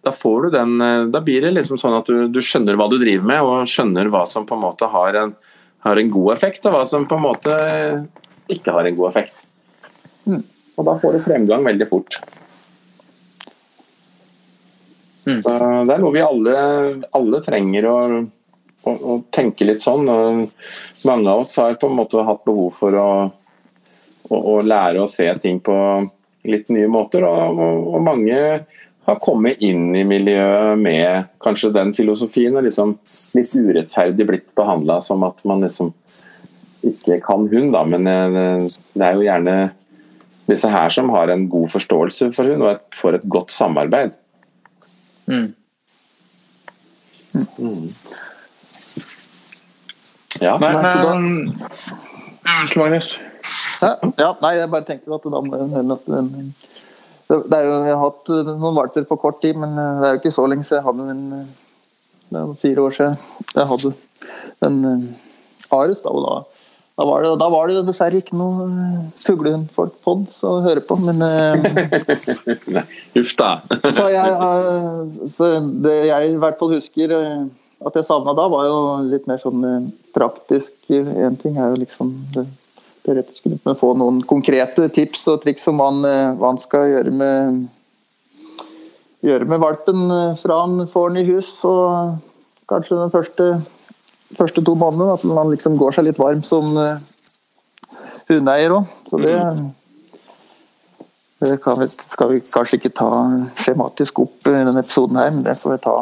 da 0.01 0.11
får 0.15 0.47
du 0.47 0.49
den 0.55 0.71
Da 1.13 1.21
blir 1.21 1.43
det 1.45 1.51
liksom 1.53 1.77
sånn 1.77 1.93
at 1.99 2.09
du, 2.09 2.25
du, 2.33 2.39
skjønner 2.41 2.77
hva 2.79 2.87
du 2.89 2.97
driver 3.01 3.27
med, 3.27 3.45
og 3.45 3.69
skjønner 3.69 4.09
hva 4.09 4.23
som 4.29 4.47
på 4.49 4.57
en 4.57 4.63
måte 4.63 4.89
har 4.89 5.17
en, 5.19 5.35
har 5.85 6.01
en 6.01 6.11
god 6.13 6.33
effekt, 6.33 6.65
og 6.65 6.75
hva 6.75 6.83
som 6.89 7.05
på 7.09 7.19
en 7.19 7.25
måte 7.27 7.57
ikke 8.51 8.73
har 8.73 8.89
en 8.89 8.97
god 8.97 9.11
effekt. 9.13 9.43
Mm. 10.25 10.41
Og 10.77 10.87
da 10.87 10.95
får 11.01 11.13
du 11.13 11.23
fremgang 11.23 11.65
veldig 11.65 11.87
fort. 11.89 12.17
Mm. 15.27 15.41
Det 15.41 15.93
er 15.93 16.01
noe 16.01 16.13
vi 16.15 16.23
alle, 16.25 16.55
alle 17.17 17.41
trenger 17.45 17.87
å, 17.89 17.97
å, 18.89 18.91
å, 18.93 19.17
tenke 19.33 19.67
litt 19.67 19.83
sånn. 19.83 20.09
Og 20.09 21.05
mange 21.07 21.29
av 21.29 21.43
oss 21.43 21.57
har 21.61 21.77
på 21.81 21.91
en 21.91 21.99
måte 21.99 22.25
hatt 22.25 22.43
behov 22.47 22.73
for 22.79 22.97
å, 22.97 23.11
å 24.33 24.55
lære 24.65 25.03
å 25.03 25.09
se 25.09 25.27
ting 25.43 25.61
på 25.63 25.75
litt 26.49 26.71
nye 26.73 26.89
måter. 26.89 27.25
Og, 27.27 27.61
og, 27.93 27.99
mange 28.05 28.39
har 29.09 29.19
kommet 29.23 29.61
inn 29.65 29.95
i 29.97 30.03
miljøet 30.05 30.79
med 30.79 31.29
kanskje 31.41 31.71
den 31.73 31.93
filosofien 31.97 32.55
og 32.57 32.67
liksom 32.67 32.93
litt 32.93 33.53
urettferdig 33.57 34.27
blitt 34.29 34.51
behandla 34.57 34.99
som 35.01 35.25
at 35.25 35.41
man 35.47 35.65
liksom 35.65 35.93
ikke 36.85 37.19
kan 37.25 37.47
hund, 37.49 37.71
da. 37.73 37.83
Men 37.85 38.09
eh, 38.09 38.67
det 38.97 39.07
er 39.07 39.17
jo 39.17 39.25
gjerne 39.25 39.55
disse 40.49 40.69
her 40.69 40.93
som 40.93 41.09
har 41.13 41.31
en 41.31 41.47
god 41.49 41.71
forståelse 41.73 42.31
for 42.35 42.51
hund 42.51 42.65
og 42.65 42.97
får 42.97 43.19
et 43.19 43.27
godt 43.31 43.53
samarbeid. 43.55 44.13
Mm. 45.29 45.53
Mm. 47.57 47.83
Ja. 50.41 50.57
Nei, 50.61 50.71
men 50.73 51.53
Unnskyld, 52.41 52.81
Magnus. 52.81 53.19
Ja, 53.81 53.95
ja, 54.17 54.29
nei, 54.41 54.55
jeg 54.57 54.69
bare 54.69 54.85
tenkte 54.85 55.13
at 55.15 55.25
da 55.25 55.41
må 55.41 55.57
det 57.31 57.57
er 57.57 57.67
jo, 57.67 57.75
Jeg 57.87 57.95
har 57.95 58.05
hatt 58.05 58.31
noen 58.51 58.77
valper 58.77 59.05
på 59.09 59.19
kort 59.21 59.41
tid, 59.43 59.59
men 59.59 59.75
det 59.75 60.07
er 60.07 60.15
jo 60.15 60.21
ikke 60.21 60.33
så 60.35 60.47
lenge 60.49 60.67
siden 60.67 60.81
jeg 60.81 60.87
hadde 60.89 61.11
en 61.15 61.25
Det 62.31 62.41
er 62.41 62.55
fire 62.61 62.87
år 62.87 62.97
siden 62.97 63.15
jeg 63.55 63.69
hadde 63.73 63.93
en 64.67 64.81
Arus. 65.71 66.01
da, 66.03 66.11
og 66.11 66.25
da 66.25 66.35
da 67.01 67.05
var 67.05 67.23
det, 67.23 67.29
da 67.39 67.47
var 67.49 67.69
det 67.69 67.81
dessverre 67.87 68.19
ikke 68.21 68.35
noe 68.37 68.65
eh, 68.67 68.97
fuglehundfolk-pod 69.23 70.27
å 70.45 70.51
høre 70.65 70.83
på, 70.85 70.97
men 71.01 71.23
eh, 71.25 72.83
Uff 73.21 73.31
da. 73.39 73.55
så, 73.97 74.05
jeg, 74.11 74.35
eh, 74.35 74.99
så 75.31 75.49
det 75.85 75.95
jeg 76.11 76.33
i 76.33 76.37
hvert 76.41 76.59
fall 76.59 76.75
husker 76.75 77.15
at 77.15 77.97
jeg 77.97 78.05
savna 78.05 78.35
da, 78.37 78.45
var 78.51 78.67
jo 78.67 78.81
litt 79.07 79.25
mer 79.25 79.39
sånn 79.41 79.89
praktisk. 80.13 80.75
Én 80.91 81.39
ting 81.41 81.57
er 81.57 81.71
jo 81.71 81.79
liksom 81.81 82.11
det, 82.35 82.45
slett 83.05 83.77
få 83.79 83.93
noen 83.97 84.21
konkrete 84.27 84.87
tips 84.93 85.27
og 85.31 85.41
triks 85.43 85.67
om 85.71 85.81
hva 85.81 85.91
han, 86.47 86.59
skal 86.61 86.89
gjøre 86.91 87.13
med 87.15 87.61
gjøre 89.21 89.45
med 89.49 89.61
valpen 89.61 90.07
fra 90.41 90.63
han 90.63 90.87
får 90.89 91.13
den 91.13 91.21
i 91.23 91.29
hus. 91.33 91.53
Og 91.67 92.17
kanskje 92.71 92.99
den 93.01 93.13
første 93.13 93.51
første 94.37 94.63
to 94.65 94.75
månedene. 94.77 95.15
At 95.15 95.25
man 95.27 95.51
liksom 95.51 95.77
går 95.79 95.97
seg 95.97 96.09
litt 96.09 96.21
varm 96.21 96.41
som 96.47 96.71
uh, 96.77 96.97
hundeeier 98.29 98.75
òg. 98.75 98.89
Så 99.09 99.19
det, 99.21 99.35
det 101.41 101.53
vi, 101.57 101.91
skal 101.91 102.33
vi 102.33 102.41
kanskje 102.45 102.79
ikke 102.79 102.93
ta 103.01 103.11
skjematisk 103.63 104.23
opp 104.25 104.47
i 104.47 104.55
denne 104.55 104.75
episoden 104.79 105.19
her, 105.19 105.33
men 105.35 105.45
det 105.47 105.57
får 105.59 105.75
vi 105.75 105.81
ta. 105.87 105.97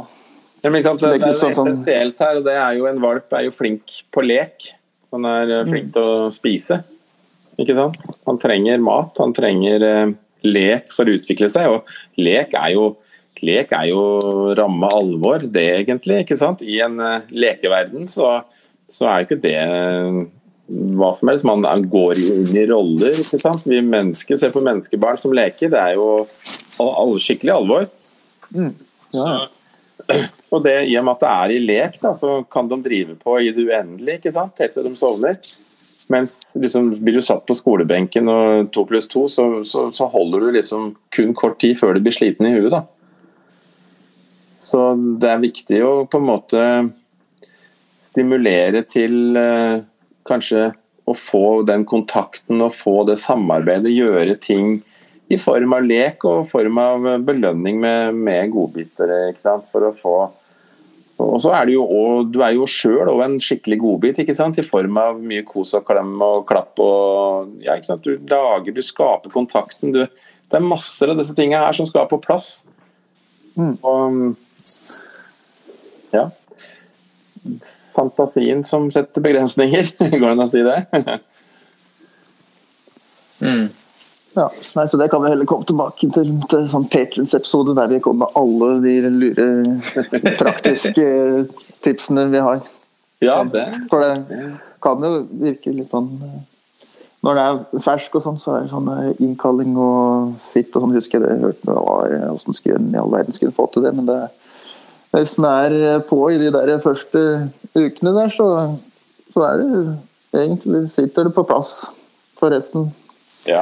Ja, 0.59 0.67
det, 0.67 0.81
det, 0.83 1.13
er 1.15 1.23
jo 1.23 1.37
sånn, 1.39 1.53
essensielt 1.53 2.19
her, 2.19 2.41
og 2.41 2.43
det 2.43 2.55
er 2.59 2.73
jo 2.75 2.89
en 2.89 2.97
valp 2.99 3.35
er 3.37 3.45
jo 3.47 3.55
flink 3.55 4.01
på 4.11 4.23
lek. 4.25 4.73
Han 5.15 5.23
er 5.25 5.53
eh, 5.55 5.67
flink 5.69 5.87
mm. 5.87 5.93
til 5.95 6.09
å 6.09 6.31
spise. 6.35 6.81
Ikke 7.59 7.75
sant? 7.77 7.99
Han 8.27 8.39
trenger 8.41 8.81
mat, 8.83 9.13
han 9.19 9.35
trenger 9.35 9.85
eh, 9.85 10.15
lek 10.47 10.93
for 10.95 11.09
å 11.09 11.15
utvikle 11.19 11.49
seg. 11.51 11.71
Og 11.73 12.19
lek 12.21 12.55
er 12.57 12.73
jo 12.77 12.89
lek 13.45 13.71
er 13.75 13.89
jo 13.91 14.01
ramme 14.57 14.89
alvor, 14.95 15.43
det 15.43 15.67
egentlig. 15.81 16.23
ikke 16.23 16.39
sant? 16.39 16.63
I 16.63 16.81
en 16.85 16.99
eh, 17.03 17.29
lekeverden 17.31 18.09
så, 18.11 18.39
så 18.89 19.09
er 19.11 19.25
ikke 19.25 19.39
det 19.43 19.55
uh, 19.63 20.23
hva 20.69 21.13
som 21.17 21.31
helst. 21.31 21.47
Man 21.47 21.63
går 21.91 22.19
inn 22.23 22.57
i 22.57 22.65
roller. 22.69 23.15
ikke 23.15 23.41
sant? 23.41 23.63
Vi 23.67 23.79
mennesker 23.85 24.39
ser 24.39 24.53
på 24.55 24.63
menneskebarn 24.65 25.21
som 25.21 25.35
leker. 25.35 25.71
Det 25.71 25.79
er 25.79 25.95
jo 25.99 26.09
all, 26.83 27.15
skikkelig 27.21 27.55
alvor. 27.55 27.87
Mm. 28.55 28.75
Ja. 29.15 29.31
Og 30.49 30.63
det, 30.65 30.75
I 30.89 30.95
og 30.97 31.05
med 31.05 31.17
at 31.17 31.23
det 31.23 31.31
er 31.31 31.51
i 31.53 31.57
lek, 31.61 31.97
da, 32.01 32.15
så 32.17 32.39
kan 32.49 32.69
de 32.69 32.79
drive 32.81 33.15
på 33.21 33.35
i 33.43 33.51
det 33.53 33.67
uendelige 33.67 34.23
ikke 34.23 34.33
sant? 34.33 34.57
helt 34.61 34.73
til 34.73 34.87
de 34.87 34.93
sovner. 34.97 35.37
Mens 36.09 36.55
liksom, 36.57 36.89
blir 37.03 37.19
du 37.19 37.21
satt 37.21 37.45
på 37.45 37.53
skolebenken 37.53 38.29
og 38.33 38.71
to 38.73 38.85
pluss 38.89 39.07
to, 39.11 39.27
så, 39.29 39.45
så, 39.67 39.89
så, 39.93 40.07
holder 40.09 40.47
du 40.47 40.55
liksom 40.55 40.95
kun 41.13 41.35
kort 41.37 41.59
tid 41.61 41.77
før 41.77 41.93
du 41.93 42.01
blir 42.05 42.15
sliten 42.15 42.49
i 42.49 42.55
huet. 42.55 42.73
da. 42.73 42.81
Så 44.59 44.89
det 45.21 45.29
er 45.29 45.43
viktig 45.43 45.83
å 45.85 45.91
på 46.09 46.19
en 46.19 46.29
måte 46.31 46.63
stimulere 48.01 48.81
til 48.89 49.37
eh, 49.37 49.85
kanskje 50.27 50.71
å 51.09 51.15
få 51.17 51.61
den 51.67 51.85
kontakten 51.89 52.61
og 52.65 52.73
få 52.75 53.03
det 53.07 53.19
samarbeidet, 53.21 53.93
gjøre 53.93 54.35
ting 54.41 54.79
i 55.29 55.37
form 55.37 55.77
av 55.77 55.85
lek 55.85 56.25
og 56.25 56.49
form 56.49 56.81
av 56.81 57.07
belønning 57.25 57.79
med, 57.81 58.17
med 58.17 58.49
godbiter. 58.53 59.13
For 59.69 59.89
å 59.89 59.95
få 59.95 60.15
og 61.19 61.41
så 61.43 61.51
er 61.55 61.65
Du 61.67 61.73
jo 61.73 61.83
også, 61.83 62.31
du 62.31 62.39
er 62.45 62.53
jo 62.55 62.67
sjøl 62.69 63.09
òg 63.11 63.23
en 63.25 63.37
skikkelig 63.43 63.79
godbit, 63.81 64.21
ikke 64.23 64.35
sant? 64.35 64.59
i 64.59 64.63
form 64.63 64.97
av 65.01 65.19
mye 65.19 65.43
kos 65.47 65.73
og 65.75 65.85
klem 65.87 66.13
og 66.23 66.45
klapp. 66.47 66.79
og 66.79 67.59
ja, 67.63 67.75
ikke 67.75 67.89
sant? 67.91 68.05
Du 68.05 68.15
lager, 68.29 68.71
du 68.71 68.81
skaper 68.81 69.33
kontakten. 69.33 69.91
Du, 69.95 70.05
det 70.05 70.57
er 70.57 70.65
masser 70.65 71.11
av 71.11 71.19
disse 71.19 71.35
tingene 71.35 71.65
her 71.65 71.75
som 71.75 71.87
skal 71.89 72.07
på 72.07 72.21
plass. 72.23 72.61
Mm. 73.59 73.75
Og, 73.83 74.35
ja. 76.15 76.29
fantasien 77.95 78.63
som 78.63 78.87
setter 78.91 79.21
begrensninger. 79.21 79.91
Går 80.19 80.25
det 80.25 80.31
an 80.31 80.45
å 80.45 80.49
si 80.49 80.63
det? 80.63 80.79
mm. 83.43 83.67
Ja, 84.39 84.47
nei, 84.77 84.85
så 84.87 84.97
Det 84.97 85.09
kan 85.11 85.23
vi 85.23 85.31
heller 85.33 85.47
komme 85.49 85.67
tilbake 85.67 86.09
til, 86.15 86.29
til 86.51 86.67
sånn 86.71 86.87
Patrions-episode 86.91 87.75
der 87.75 87.89
vi 87.91 88.01
kommer 88.03 88.27
med 88.27 88.37
alle 88.39 88.69
de 88.85 88.93
lure 89.11 89.47
praktiske 90.39 91.07
tipsene 91.83 92.29
vi 92.31 92.43
har. 92.45 92.61
Ja, 93.23 93.41
det. 93.43 93.65
For 93.91 94.05
det 94.05 94.53
kan 94.83 95.03
jo 95.03 95.25
virke 95.41 95.73
litt 95.75 95.89
sånn 95.89 96.13
Når 97.25 97.35
det 97.35 97.43
er 97.43 97.81
fersk 97.83 98.13
og 98.15 98.23
sånn, 98.23 98.37
så 98.39 98.53
er 98.55 98.63
det 98.63 98.71
sånn 98.71 98.87
innkalling 99.19 99.73
og 99.75 100.37
sitt 100.39 100.71
og 100.71 100.85
sånn. 100.85 100.95
Husker 100.95 101.19
jeg 101.19 101.25
det 101.25 101.33
jeg 101.33 101.43
hørte 101.49 101.75
hvordan 101.75 102.55
skulle 102.55 102.79
i 102.79 103.01
all 103.01 103.11
verden 103.11 103.35
skulle 103.35 103.55
få 103.55 103.67
til 103.73 103.83
det, 103.83 103.91
men 103.97 104.07
det 104.07 104.21
hvis 105.09 105.35
den 105.39 105.45
er 105.49 106.03
på 106.05 106.19
i 106.29 106.37
de 106.37 106.51
der 106.53 106.75
første 106.83 107.21
ukene 107.73 108.11
der, 108.13 108.29
så, 108.29 108.47
så 109.33 109.45
er 109.47 109.61
det 109.63 110.43
egentlig 110.43 110.83
sitter 110.93 111.25
det 111.25 111.33
på 111.33 111.47
plass 111.49 111.71
for 112.37 112.53
resten. 112.53 112.91
Ja. 113.47 113.61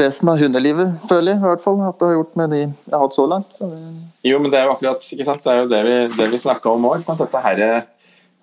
Resten 0.00 0.28
av 0.32 0.40
hundelivet, 0.40 0.96
føler 1.06 1.34
jeg 1.34 1.40
i 1.40 1.46
hvert 1.46 1.62
fall 1.62 1.82
at 1.86 1.98
det 2.00 2.08
har 2.08 2.16
gjort 2.16 2.38
med 2.40 2.50
de 2.54 2.62
jeg 2.64 2.94
har 2.94 3.04
hatt 3.04 3.14
så 3.14 3.26
langt. 3.30 3.52
Så 3.54 3.68
jo, 4.26 4.40
men 4.42 4.50
det 4.50 4.58
er 4.58 4.66
jo 4.66 4.74
akkurat 4.74 5.12
ikke 5.14 5.28
sant? 5.28 5.44
Det 5.44 5.52
er 5.52 5.60
jo 5.62 5.70
det 5.70 5.82
vi, 5.86 5.94
det 6.16 6.26
vi 6.32 6.40
snakka 6.42 6.72
om 6.72 6.88
òg. 6.90 7.06
Dette 7.06 7.42
her, 7.44 7.62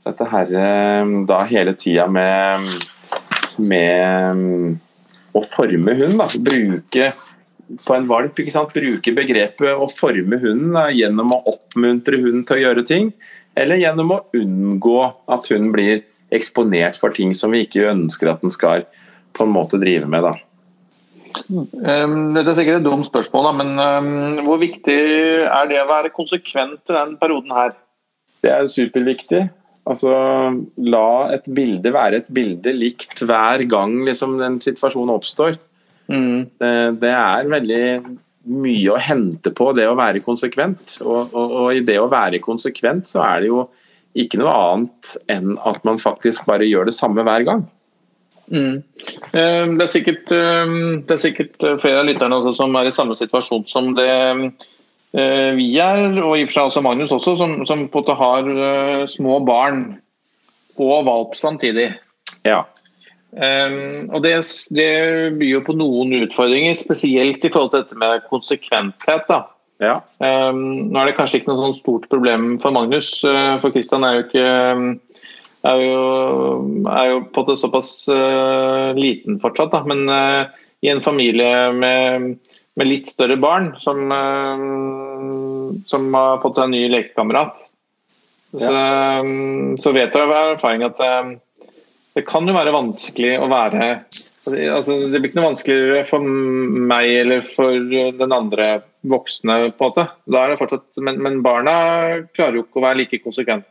dette 0.08 0.30
her 0.32 0.56
da 1.28 1.42
hele 1.50 1.76
tida 1.80 2.08
med, 2.08 2.72
med 3.60 5.36
å 5.36 5.44
forme 5.52 5.98
hund. 6.00 6.16
Da. 6.22 6.30
Bruke 6.48 7.12
på 7.84 7.98
en 7.98 8.08
valp. 8.08 8.40
ikke 8.40 8.54
sant? 8.54 8.74
Bruke 8.76 9.16
begrepet 9.16 9.76
å 9.76 9.90
forme 9.92 10.40
hunden 10.40 10.74
da, 10.78 10.88
gjennom 10.94 11.36
å 11.36 11.44
oppmuntre 11.54 12.22
hunden 12.22 12.48
til 12.48 12.60
å 12.60 12.64
gjøre 12.68 12.88
ting, 12.88 13.12
eller 13.60 13.82
gjennom 13.82 14.16
å 14.16 14.24
unngå 14.38 14.98
at 15.04 15.52
hunden 15.52 15.74
blir 15.76 16.04
eksponert 16.34 16.98
for 16.98 17.14
ting 17.14 17.36
som 17.38 17.54
vi 17.54 17.66
ikke 17.68 17.92
ønsker 17.92 18.32
at 18.32 18.42
den 18.42 18.54
skal 18.54 18.88
på 19.34 19.46
en 19.46 19.54
måte 19.54 19.80
drive 19.82 20.08
med. 20.10 20.24
da. 20.26 20.34
Um, 21.50 22.34
dette 22.36 22.52
er 22.52 22.58
sikkert 22.58 22.82
et 22.82 22.86
dumt 22.86 23.08
spørsmål, 23.08 23.50
men 23.60 23.74
um, 23.80 24.40
hvor 24.48 24.62
viktig 24.62 25.00
er 25.48 25.68
det 25.72 25.82
å 25.82 25.90
være 25.90 26.14
konsekvent 26.14 26.82
i 26.92 26.96
den 26.96 27.18
perioden 27.22 27.54
her? 27.56 27.76
Det 28.44 28.52
er 28.52 28.72
superviktig. 28.72 29.44
Altså, 29.90 30.14
La 30.88 31.08
et 31.36 31.48
bilde 31.52 31.92
være 31.92 32.22
et 32.22 32.30
bilde 32.32 32.72
likt 32.76 33.26
hver 33.28 33.66
gang 33.68 33.98
liksom, 34.08 34.38
den 34.40 34.60
situasjonen 34.64 35.16
oppstår. 35.16 35.58
Mm. 36.08 36.50
Det, 36.60 36.74
det, 37.02 37.12
er 37.12 37.52
veldig 37.52 37.84
mye 38.64 38.94
å 38.94 39.00
hente 39.00 39.52
på 39.56 39.70
det 39.76 39.88
å 39.88 39.98
være 40.00 40.24
konsekvent. 40.24 40.98
Og, 41.04 41.20
og, 41.20 41.56
og, 41.64 41.70
i 41.76 41.84
det 41.86 42.00
å 42.00 42.10
være 42.12 42.44
konsekvent 42.44 43.10
så 43.10 43.24
er 43.28 43.44
det 43.44 43.52
jo 43.52 43.66
ikke 44.24 44.40
noe 44.40 44.54
annet 44.54 45.16
enn 45.32 45.56
at 45.66 45.84
man 45.88 46.00
faktisk 46.02 46.46
bare 46.48 46.68
gjør 46.70 46.90
det 46.90 46.96
samme 46.96 47.26
hver 47.26 47.48
gang. 47.48 47.64
Mm. 48.52 48.84
Eh, 49.34 49.66
det, 49.78 49.86
er 49.86 49.92
sikkert, 49.92 50.32
eh, 50.36 50.76
det 51.08 51.16
er 51.16 51.22
sikkert 51.22 51.68
flere 51.82 52.04
av 52.04 52.08
lytterne 52.10 52.54
som 52.58 52.76
er 52.80 52.90
i 52.90 52.96
samme 52.96 53.16
situasjon 53.20 53.66
som 53.70 53.94
det 53.98 54.10
eh, 54.12 55.52
vi 55.56 55.70
er, 55.80 56.20
og 56.24 56.38
i 56.38 56.44
og 56.44 56.50
for 56.50 56.58
seg 56.58 56.70
også 56.70 56.84
Magnus 56.86 57.16
også, 57.16 57.36
som, 57.40 57.58
som 57.70 57.88
på 57.88 58.02
en 58.02 58.04
måte 58.04 58.18
har 58.20 59.08
små 59.10 59.40
barn 59.46 59.84
og 60.82 61.06
valp 61.06 61.36
samtidig. 61.38 61.92
Ja. 62.48 62.64
Um, 63.34 64.10
og 64.14 64.22
det, 64.22 64.36
det, 64.78 64.90
byr 65.40 65.56
jo 65.56 65.64
på 65.66 65.74
noen 65.78 66.14
utfordringer, 66.20 66.76
spesielt 66.78 67.46
i 67.46 67.50
forhold 67.54 67.72
til 67.74 67.82
dette 67.82 67.98
med 67.98 68.26
konsekventhet. 68.30 69.26
da. 69.30 69.40
Ja. 69.82 69.96
Um, 70.22 70.90
nå 70.92 71.00
er 71.00 71.10
det 71.10 71.16
kanskje 71.18 71.42
ikke 71.42 71.52
noe 71.52 71.64
sånn 71.66 71.80
stort 71.80 72.06
problem 72.12 72.54
for 72.62 72.76
Magnus, 72.76 73.16
uh, 73.26 73.58
for 73.64 73.74
Kristian 73.74 74.06
er 74.06 74.20
jo 74.20 74.26
ikke 74.28 74.48
er 75.68 75.80
jo, 75.80 76.00
er 76.92 77.12
jo 77.12 77.20
på 77.34 77.46
det 77.48 77.58
såpass 77.62 77.92
uh, 78.12 78.92
liten 78.98 79.40
fortsatt, 79.44 79.72
da. 79.74 79.84
men 79.88 80.04
uh, 80.10 80.52
i 80.84 80.92
en 80.92 81.04
familie 81.04 81.72
med, 81.76 82.34
med 82.76 82.90
litt 82.90 83.08
større 83.08 83.38
barn 83.40 83.72
som, 83.80 84.02
som 85.88 86.10
har 86.18 86.42
fått 86.44 86.60
seg 86.60 86.68
en 86.68 86.76
ny 86.76 86.82
lekekamerat, 86.92 87.62
ja. 88.52 88.66
så, 88.66 88.74
um, 89.24 89.78
så, 89.80 89.94
vet 89.96 90.12
jeg 90.12 90.28
av 90.28 90.36
erfaring 90.58 90.84
at 90.90 91.00
det 92.14 92.26
kan 92.28 92.46
jo 92.46 92.54
være 92.54 92.74
vanskelig 92.76 93.38
å 93.42 93.48
være 93.50 93.86
altså, 94.04 94.98
Det 95.08 95.22
blir 95.22 95.32
ikke 95.32 95.40
noe 95.40 95.48
vanskeligere 95.54 96.04
for 96.06 96.28
meg 96.92 97.08
eller 97.24 97.48
for 97.48 97.80
den 98.20 98.36
andre 98.36 98.68
voksne, 99.08 99.72
på 99.72 99.88
en 99.88 99.94
måte. 99.94 100.06
Da 100.28 100.44
er 100.44 100.52
det 100.52 100.60
fortsatt, 100.60 100.86
men, 101.04 101.24
men 101.24 101.40
barna 101.46 101.74
klarer 102.36 102.60
jo 102.60 102.68
ikke 102.68 102.84
å 102.84 102.86
være 102.86 103.00
like 103.02 103.24
konsekvent. 103.24 103.68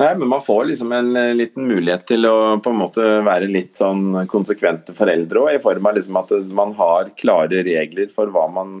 Nei, 0.00 0.14
men 0.16 0.28
Man 0.28 0.40
får 0.40 0.64
liksom 0.70 0.92
en 0.96 1.16
eh, 1.16 1.34
liten 1.36 1.66
mulighet 1.68 2.06
til 2.08 2.24
å 2.24 2.36
på 2.64 2.72
en 2.72 2.80
måte 2.80 3.04
være 3.26 3.50
litt 3.50 3.76
sånn 3.76 4.24
konsekvente 4.30 4.94
foreldre 4.96 5.42
òg, 5.42 5.50
i 5.56 5.62
form 5.62 5.90
av 5.90 5.98
liksom 5.98 6.18
at 6.22 6.32
man 6.56 6.72
har 6.78 7.12
klare 7.18 7.60
regler 7.66 8.08
for 8.14 8.32
hva 8.32 8.46
man 8.52 8.80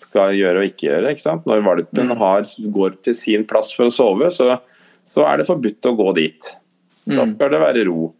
skal 0.00 0.34
gjøre 0.36 0.60
og 0.60 0.68
ikke 0.68 0.88
gjøre. 0.88 1.14
ikke 1.14 1.24
sant? 1.24 1.48
Når 1.48 1.64
valpen 1.64 2.12
mm. 2.12 2.16
har, 2.20 2.48
går 2.76 3.00
til 3.06 3.16
sin 3.16 3.46
plass 3.48 3.72
for 3.76 3.88
å 3.88 3.94
sove, 3.94 4.30
så, 4.34 4.58
så 5.08 5.24
er 5.28 5.40
det 5.40 5.48
forbudt 5.48 5.88
å 5.88 5.96
gå 5.96 6.08
dit. 6.18 6.50
Da 7.08 7.24
mm. 7.24 7.36
skal 7.36 7.54
det 7.54 7.62
være 7.62 7.86
ro. 7.88 8.10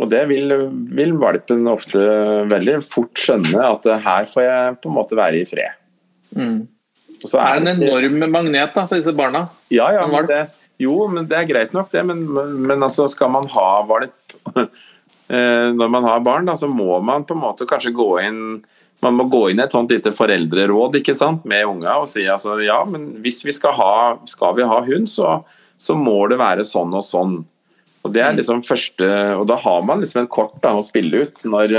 Og 0.00 0.08
det 0.08 0.22
vil, 0.30 0.54
vil, 0.96 1.16
valpen 1.20 1.66
ofte 1.68 2.00
veldig 2.48 2.78
fort 2.88 3.18
skjønne, 3.20 3.60
at 3.60 3.88
her 4.06 4.28
får 4.30 4.46
jeg 4.46 4.78
på 4.80 4.88
en 4.88 4.96
måte 4.96 5.18
være 5.18 5.42
i 5.42 5.48
fred. 5.48 5.76
Mm. 6.32 6.62
Så 7.22 7.38
er 7.38 7.60
det 7.60 7.74
en 7.74 7.82
enorm 7.84 8.24
magnet 8.32 8.72
da, 8.72 8.86
for 8.88 8.98
disse 8.98 9.12
barna? 9.18 9.44
Ja, 9.70 9.90
ja, 9.94 10.06
men 10.10 10.24
det, 10.30 10.40
jo, 10.82 10.96
men 11.12 11.28
det 11.30 11.38
er 11.38 11.48
greit 11.48 11.72
nok, 11.76 11.90
det. 11.94 12.02
Men, 12.08 12.26
men 12.66 12.82
altså, 12.82 13.08
skal 13.10 13.32
man 13.34 13.48
ha 13.54 13.70
valp 13.88 14.36
eh, 14.58 15.68
når 15.72 15.94
man 15.94 16.06
har 16.08 16.22
barn, 16.26 16.50
da, 16.50 16.58
så 16.58 16.70
må 16.70 16.98
man 17.04 17.26
på 17.28 17.36
en 17.36 17.44
måte 17.44 17.68
kanskje 17.70 17.94
gå 17.96 18.12
inn 18.26 18.44
man 19.02 19.16
må 19.18 19.26
gå 19.26 19.48
inn 19.50 19.58
i 19.58 19.64
et 19.64 19.74
sånt 19.74 19.90
lite 19.90 20.12
foreldreråd 20.14 21.00
ikke 21.00 21.14
sant, 21.18 21.46
med 21.48 21.66
unga 21.66 21.96
og 21.98 22.06
si 22.10 22.22
altså, 22.30 22.54
ja, 22.62 22.78
men 22.86 23.08
hvis 23.24 23.40
vi 23.42 23.54
skal 23.54 23.74
ha, 23.74 23.94
skal 24.30 24.54
vi 24.54 24.68
ha 24.68 24.78
hund, 24.86 25.08
så, 25.10 25.40
så 25.74 25.96
må 25.98 26.20
det 26.30 26.38
være 26.38 26.66
sånn 26.66 26.94
og 26.94 27.02
sånn. 27.06 27.40
Og 28.02 28.14
det 28.14 28.22
er 28.22 28.30
mm. 28.34 28.38
liksom 28.38 28.62
første, 28.66 29.08
og 29.38 29.46
Da 29.50 29.58
har 29.62 29.82
man 29.86 30.02
liksom 30.02 30.22
et 30.22 30.30
kort 30.30 30.54
da, 30.62 30.76
å 30.78 30.86
spille 30.86 31.24
ut 31.26 31.46
når, 31.46 31.74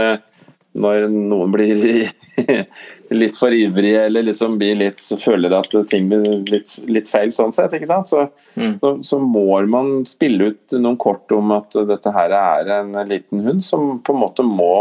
når 0.76 1.08
noen 1.14 1.56
blir 1.56 2.12
litt 3.14 3.38
for 3.38 3.54
ivrige 3.54 4.06
eller 4.08 4.26
liksom 4.28 4.58
blir 4.60 4.76
litt, 4.80 5.02
så 5.04 5.18
føler 5.22 5.54
at 5.58 5.74
ting 5.90 6.10
blir 6.12 6.44
litt, 6.52 6.76
litt 6.90 7.10
feil 7.10 7.34
sånn 7.36 7.54
sett. 7.56 7.74
ikke 7.78 7.90
sant? 7.90 8.12
Så, 8.12 8.26
mm. 8.56 8.78
så, 8.82 8.94
så, 9.06 9.20
må 9.20 9.46
man 9.70 10.04
spille 10.10 10.52
ut 10.52 10.76
noen 10.78 11.00
kort 11.02 11.32
om 11.36 11.54
at 11.56 11.76
dette 11.90 12.14
her 12.16 12.36
er 12.38 12.74
en 12.80 12.96
liten 13.10 13.44
hund 13.46 13.64
som 13.66 14.00
på 14.04 14.16
en 14.16 14.24
måte 14.24 14.46
må 14.48 14.74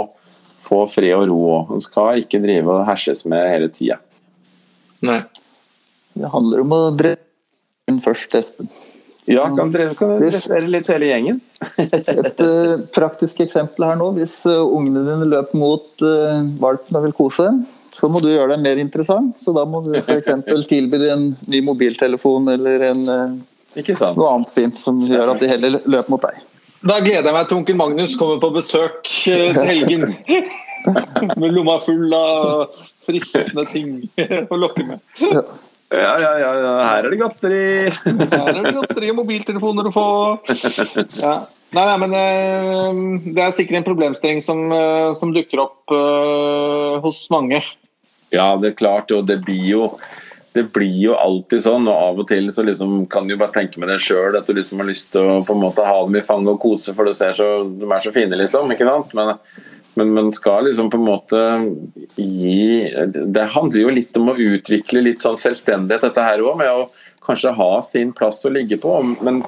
få 0.63 0.85
fred 0.91 1.17
og 1.17 1.27
ro. 1.31 1.43
Hun 1.73 1.83
skal 1.85 2.23
ikke 2.23 2.43
drive 2.43 2.79
og 2.79 2.87
herses 2.89 3.25
med 3.29 3.49
hele 3.51 3.73
tida. 3.75 3.99
Det 5.03 6.31
handler 6.33 6.63
om 6.63 6.75
å 6.77 6.81
drepe 6.95 7.27
den 7.91 8.01
først, 8.05 8.35
Espen. 8.39 8.71
Ja, 9.31 9.45
kan 9.55 9.71
dere 9.71 9.95
kan 9.95 10.17
dressere 10.19 10.67
litt 10.71 10.89
hele 10.91 11.13
gjengen? 11.13 11.39
et 11.79 12.41
uh, 12.43 12.81
praktisk 12.95 13.45
eksempel 13.45 13.87
her 13.87 13.99
nå. 14.01 14.09
Hvis 14.17 14.41
uh, 14.51 14.65
ungene 14.67 15.05
dine 15.07 15.29
løper 15.31 15.61
mot 15.61 16.03
uh, 16.03 16.43
valpen 16.63 16.99
og 16.99 17.07
vil 17.07 17.15
kose, 17.21 17.47
så 17.93 18.09
må 18.09 18.23
du 18.25 18.31
gjøre 18.31 18.55
deg 18.55 18.63
mer 18.65 18.81
interessant. 18.81 19.37
Så 19.41 19.55
da 19.57 19.67
må 19.69 19.83
du 19.85 19.93
f.eks. 20.01 20.31
tilby 20.69 21.01
en 21.13 21.29
ny 21.53 21.61
mobiltelefon 21.67 22.49
eller 22.55 22.89
en, 22.89 23.03
noe 23.05 24.31
annet 24.31 24.53
fint 24.53 24.79
som 24.79 25.01
gjør 25.01 25.35
at 25.35 25.43
de 25.43 25.51
heller 25.53 25.79
løper 25.81 26.13
mot 26.13 26.25
deg. 26.25 26.41
Da 26.83 26.99
gleder 26.99 27.29
jeg 27.29 27.37
meg 27.37 27.47
til 27.47 27.61
onkel 27.61 27.79
Magnus 27.79 28.17
kommer 28.19 28.41
på 28.43 28.51
besøk 28.57 29.05
til 29.07 29.59
helgen. 29.63 30.09
med 31.39 31.53
lomma 31.55 31.77
full 31.83 32.11
av 32.17 32.73
fristende 33.07 33.63
ting 33.71 34.01
å 34.19 34.59
lokke 34.59 34.87
med. 34.89 35.05
Ja. 35.23 35.45
Ja, 35.93 36.13
ja, 36.17 36.31
ja, 36.41 36.53
her 36.89 37.05
er 37.05 37.13
det 37.13 37.19
godteri! 37.21 37.65
her 37.93 38.47
er 38.49 38.63
det 38.65 38.71
godteri 38.79 39.11
og 39.13 39.19
mobiltelefoner 39.19 39.91
å 39.91 39.93
få. 39.93 40.05
Ja. 41.21 41.35
Nei, 41.77 41.85
nei, 41.85 41.99
men 42.01 42.15
uh, 42.17 43.27
det 43.27 43.45
er 43.45 43.53
sikkert 43.53 43.83
en 43.83 43.87
problemstilling 43.91 44.41
som, 44.45 44.65
som 45.21 45.35
dukker 45.37 45.61
opp 45.67 45.93
uh, 45.93 46.97
hos 47.05 47.27
mange. 47.35 47.61
Ja, 48.33 48.55
det 48.61 48.73
er 48.73 48.79
klart, 48.79 49.13
og 49.15 49.29
det 49.29 49.43
blir 49.47 49.65
jo 49.69 49.87
det 50.53 50.67
blir 50.69 50.99
jo 51.01 51.15
alltid 51.17 51.63
sånn, 51.65 51.87
og 51.89 51.97
av 51.97 52.19
og 52.21 52.27
til 52.29 52.51
så 52.53 52.61
liksom 52.67 53.07
kan 53.09 53.25
du 53.25 53.33
bare 53.39 53.55
tenke 53.55 53.81
med 53.81 53.89
deg 53.89 54.03
sjøl 54.05 54.37
at 54.37 54.45
du 54.45 54.53
liksom 54.53 54.83
har 54.83 54.89
lyst 54.91 55.15
til 55.15 55.31
å 55.31 55.39
på 55.41 55.55
en 55.55 55.63
måte 55.63 55.87
ha 55.87 55.95
dem 56.05 56.19
i 56.21 56.25
fanget 56.27 56.53
og 56.53 56.59
kose, 56.61 56.93
for 56.93 57.09
du 57.09 57.17
ser 57.17 57.33
så, 57.39 57.47
de 57.65 57.89
er 57.89 58.05
så 58.05 58.13
fine, 58.13 58.37
liksom. 58.37 58.69
ikke 58.75 58.89
sant? 58.89 59.15
Men 59.17 59.39
men 59.95 60.13
man 60.15 60.33
skal 60.33 60.65
liksom 60.65 60.91
på 60.91 60.97
en 60.97 61.05
måte 61.05 61.41
gi 62.17 62.89
Det 63.13 63.49
handler 63.57 63.83
jo 63.83 63.91
litt 63.93 64.17
om 64.17 64.31
å 64.33 64.39
utvikle 64.41 65.03
litt 65.05 65.25
sånn 65.25 65.37
selvstendighet, 65.41 66.07
dette 66.07 66.25
her 66.25 66.41
òg, 66.45 66.57
med 66.61 66.71
å 66.73 66.87
kanskje 67.27 67.53
ha 67.59 67.73
sin 67.85 68.13
plass 68.17 68.41
å 68.49 68.53
ligge 68.53 68.79
på. 68.83 68.95
Men 69.23 69.43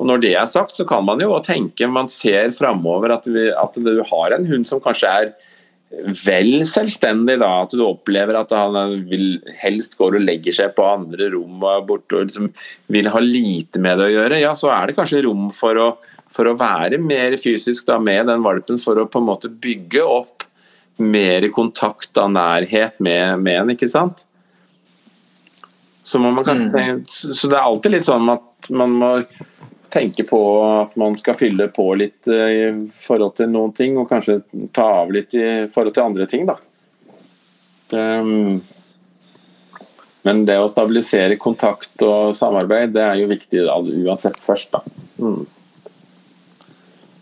når 0.00 0.22
det 0.24 0.32
er 0.40 0.48
sagt, 0.50 0.74
så 0.76 0.86
kan 0.88 1.04
man 1.06 1.20
jo 1.22 1.36
tenke, 1.44 1.86
man 1.86 2.08
ser 2.10 2.54
framover 2.56 3.12
at, 3.14 3.28
at, 3.28 3.76
du 3.76 4.00
har 4.08 4.34
en 4.34 4.48
hund 4.48 4.66
som 4.66 4.80
kanskje 4.82 5.12
er 5.12 5.30
vel 5.90 6.62
selvstendig, 6.70 7.40
da, 7.42 7.48
at 7.64 7.74
du 7.74 7.82
opplever 7.82 8.36
at 8.38 8.52
han 8.54 9.02
vil, 9.10 9.40
helst 9.58 9.96
går 9.98 10.20
og 10.20 10.22
legger 10.22 10.54
seg 10.54 10.74
på 10.76 10.86
andre 10.86 11.30
rom 11.32 11.64
og 11.66 11.88
borte 11.88 12.20
og 12.20 12.28
liksom 12.28 12.50
vil 12.94 13.10
ha 13.10 13.22
lite 13.24 13.82
med 13.82 13.98
det 13.98 14.06
å 14.06 14.14
gjøre, 14.14 14.38
ja, 14.42 14.54
så 14.58 14.70
er 14.74 14.86
det 14.86 14.96
kanskje 14.98 15.24
rom 15.26 15.48
for 15.56 15.80
å, 15.82 15.88
for 16.34 16.46
å 16.46 16.54
være 16.58 17.00
mer 17.02 17.34
fysisk 17.42 17.88
da, 17.90 17.98
med 17.98 18.30
den 18.30 18.46
valpen, 18.46 18.78
for 18.82 19.02
å 19.02 19.08
på 19.10 19.22
en 19.22 19.28
måte 19.32 19.50
bygge 19.50 20.06
opp 20.06 20.46
mer 21.00 21.48
kontakt 21.54 22.18
og 22.20 22.34
nærhet 22.36 22.98
med, 23.02 23.40
med 23.42 23.62
en, 23.64 23.74
ikke 23.74 23.90
sant? 23.90 24.26
Så, 26.02 26.20
mm. 26.22 26.44
tenke, 26.70 27.00
så 27.10 27.50
det 27.50 27.56
er 27.56 27.64
alltid 27.64 27.96
litt 27.96 28.06
sånn 28.06 28.30
at 28.32 28.70
man 28.72 28.94
må 29.00 29.10
tenke 29.90 30.24
på 30.24 30.40
at 30.64 30.96
man 31.00 31.16
skal 31.18 31.38
fylle 31.38 31.68
på 31.74 31.86
litt 31.98 32.28
eh, 32.30 32.50
i 32.50 32.66
forhold 33.06 33.36
til 33.40 33.50
noen 33.52 33.72
ting, 33.76 33.98
og 33.98 34.08
kanskje 34.10 34.40
ta 34.76 34.86
av 35.02 35.12
litt 35.14 35.34
i 35.34 35.46
forhold 35.72 35.96
til 35.96 36.06
andre 36.06 36.26
ting, 36.30 36.46
da. 36.48 36.58
Um, 37.90 38.60
men 40.22 40.44
det 40.46 40.58
å 40.60 40.68
stabilisere 40.70 41.38
kontakt 41.40 42.02
og 42.06 42.36
samarbeid, 42.38 42.92
det 42.94 43.02
er 43.02 43.16
jo 43.22 43.30
viktig 43.30 43.64
uansett 44.04 44.38
først, 44.44 44.76
da. 44.76 44.84
Mm. 45.18 45.42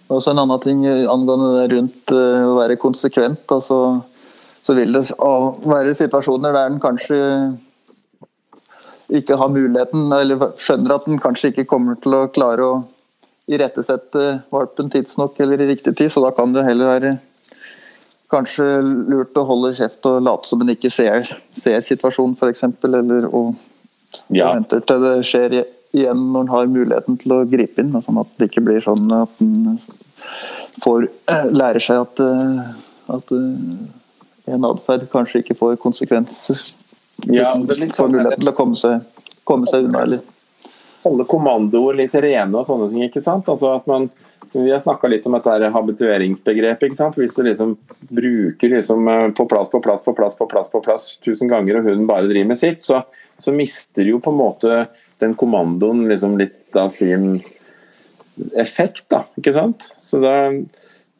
Også 0.09 0.33
en 0.33 0.41
annen 0.41 0.61
ting 0.65 0.85
angående 0.89 1.51
det 1.59 1.67
rundt 1.75 2.13
uh, 2.17 2.45
å 2.49 2.57
være 2.59 2.79
konsekvent. 2.81 3.45
Altså, 3.53 4.01
så 4.49 4.77
vil 4.77 4.93
det 4.93 5.05
være 5.15 5.97
situasjoner 5.97 6.53
der 6.57 6.71
en 6.73 6.81
kanskje 6.83 7.19
ikke 9.09 9.39
har 9.41 9.49
muligheten, 9.53 10.11
eller 10.13 10.51
skjønner 10.61 10.99
at 10.99 11.07
den 11.09 11.21
kanskje 11.23 11.53
ikke 11.53 11.69
kommer 11.71 11.97
til 12.03 12.17
å 12.17 12.27
klare 12.33 12.67
å 12.67 12.75
irettesette 13.49 14.25
valpen 14.53 14.91
tidsnok 14.93 15.39
eller 15.41 15.63
i 15.65 15.71
riktig 15.71 15.95
tid, 15.97 16.13
så 16.13 16.21
da 16.27 16.35
kan 16.37 16.53
det 16.53 16.67
heller 16.67 16.91
være 16.91 17.15
kanskje 18.29 18.67
lurt 19.09 19.39
å 19.41 19.47
holde 19.49 19.73
kjeft 19.79 20.05
og 20.09 20.21
late 20.27 20.49
som 20.49 20.61
en 20.61 20.73
ikke 20.75 20.91
ser, 20.93 21.31
ser 21.57 21.81
situasjonen, 21.87 22.37
f.eks. 22.37 22.67
Eller 22.85 23.29
å 23.33 23.47
ja. 24.29 24.51
vente 24.53 24.83
til 24.85 25.05
det 25.05 25.15
skjer 25.29 25.57
igjen 25.97 26.27
når 26.35 26.45
en 26.45 26.53
har 26.53 26.69
muligheten 26.69 27.17
til 27.23 27.39
å 27.39 27.47
gripe 27.49 27.81
inn. 27.81 27.95
Sånn 28.05 28.21
at 28.21 28.35
det 28.37 28.51
ikke 28.51 28.67
blir 28.67 28.85
sånn 28.85 29.09
at 29.17 29.41
en 29.45 29.79
får 30.85 31.09
lærer 31.61 31.81
seg 31.81 32.05
at, 32.05 32.23
at 33.17 33.33
en 34.53 34.69
atferd 34.69 35.09
kanskje 35.13 35.43
ikke 35.43 35.57
får 35.57 35.81
konsekvenser 35.81 36.61
ja, 37.27 37.55
liksom, 37.59 37.89
får 37.97 38.09
muligheten 38.09 38.41
til 38.41 38.51
å 38.53 38.57
komme 38.57 38.79
seg, 38.79 39.25
komme 39.49 39.69
seg 39.71 39.89
unna. 39.89 40.05
Eller? 40.07 40.23
Holde 41.03 41.27
kommandoer 41.31 41.99
litt 41.99 42.15
rene 42.15 42.61
og 42.61 42.67
sånne 42.69 42.89
ting. 42.93 43.05
ikke 43.09 43.23
sant? 43.25 43.49
Altså 43.49 43.75
at 43.79 43.87
man, 43.91 44.09
Vi 44.53 44.71
har 44.71 44.81
snakka 44.81 45.09
litt 45.11 45.27
om 45.27 45.35
dette 45.37 45.71
habitueringsbegrepet. 45.75 46.87
ikke 46.87 46.99
sant? 46.99 47.19
Hvis 47.19 47.35
du 47.37 47.43
liksom 47.47 47.77
bruker 48.09 48.73
liksom 48.77 49.09
eh, 49.09 49.29
på 49.37 49.47
plass, 49.51 49.71
på 49.71 49.81
plass, 49.85 50.05
på 50.05 50.15
plass 50.15 50.39
på 50.39 50.47
plass 50.49 50.71
på 50.73 50.81
plass 50.85 51.11
tusen 51.25 51.51
ganger, 51.51 51.81
og 51.81 51.91
hunden 51.91 52.09
bare 52.09 52.29
driver 52.31 52.55
med 52.55 52.61
sitt, 52.61 52.85
så, 52.87 53.03
så 53.39 53.53
mister 53.53 54.09
jo 54.09 54.23
på 54.23 54.33
en 54.33 54.41
måte 54.41 54.83
den 55.19 55.35
kommandoen 55.35 56.07
liksom 56.09 56.39
litt 56.39 56.77
av 56.79 56.89
sin 56.95 57.41
effekt. 58.55 59.09
da, 59.11 59.25
ikke 59.39 59.53
sant? 59.57 59.91
Så 60.01 60.23
da 60.23 60.35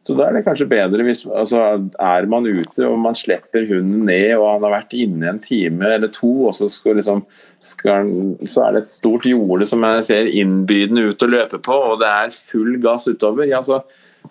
så 0.09 0.15
da 0.17 0.25
er 0.25 0.39
det 0.39 0.45
kanskje 0.47 0.65
bedre 0.71 1.05
hvis 1.05 1.19
altså, 1.29 1.61
er 2.01 2.27
man 2.33 2.47
ute 2.49 2.87
og 2.87 2.95
man 3.03 3.17
slipper 3.19 3.67
hunden 3.69 4.07
ned 4.09 4.31
og 4.39 4.47
han 4.55 4.63
har 4.65 4.73
vært 4.79 4.95
inne 4.97 5.27
en 5.29 5.41
time 5.45 5.85
eller 5.85 6.09
to, 6.09 6.31
og 6.49 6.55
så, 6.57 6.71
liksom, 6.97 7.21
skal, 7.61 8.09
så 8.49 8.63
er 8.65 8.73
det 8.73 8.81
et 8.87 8.95
stort 8.95 9.27
jorde 9.29 9.67
som 9.69 9.85
jeg 9.85 10.07
ser 10.07 10.31
innbydende 10.33 11.11
ut 11.11 11.25
å 11.27 11.29
løpe 11.29 11.61
på, 11.61 11.77
og 11.91 12.01
det 12.01 12.09
er 12.09 12.33
full 12.33 12.79
gass 12.81 13.05
utover. 13.11 13.51
Ja, 13.51 13.61
så, 13.61 13.83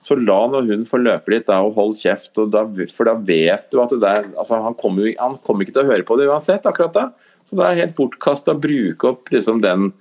så 0.01 0.17
la 0.17 0.39
nå 0.49 0.63
hunden 0.63 0.87
få 0.89 0.97
løpe 1.03 1.35
litt 1.35 1.45
da, 1.45 1.59
og 1.61 1.77
hold 1.77 1.93
kjeft, 1.99 2.33
og 2.41 2.49
da, 2.55 2.63
for 2.95 3.11
da 3.11 3.13
vet 3.27 3.69
du 3.69 3.77
at 3.83 3.93
det 3.93 4.01
der 4.01 4.31
altså, 4.33 4.57
han, 4.63 4.77
kommer, 4.81 5.11
han 5.19 5.37
kommer 5.43 5.67
ikke 5.67 5.75
til 5.77 5.85
å 5.85 5.91
høre 5.91 6.07
på 6.07 6.17
det 6.17 6.25
uansett 6.31 6.65
akkurat 6.65 6.95
da. 6.97 7.05
Så 7.45 7.59
det 7.59 7.67
er 7.67 7.81
helt 7.83 7.93
bortkasta 7.99 8.55
å 8.55 8.63
bruke 8.65 9.11
opp 9.13 9.29
liksom, 9.29 9.61
den, 9.61 9.91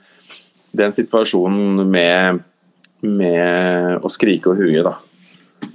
den 0.73 0.97
situasjonen 0.97 1.85
med, 1.85 2.41
med 3.05 4.01
å 4.01 4.15
skrike 4.17 4.55
og 4.55 4.65
huge, 4.65 4.87
da. 4.89 4.97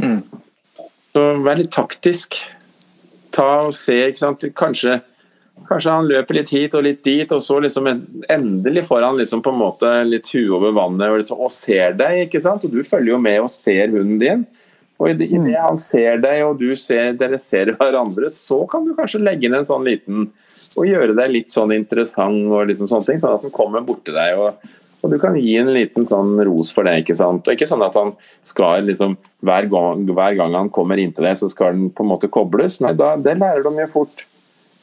Mm. 0.01 0.19
Så 1.11 1.23
vær 1.45 1.59
litt 1.59 1.71
taktisk. 1.75 2.37
Ta 3.35 3.47
og 3.67 3.75
se, 3.75 3.97
ikke 4.09 4.21
sant. 4.21 4.45
Kanskje, 4.57 4.97
kanskje 5.67 5.95
han 5.95 6.09
løper 6.09 6.39
litt 6.39 6.51
hit 6.53 6.75
og 6.77 6.85
litt 6.87 7.03
dit, 7.05 7.31
og 7.31 7.43
så 7.43 7.59
liksom 7.63 7.89
endelig 7.91 8.85
får 8.87 9.07
han 9.07 9.19
liksom 9.19 9.43
på 9.43 9.53
en 9.53 9.61
måte 9.61 9.91
litt 10.07 10.31
huet 10.33 10.55
over 10.57 10.75
vannet 10.75 11.07
og, 11.09 11.21
liksom, 11.21 11.43
og, 11.43 11.53
ser 11.55 11.95
deg. 11.99 12.25
ikke 12.27 12.43
sant? 12.43 12.65
Og 12.67 12.73
du 12.73 12.83
følger 12.87 13.15
jo 13.15 13.21
med 13.23 13.39
og 13.43 13.51
ser 13.53 13.91
hunden 13.91 14.19
din. 14.21 14.45
Og 15.01 15.09
i 15.09 15.17
det, 15.17 15.31
han 15.57 15.79
ser 15.81 16.19
deg 16.21 16.43
og 16.45 16.59
du 16.61 16.75
ser, 16.77 17.15
dere 17.17 17.39
ser 17.41 17.73
hverandre, 17.79 18.29
så 18.33 18.61
kan 18.69 18.85
du 18.85 18.93
kanskje 18.97 19.23
legge 19.23 19.49
inn 19.49 19.57
en 19.57 19.67
sånn 19.67 19.87
liten 19.87 20.29
og 20.78 20.88
gjøre 20.88 21.18
deg 21.18 21.34
litt 21.34 21.51
sånn 21.53 21.74
interessant 21.76 22.47
og 22.47 22.70
liksom 22.70 22.89
sånne 22.89 23.07
ting, 23.07 23.22
sånn 23.22 23.38
at 23.38 23.45
han 23.47 23.53
kommer 23.55 23.84
bort 23.86 24.05
til 24.07 24.18
deg 24.18 24.39
og 24.39 24.72
og 25.01 25.09
du 25.09 25.18
kan 25.18 25.34
gi 25.34 25.55
en 25.57 25.72
liten 25.74 26.05
sånn 26.05 26.36
ros 26.45 26.70
for 26.76 26.86
det. 26.86 26.99
ikke 27.01 27.16
sant? 27.18 27.47
Og 27.47 27.55
ikke 27.55 27.66
sånn 27.70 27.82
at 27.82 27.95
han 27.97 28.12
skal 28.45 28.86
liksom, 28.86 29.16
hver 29.41 29.66
gang, 29.72 30.03
hver 30.05 30.36
gang 30.38 30.53
han 30.53 30.70
kommer 30.74 30.99
inn 31.01 31.14
til 31.16 31.26
deg, 31.26 31.38
så 31.39 31.49
skal 31.49 31.74
den 31.74 31.88
på 31.95 32.05
en 32.05 32.12
måte 32.12 32.30
kobles. 32.30 32.78
Nei, 32.86 32.93
da, 32.97 33.16
det 33.18 33.34
lærer 33.39 33.66
de 33.66 33.82
jo 33.82 33.88
fort. 33.95 34.22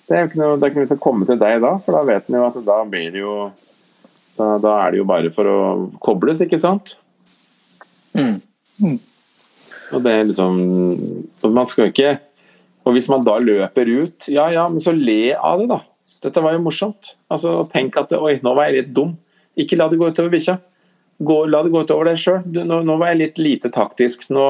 Det 0.08 0.16
er 0.16 0.24
jo 0.24 0.30
ikke 0.30 0.40
noe, 0.40 0.56
det 0.56 0.66
er 0.66 0.72
ikke 0.72 0.82
noe 0.82 0.90
som 0.90 1.02
kommer 1.04 1.28
til 1.28 1.38
deg 1.38 1.60
da, 1.62 1.74
for 1.78 1.98
da 1.98 2.02
vet 2.08 2.26
han 2.26 2.38
jo 2.38 2.46
at 2.48 2.58
da 2.66 2.78
blir 2.88 3.10
det 3.14 3.20
jo 3.22 3.34
da, 4.38 4.46
da, 4.62 4.72
er 4.72 4.94
det 4.94 5.00
jo 5.02 5.06
bare 5.08 5.30
for 5.34 5.50
å 5.50 5.58
kobles, 6.02 6.40
ikke 6.44 6.60
sant? 6.62 6.96
Mm. 8.16 8.38
Mm. 8.80 8.98
Og 9.94 10.02
det 10.04 10.12
er 10.14 10.22
liksom 10.24 10.58
Man 11.52 11.68
skal 11.68 11.84
jo 11.84 11.90
ikke 11.92 12.12
Og 12.88 12.96
hvis 12.96 13.08
man 13.12 13.24
da 13.26 13.36
løper 13.42 13.90
ut, 14.00 14.30
ja 14.32 14.48
ja, 14.54 14.64
men 14.72 14.80
så 14.80 14.94
le 14.96 15.34
av 15.36 15.60
det, 15.60 15.68
da. 15.68 15.82
Dette 16.24 16.42
var 16.42 16.56
jo 16.56 16.64
morsomt. 16.64 17.12
Altså, 17.30 17.60
Tenk 17.70 17.98
at 18.00 18.14
oi, 18.16 18.38
nå 18.42 18.54
var 18.56 18.70
jeg 18.70 18.78
litt 18.78 18.94
dum. 18.96 19.12
Ikke 19.58 19.78
la 19.78 19.90
det 19.90 19.98
gå 20.00 20.08
utover 20.08 20.32
bikkja. 20.32 20.56
La 21.52 21.62
det 21.66 21.72
gå 21.74 21.82
utover 21.84 22.10
deg 22.10 22.20
sjøl. 22.22 22.40
Nå, 22.54 22.80
nå, 22.86 22.96
var 22.98 23.12
jeg 23.12 23.20
litt 23.20 23.40
lite 23.42 23.70
taktisk. 23.74 24.28
Nå, 24.34 24.46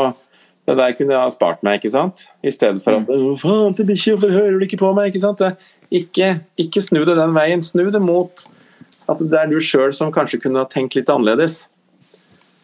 det 0.68 0.76
der 0.78 0.95
kunne 0.97 1.16
jeg 1.16 1.24
ha 1.24 1.32
spart 1.32 1.64
meg, 1.66 1.80
ikke 1.80 1.93
sant? 1.93 2.26
I 2.45 2.53
stedet 2.55 2.84
for 2.84 3.01
at 3.01 3.09
mm. 3.09 3.39
faen 3.43 3.76
til 3.76 3.89
bikkje, 3.91 4.14
hvorfor 4.14 4.36
hører 4.36 4.57
du 4.57 4.68
ikke 4.68 4.80
på 4.80 4.93
meg? 4.97 5.11
Ikke 5.11 5.24
sant? 5.24 5.43
Ikke, 5.93 6.30
ikke 6.61 6.84
snu 6.84 7.03
det 7.09 7.16
den 7.18 7.34
veien. 7.36 7.64
Snu 7.64 7.89
det 7.93 8.05
mot 8.05 8.47
at 9.09 9.24
det 9.24 9.41
er 9.41 9.51
du 9.51 9.59
sjøl 9.64 9.93
som 9.97 10.12
kanskje 10.12 10.41
kunne 10.45 10.62
ha 10.62 10.68
tenkt 10.70 10.97
litt 10.97 11.11
annerledes. 11.12 11.66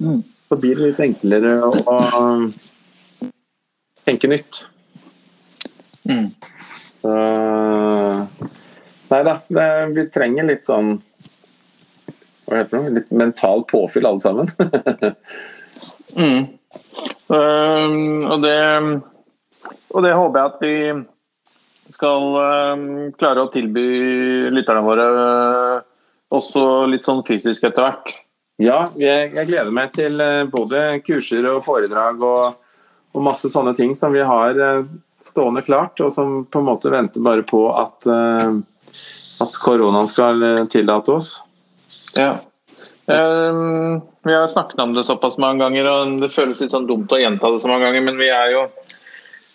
Mm. 0.01 0.23
Så 0.49 0.61
blir 0.61 0.79
det 0.79 0.93
litt 0.93 1.03
enklere 1.05 1.57
å 1.65 1.99
tenke 4.05 4.29
nytt. 4.33 4.65
Mm. 6.05 6.27
Så, 6.29 7.17
nei 9.11 9.21
da, 9.27 9.39
vi 9.95 10.07
trenger 10.13 10.49
litt 10.49 10.69
sånn 10.69 10.97
hva 12.45 12.61
heter 12.61 12.85
det, 12.85 12.93
litt 12.99 13.11
mental 13.15 13.65
påfyll 13.69 14.07
alle 14.09 14.21
sammen. 14.21 14.51
mm. 16.21 16.43
um, 17.33 17.97
og, 18.29 18.45
det, 18.45 18.59
og 19.95 20.05
det 20.05 20.13
håper 20.13 20.41
jeg 20.41 20.51
at 20.51 20.61
vi 20.65 20.75
skal 21.95 22.37
um, 22.75 22.85
klare 23.19 23.45
å 23.45 23.53
tilby 23.53 23.87
lytterne 24.53 24.85
våre 24.85 25.09
uh, 25.15 25.81
også 26.35 26.85
litt 26.91 27.07
sånn 27.07 27.25
fysisk 27.27 27.69
etter 27.69 27.85
hvert. 27.87 28.15
Ja, 28.63 28.85
jeg, 28.99 29.33
jeg, 29.35 29.49
gleder 29.49 29.73
meg 29.75 29.95
til 29.97 30.21
uh, 30.23 30.45
både 30.51 31.01
kurser 31.07 31.49
og 31.51 31.65
foredrag 31.67 32.23
og, 32.23 32.61
og, 33.15 33.25
masse 33.25 33.51
sånne 33.51 33.75
ting 33.79 33.95
som 33.99 34.15
vi 34.15 34.23
har 34.25 34.61
uh, 34.61 34.85
stående 35.25 35.65
klart, 35.65 36.01
og 36.05 36.13
som 36.13 36.43
på 36.45 36.61
en 36.61 36.69
måte 36.69 36.93
venter 36.93 37.25
bare 37.25 37.45
på 37.49 37.67
at, 37.81 38.05
at 39.41 39.61
koronaen 39.65 40.11
skal 40.11 40.45
tillate 40.73 41.15
oss. 41.17 41.31
Ja. 42.15 42.35
Um, 43.07 44.01
vi 44.25 44.35
har 44.35 44.49
snakket 44.49 44.81
om 44.81 44.95
det 44.95 45.05
såpass 45.05 45.39
mange 45.39 45.65
ganger, 45.65 45.89
og 45.91 46.21
det 46.23 46.33
føles 46.33 46.61
litt 46.63 46.73
sånn 46.73 46.87
dumt 46.89 47.13
å 47.13 47.21
gjenta 47.21 47.51
det 47.53 47.61
så 47.61 47.69
mange 47.69 47.85
ganger, 47.85 48.05
men 48.07 48.21
vi 48.21 48.31
er 48.33 48.55
jo 48.55 48.69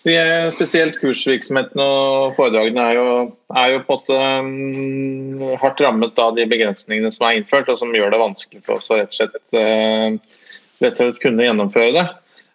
vi 0.00 0.14
er 0.16 0.46
Spesielt 0.54 0.96
kursvirksomheten 0.96 1.80
og 1.84 2.36
foredragene 2.38 2.84
er 2.88 2.94
jo, 2.96 3.08
er 3.52 3.74
jo 3.74 3.82
på 3.84 3.98
en 3.98 3.98
måte 3.98 4.20
um, 4.46 5.56
hardt 5.60 5.82
rammet 5.84 6.22
av 6.22 6.38
de 6.38 6.46
begrensningene 6.48 7.10
som 7.12 7.26
er 7.28 7.40
innført, 7.40 7.68
og 7.68 7.80
som 7.80 7.92
gjør 7.94 8.14
det 8.14 8.22
vanskelig 8.22 8.62
for 8.64 8.78
oss 8.78 8.88
å 8.88 9.00
rett 9.00 9.12
og 9.12 9.18
slett, 9.18 9.36
uh, 9.52 10.46
rett 10.80 10.94
og 10.94 11.02
slett 11.02 11.20
kunne 11.24 11.44
gjennomføre 11.44 11.92
det. 11.98 12.06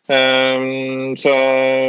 Um, 0.05 1.15
så 1.17 1.33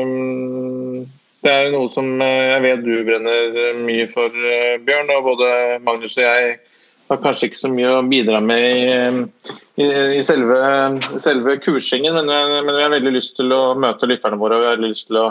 um, 0.03 1.03
det 1.45 1.53
er 1.53 1.69
noe 1.75 1.91
som 1.93 2.09
jeg 2.23 2.63
vet 2.65 2.81
du 2.85 2.95
brenner 3.05 3.77
mye 3.85 4.07
for, 4.09 4.33
uh, 4.33 4.79
Bjørn. 4.87 5.13
og 5.19 5.29
Både 5.33 5.51
Magnus 5.85 6.17
og 6.17 6.25
jeg 6.25 6.57
har 7.11 7.21
kanskje 7.23 7.51
ikke 7.51 7.61
så 7.61 7.71
mye 7.71 7.93
å 7.99 8.05
bidra 8.09 8.41
med 8.43 8.65
i, 8.67 8.87
i, 9.83 9.87
i 10.19 10.25
selve, 10.27 10.57
selve, 11.23 11.59
kursingen, 11.63 12.17
men, 12.17 12.33
men, 12.57 12.73
vi 12.75 12.83
har 12.83 12.95
veldig 12.97 13.13
lyst 13.15 13.37
til 13.39 13.53
å 13.55 13.77
møte 13.79 14.09
lytterne 14.11 14.41
våre. 14.41 14.59
og 14.59 14.65
Vi 14.65 14.73
har 14.73 14.83
lyst 14.83 15.11
til 15.13 15.21
å, 15.23 15.29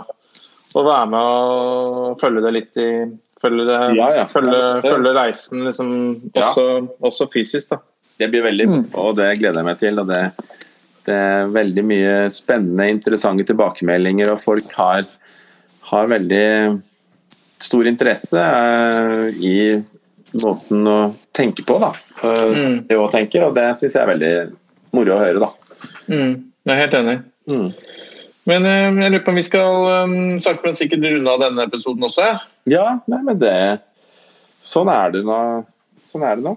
å 0.76 0.86
være 0.86 1.12
med 1.12 1.36
og 1.36 2.20
følge 2.22 2.46
det 2.46 2.58
litt 2.60 2.84
i 2.84 2.90
Følge, 3.46 3.66
det, 3.68 3.80
ja, 4.00 4.06
ja. 4.16 4.24
følge, 4.26 4.60
følge 4.82 5.12
reisen 5.14 5.66
liksom, 5.68 5.90
også, 6.34 6.64
også, 7.04 7.28
fysisk. 7.30 7.76
da. 7.76 7.78
Det 8.18 8.30
blir 8.32 8.46
veldig 8.46 8.66
mm. 8.72 8.84
og 8.98 9.18
det 9.20 9.28
gleder 9.38 9.60
jeg 9.60 9.68
meg 9.68 9.82
til. 9.82 10.00
og 10.02 10.10
det, 10.10 10.22
det 11.06 11.16
er 11.16 11.54
veldig 11.54 11.84
mye 11.86 12.14
spennende, 12.34 12.90
interessante 12.92 13.46
tilbakemeldinger. 13.48 14.32
og 14.34 14.44
folk 14.44 14.68
har 14.80 15.06
har 15.86 16.08
veldig 16.10 16.82
stor 17.62 17.88
interesse 17.88 18.42
uh, 18.42 19.28
i 19.30 19.84
måten 20.42 20.88
å 20.90 20.98
tenke 21.36 21.66
på, 21.66 21.78
da. 21.82 21.92
Uh, 22.24 22.82
mm. 22.90 23.12
tenker, 23.14 23.48
og 23.48 23.56
det 23.58 23.70
syns 23.80 23.94
jeg 23.94 24.02
er 24.02 24.12
veldig 24.14 24.34
moro 24.96 25.16
å 25.16 25.22
høre, 25.22 25.46
da. 25.46 25.88
Mm. 26.10 26.34
Jeg 26.66 26.74
er 26.74 26.82
helt 26.82 26.98
enig. 27.00 27.16
Mm. 27.50 27.68
Men 28.50 28.68
uh, 28.68 29.04
jeg 29.04 29.14
lurer 29.14 29.26
på 29.26 29.34
om 29.34 29.40
vi 29.40 29.46
skal 29.46 29.90
um, 30.10 30.18
sakte, 30.44 30.66
men 30.66 30.78
sikkert 30.78 31.06
runde 31.06 31.36
av 31.36 31.46
denne 31.46 31.70
episoden 31.70 32.10
også? 32.10 32.26
Ja, 32.26 32.42
ja 32.70 32.88
nei, 33.12 33.22
men 33.28 33.42
det 33.42 33.56
Sånn 34.66 34.90
er 34.90 35.12
det 35.14 35.20
nå. 35.22 35.40
Sånn 36.10 36.24
er 36.26 36.40
det 36.40 36.46
nå. 36.48 36.56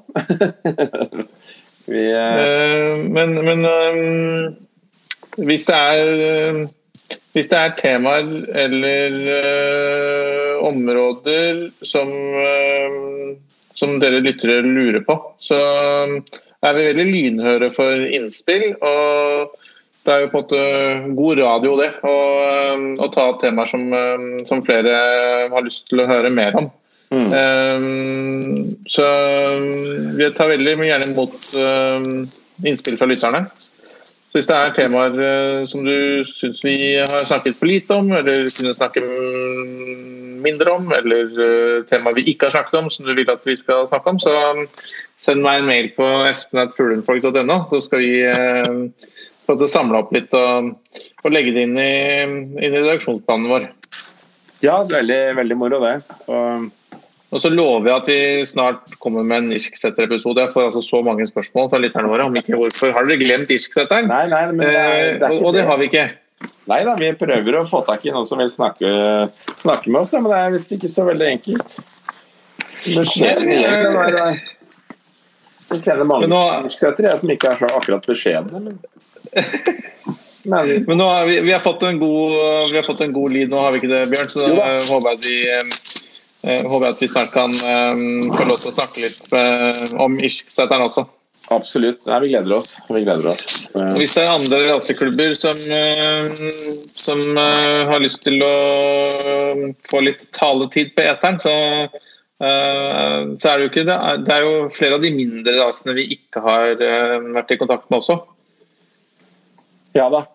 vi, 1.89 2.05
men, 3.15 3.35
men 3.45 3.65
um, 3.65 4.55
hvis 5.49 5.67
det 5.69 5.79
er 5.79 6.67
hvis 7.37 7.49
det 7.51 7.59
er 7.59 7.77
temaer 7.77 8.27
eller 8.59 9.15
uh, 9.29 10.67
områder 10.69 11.69
som, 11.87 12.11
uh, 12.11 13.37
som 13.79 13.97
dere 14.03 14.23
lyttere 14.25 14.61
lurer 14.67 15.05
på, 15.07 15.17
så 15.39 15.59
er 15.59 16.75
vi 16.75 16.89
veldig 16.89 17.07
lynhøre 17.13 17.71
for 17.75 18.09
innspill. 18.19 18.73
og 18.81 19.55
det 20.07 20.15
er 20.15 20.23
jo 20.25 20.31
på 20.33 20.41
en 20.41 20.45
måte 20.47 21.15
god 21.19 21.41
radio, 21.43 21.73
det, 21.77 21.89
å 22.03 23.09
ta 23.13 23.27
opp 23.29 23.43
temaer 23.43 23.69
som, 23.69 23.83
som, 24.49 24.63
flere 24.65 24.95
har 25.53 25.67
lyst 25.67 25.91
til 25.91 26.01
å 26.01 26.09
høre 26.09 26.31
mer 26.33 26.57
om. 26.57 26.71
Mm. 27.09 27.33
Um, 27.33 28.77
så 28.89 29.07
vi 30.19 30.29
tar 30.35 30.53
veldig 30.53 30.77
gjerne 30.91 31.09
imot 31.09 31.39
um, 31.57 32.29
innspill 32.69 32.99
fra 33.01 33.09
lytterne. 33.09 33.47
Så 34.29 34.37
hvis 34.37 34.49
det 34.51 34.57
er 34.59 34.75
temaer 34.77 35.17
uh, 35.17 35.63
som 35.71 35.87
du 35.87 36.25
syns 36.29 36.61
vi 36.67 36.77
har 37.01 37.25
snakket 37.25 37.57
for 37.57 37.71
lite 37.71 37.97
om, 37.97 38.13
eller 38.13 38.45
kunne 38.53 38.77
snakke 38.77 39.05
mindre 40.45 40.77
om, 40.77 40.93
eller 40.93 41.33
uh, 41.33 41.85
temaer 41.89 42.19
vi 42.21 42.29
ikke 42.35 42.51
har 42.51 42.59
snakket 42.59 42.81
om 42.83 42.93
som 42.93 43.09
du 43.09 43.15
vil 43.17 43.33
at 43.33 43.47
vi 43.49 43.57
skal 43.57 43.89
snakke 43.89 44.13
om, 44.13 44.21
så 44.21 44.37
send 45.19 45.43
meg 45.43 45.63
en 45.63 45.69
mail 45.69 45.91
på 45.97 46.07
espen.fuglenfolk.no, 46.29 47.59
så 47.73 47.81
skal 47.83 48.03
vi 48.05 48.13
eh, 48.29 49.15
få 49.47 49.57
det 49.59 49.71
samla 49.73 50.05
opp 50.05 50.13
litt 50.15 50.35
og, 50.37 50.71
og, 51.25 51.31
legge 51.33 51.55
det 51.57 51.67
inn 51.67 51.79
i, 51.81 51.93
inn 52.23 52.69
i 52.69 52.77
redaksjonsplanen 52.77 53.51
vår. 53.51 53.67
Ja, 54.63 54.81
veldig, 54.87 55.21
veldig 55.39 55.59
moro 55.59 55.81
det. 55.83 55.97
Og 56.31 56.69
og 57.29 57.43
så 57.43 57.51
lover 57.53 57.91
jeg 57.91 57.97
at 57.99 58.07
vi 58.09 58.21
snart 58.49 58.95
kommer 59.03 59.27
med 59.27 59.43
en 59.43 59.51
Irsksetter-episode. 59.53 60.47
Jeg 60.47 60.53
får 60.55 60.71
altså 60.71 60.81
så 60.85 61.03
mange 61.05 61.27
spørsmål 61.29 61.69
fra 61.73 61.81
lytterne 61.83 62.09
våre 62.09 62.25
om 62.25 62.39
ikke 62.41 62.57
hvorfor 62.57 62.95
har 62.97 63.05
dere 63.05 63.21
glemt 63.21 63.53
Irsksetteren? 63.53 64.09
Nei, 64.09 64.25
nei, 64.33 64.47
men 64.55 64.65
det 64.65 64.73
er, 64.73 64.97
det 65.21 65.29
er 65.29 65.35
og, 65.37 65.51
og 65.51 65.59
det 65.59 65.67
har 65.69 65.81
vi 65.81 65.91
ikke. 65.91 66.07
Nei 66.71 66.79
da, 66.87 66.95
vi 66.97 67.11
prøver 67.19 67.59
å 67.59 67.67
få 67.69 67.83
tak 67.85 68.07
i 68.07 68.15
noen 68.15 68.29
som 68.29 68.41
vil 68.41 68.49
snakke, 68.53 68.93
snakke 69.61 69.91
med 69.91 70.01
oss, 70.01 70.15
men 70.17 70.31
det 70.31 70.39
er 70.39 70.55
visst 70.55 70.73
ikke 70.77 70.91
så 70.93 71.05
veldig 71.09 71.29
enkelt. 71.35 71.81
Det 72.87 73.05
skjer 73.11 73.43
mye. 73.45 74.31
Det 75.69 75.83
kjenner 75.85 76.07
mange 76.09 76.29
irsksettere 76.63 77.13
som 77.21 77.35
ikke 77.35 77.53
er 77.53 77.61
så 77.61 77.69
akkurat 77.77 78.09
beskjedne. 78.09 78.63
Men... 78.63 78.79
men, 80.49 80.71
men 80.87 80.97
nå 80.97 81.09
har 81.11 81.27
vi, 81.29 81.41
vi, 81.45 81.53
har 81.53 81.61
fått 81.61 81.83
en 81.85 81.99
god, 82.01 82.37
vi 82.71 82.79
har 82.79 82.87
fått 82.87 83.03
en 83.05 83.13
god 83.13 83.35
lyd 83.35 83.53
nå, 83.53 83.61
har 83.61 83.75
vi 83.75 83.83
ikke 83.83 83.93
det, 83.93 84.07
Bjørn? 84.15 84.31
Så 84.33 84.47
da 84.47 84.71
håper 84.73 85.11
jeg 85.13 85.21
de 85.27 85.39
jeg 86.47 86.67
håper 86.71 86.93
at 86.93 87.01
vi 87.03 87.09
snart 87.11 87.33
kan 87.35 87.51
um, 87.51 88.29
få 88.31 88.45
lov 88.47 88.59
til 88.61 88.71
å 88.71 88.75
snakke 88.77 89.03
litt 89.03 89.33
uh, 89.35 90.03
om 90.05 90.19
Irskseteren 90.23 90.85
også. 90.87 91.03
Absolutt. 91.55 92.05
Nei, 92.07 92.19
vi 92.23 92.31
gleder 92.31 92.59
oss. 92.59 92.75
Vi 92.87 93.01
gleder 93.03 93.33
oss. 93.33 93.55
Uh, 93.75 93.89
Hvis 93.97 94.15
det 94.15 94.23
er 94.23 94.35
andre 94.35 94.61
raseklubber 94.69 95.33
som, 95.35 95.63
som 96.95 97.23
har 97.91 98.05
lyst 98.05 98.23
til 98.27 98.43
å 98.45 98.53
få 99.91 100.03
litt 100.05 100.29
taletid 100.37 100.93
på 100.95 101.07
eteren, 101.09 101.41
så, 101.43 101.55
så 102.39 103.51
er 103.51 103.59
det 103.59 103.65
jo 103.65 103.71
ikke 103.73 103.87
det. 103.89 103.97
Det 104.27 104.35
er 104.37 104.45
jo 104.45 104.53
flere 104.77 104.99
av 104.99 105.07
de 105.07 105.13
mindre 105.15 105.57
rasene 105.59 105.97
vi 105.97 106.07
ikke 106.19 106.43
har 106.45 106.77
vært 106.77 107.57
i 107.57 107.59
kontakt 107.61 107.89
med 107.89 108.03
også. 108.03 108.21
Ja 109.97 110.07
da, 110.13 110.27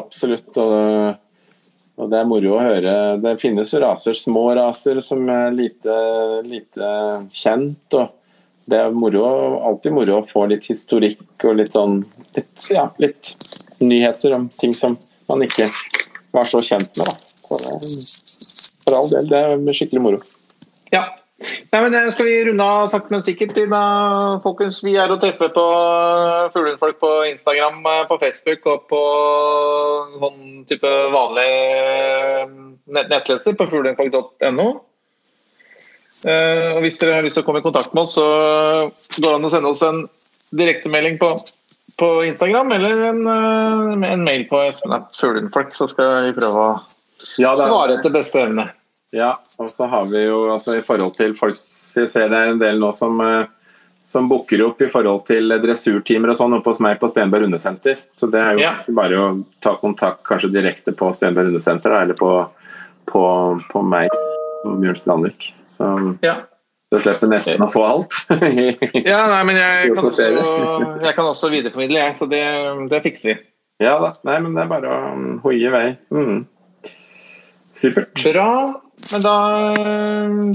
absolutt. 0.00 0.50
og 0.56 1.20
og 1.96 2.10
Det 2.12 2.18
er 2.20 2.28
moro 2.28 2.56
å 2.56 2.60
høre. 2.60 2.94
Det 3.22 3.38
finnes 3.40 3.72
raser, 3.80 4.16
små 4.18 4.50
raser 4.58 5.00
som 5.04 5.22
er 5.32 5.54
lite, 5.56 5.96
lite 6.44 6.90
kjent. 7.32 7.96
og 7.96 8.12
Det 8.68 8.80
er 8.82 8.92
moro, 8.92 9.24
alltid 9.70 9.96
moro 9.96 10.20
å 10.20 10.26
få 10.28 10.44
litt 10.50 10.68
historikk 10.68 11.46
og 11.48 11.56
litt 11.56 11.72
sånn 11.72 12.02
litt, 12.36 12.68
ja, 12.68 12.90
litt 13.00 13.32
nyheter 13.80 14.36
om 14.36 14.48
ting 14.52 14.74
som 14.76 14.98
man 15.30 15.44
ikke 15.46 15.70
var 16.36 16.44
så 16.50 16.60
kjent 16.60 16.92
med. 17.00 17.08
Da. 17.08 17.16
Så 17.16 17.60
det, 17.62 17.80
for 18.84 18.98
all 18.98 19.08
del, 19.10 19.30
det 19.30 19.72
er 19.72 19.78
skikkelig 19.80 20.04
moro. 20.04 20.20
Ja, 20.92 21.06
Nei, 21.36 21.80
men 21.82 21.92
det 21.92 22.00
Skal 22.14 22.28
vi 22.30 22.44
runde 22.46 22.64
av 22.64 22.86
sakte, 22.88 23.12
men 23.12 23.24
sikkert? 23.24 23.58
Da, 23.68 23.80
folkens, 24.44 24.80
Vi 24.84 24.94
er 24.96 25.12
å 25.12 25.18
treffe 25.20 25.50
på 25.52 25.64
Fuglehundfolk 26.54 27.00
på 27.02 27.10
Instagram, 27.28 27.82
eh, 27.92 28.04
på 28.08 28.16
Facebook 28.22 28.68
og 28.72 28.86
på 28.88 29.00
sånn 30.22 30.64
type 30.70 30.92
vanlig 31.12 31.50
eh, 31.76 32.54
nettleser 32.96 33.56
på 33.58 33.66
fuglehundfolk.no. 33.68 34.68
Og 36.16 36.80
Hvis 36.80 36.96
dere 37.02 37.18
har 37.18 37.26
lyst 37.26 37.36
til 37.36 37.44
å 37.44 37.46
komme 37.46 37.60
i 37.60 37.66
kontakt 37.66 37.92
med 37.92 38.06
oss, 38.06 38.14
så 38.16 38.24
går 39.20 39.26
det 39.26 39.34
an 39.36 39.48
å 39.48 39.52
sende 39.52 39.68
oss 39.68 39.82
en 39.84 40.00
direktemelding 40.56 41.18
på, 41.20 41.34
på 42.00 42.08
Instagram 42.30 42.72
eller 42.78 43.02
en, 43.10 43.20
en 44.08 44.24
mail 44.24 44.46
på 44.48 44.62
Espen 44.64 44.96
Fuglehundfolk, 45.12 45.76
så 45.76 45.90
skal 45.90 46.30
vi 46.30 46.34
prøve 46.38 46.64
å 46.64 46.72
ja, 47.42 47.52
svare 47.58 47.98
etter 47.98 48.14
beste 48.16 48.46
evne. 48.46 48.70
Ja, 49.14 49.36
og 49.58 49.68
så 49.70 49.86
har 49.86 50.08
vi 50.10 50.24
jo 50.24 50.46
altså 50.50 50.76
i 50.78 50.82
forhold 50.84 51.14
til 51.16 51.34
folk 51.38 51.58
Vi 51.94 52.06
ser 52.10 52.30
det 52.32 52.38
er 52.40 52.50
en 52.52 52.60
del 52.60 52.80
nå 52.82 52.90
som, 52.94 53.20
eh, 53.22 53.46
som 54.02 54.26
booker 54.28 54.64
opp 54.66 54.82
i 54.82 54.90
forhold 54.90 55.24
til 55.28 55.54
dressurtimer 55.62 56.32
og 56.32 56.38
sånn 56.40 56.56
oppe 56.58 56.72
hos 56.72 56.82
meg 56.82 56.98
på 57.00 57.10
Stenberg 57.10 57.46
Hundesenter. 57.46 58.00
Så 58.18 58.28
det 58.30 58.42
er 58.42 58.56
jo 58.56 58.64
ja. 58.64 58.72
bare 58.98 59.20
å 59.22 59.28
ta 59.62 59.76
kontakt 59.80 60.24
kanskje 60.26 60.52
direkte 60.54 60.94
på 60.96 61.12
Stenberg 61.14 61.52
Hundesenter 61.52 61.94
eller 62.00 62.18
på, 62.18 62.32
på, 63.10 63.24
på 63.70 63.84
meg 63.86 64.10
og 64.66 64.78
Bjørn 64.82 64.98
Strandvik. 64.98 65.50
Så, 65.76 65.88
ja. 66.24 66.36
så 66.92 67.02
slipper 67.04 67.30
nesten 67.30 67.62
å 67.62 67.70
få 67.70 67.84
alt. 67.86 68.18
ja, 69.10 69.20
nei, 69.30 69.42
men 69.48 69.58
jeg 69.60 69.92
kan, 69.92 70.10
også, 70.10 70.28
jeg 71.04 71.14
kan 71.18 71.30
også 71.30 71.52
videreformidle, 71.52 72.02
jeg. 72.02 72.18
Så 72.18 72.28
det, 72.30 72.42
det, 72.90 73.02
fikser 73.04 73.32
vi. 73.32 73.38
Ja 73.84 73.98
da. 74.00 74.14
Nei, 74.26 74.38
men 74.42 74.56
det 74.56 74.64
er 74.64 74.70
bare 74.70 74.92
å 74.92 75.00
hoie 75.44 75.60
i 75.60 75.72
vei. 75.72 75.88
Mm. 76.14 76.46
Supert. 77.76 78.24
Bra. 78.24 78.50
Men 79.12 79.22
da, 79.22 79.34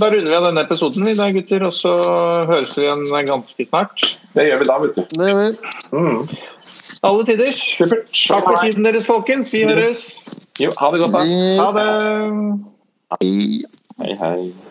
da, 0.01 0.07
runder 0.11 0.27
vi 0.27 0.35
av 0.35 0.47
denne 0.47 0.63
episoden 0.65 1.07
i 1.07 1.13
dag, 1.15 1.35
gutter. 1.37 1.67
Og 1.67 1.75
så 1.75 1.93
høres 2.49 2.73
vi 2.77 2.87
igjen 2.87 3.27
ganske 3.29 3.67
snart. 3.67 4.07
Det 4.33 4.47
gjør 4.49 4.63
vi 4.63 4.67
da, 4.71 4.79
vet 4.81 4.97
du. 4.97 5.03
Det 5.19 5.29
gjør 5.29 5.39
vi. 5.43 5.75
Mm. 5.93 6.17
Alle 7.11 7.27
tiders. 7.29 7.61
Takk 7.77 8.49
for 8.49 8.57
tiden 8.63 8.89
deres, 8.89 9.07
folkens. 9.09 9.53
Vi 9.53 9.63
høres. 9.69 10.03
Jo, 10.61 10.73
ha 10.81 10.91
det 10.93 11.05
godt, 11.05 11.15
da. 11.15 11.23
Ha 11.61 11.69
det. 11.77 11.87
Hei. 13.21 13.31
Hei, 14.01 14.17
hei. 14.19 14.70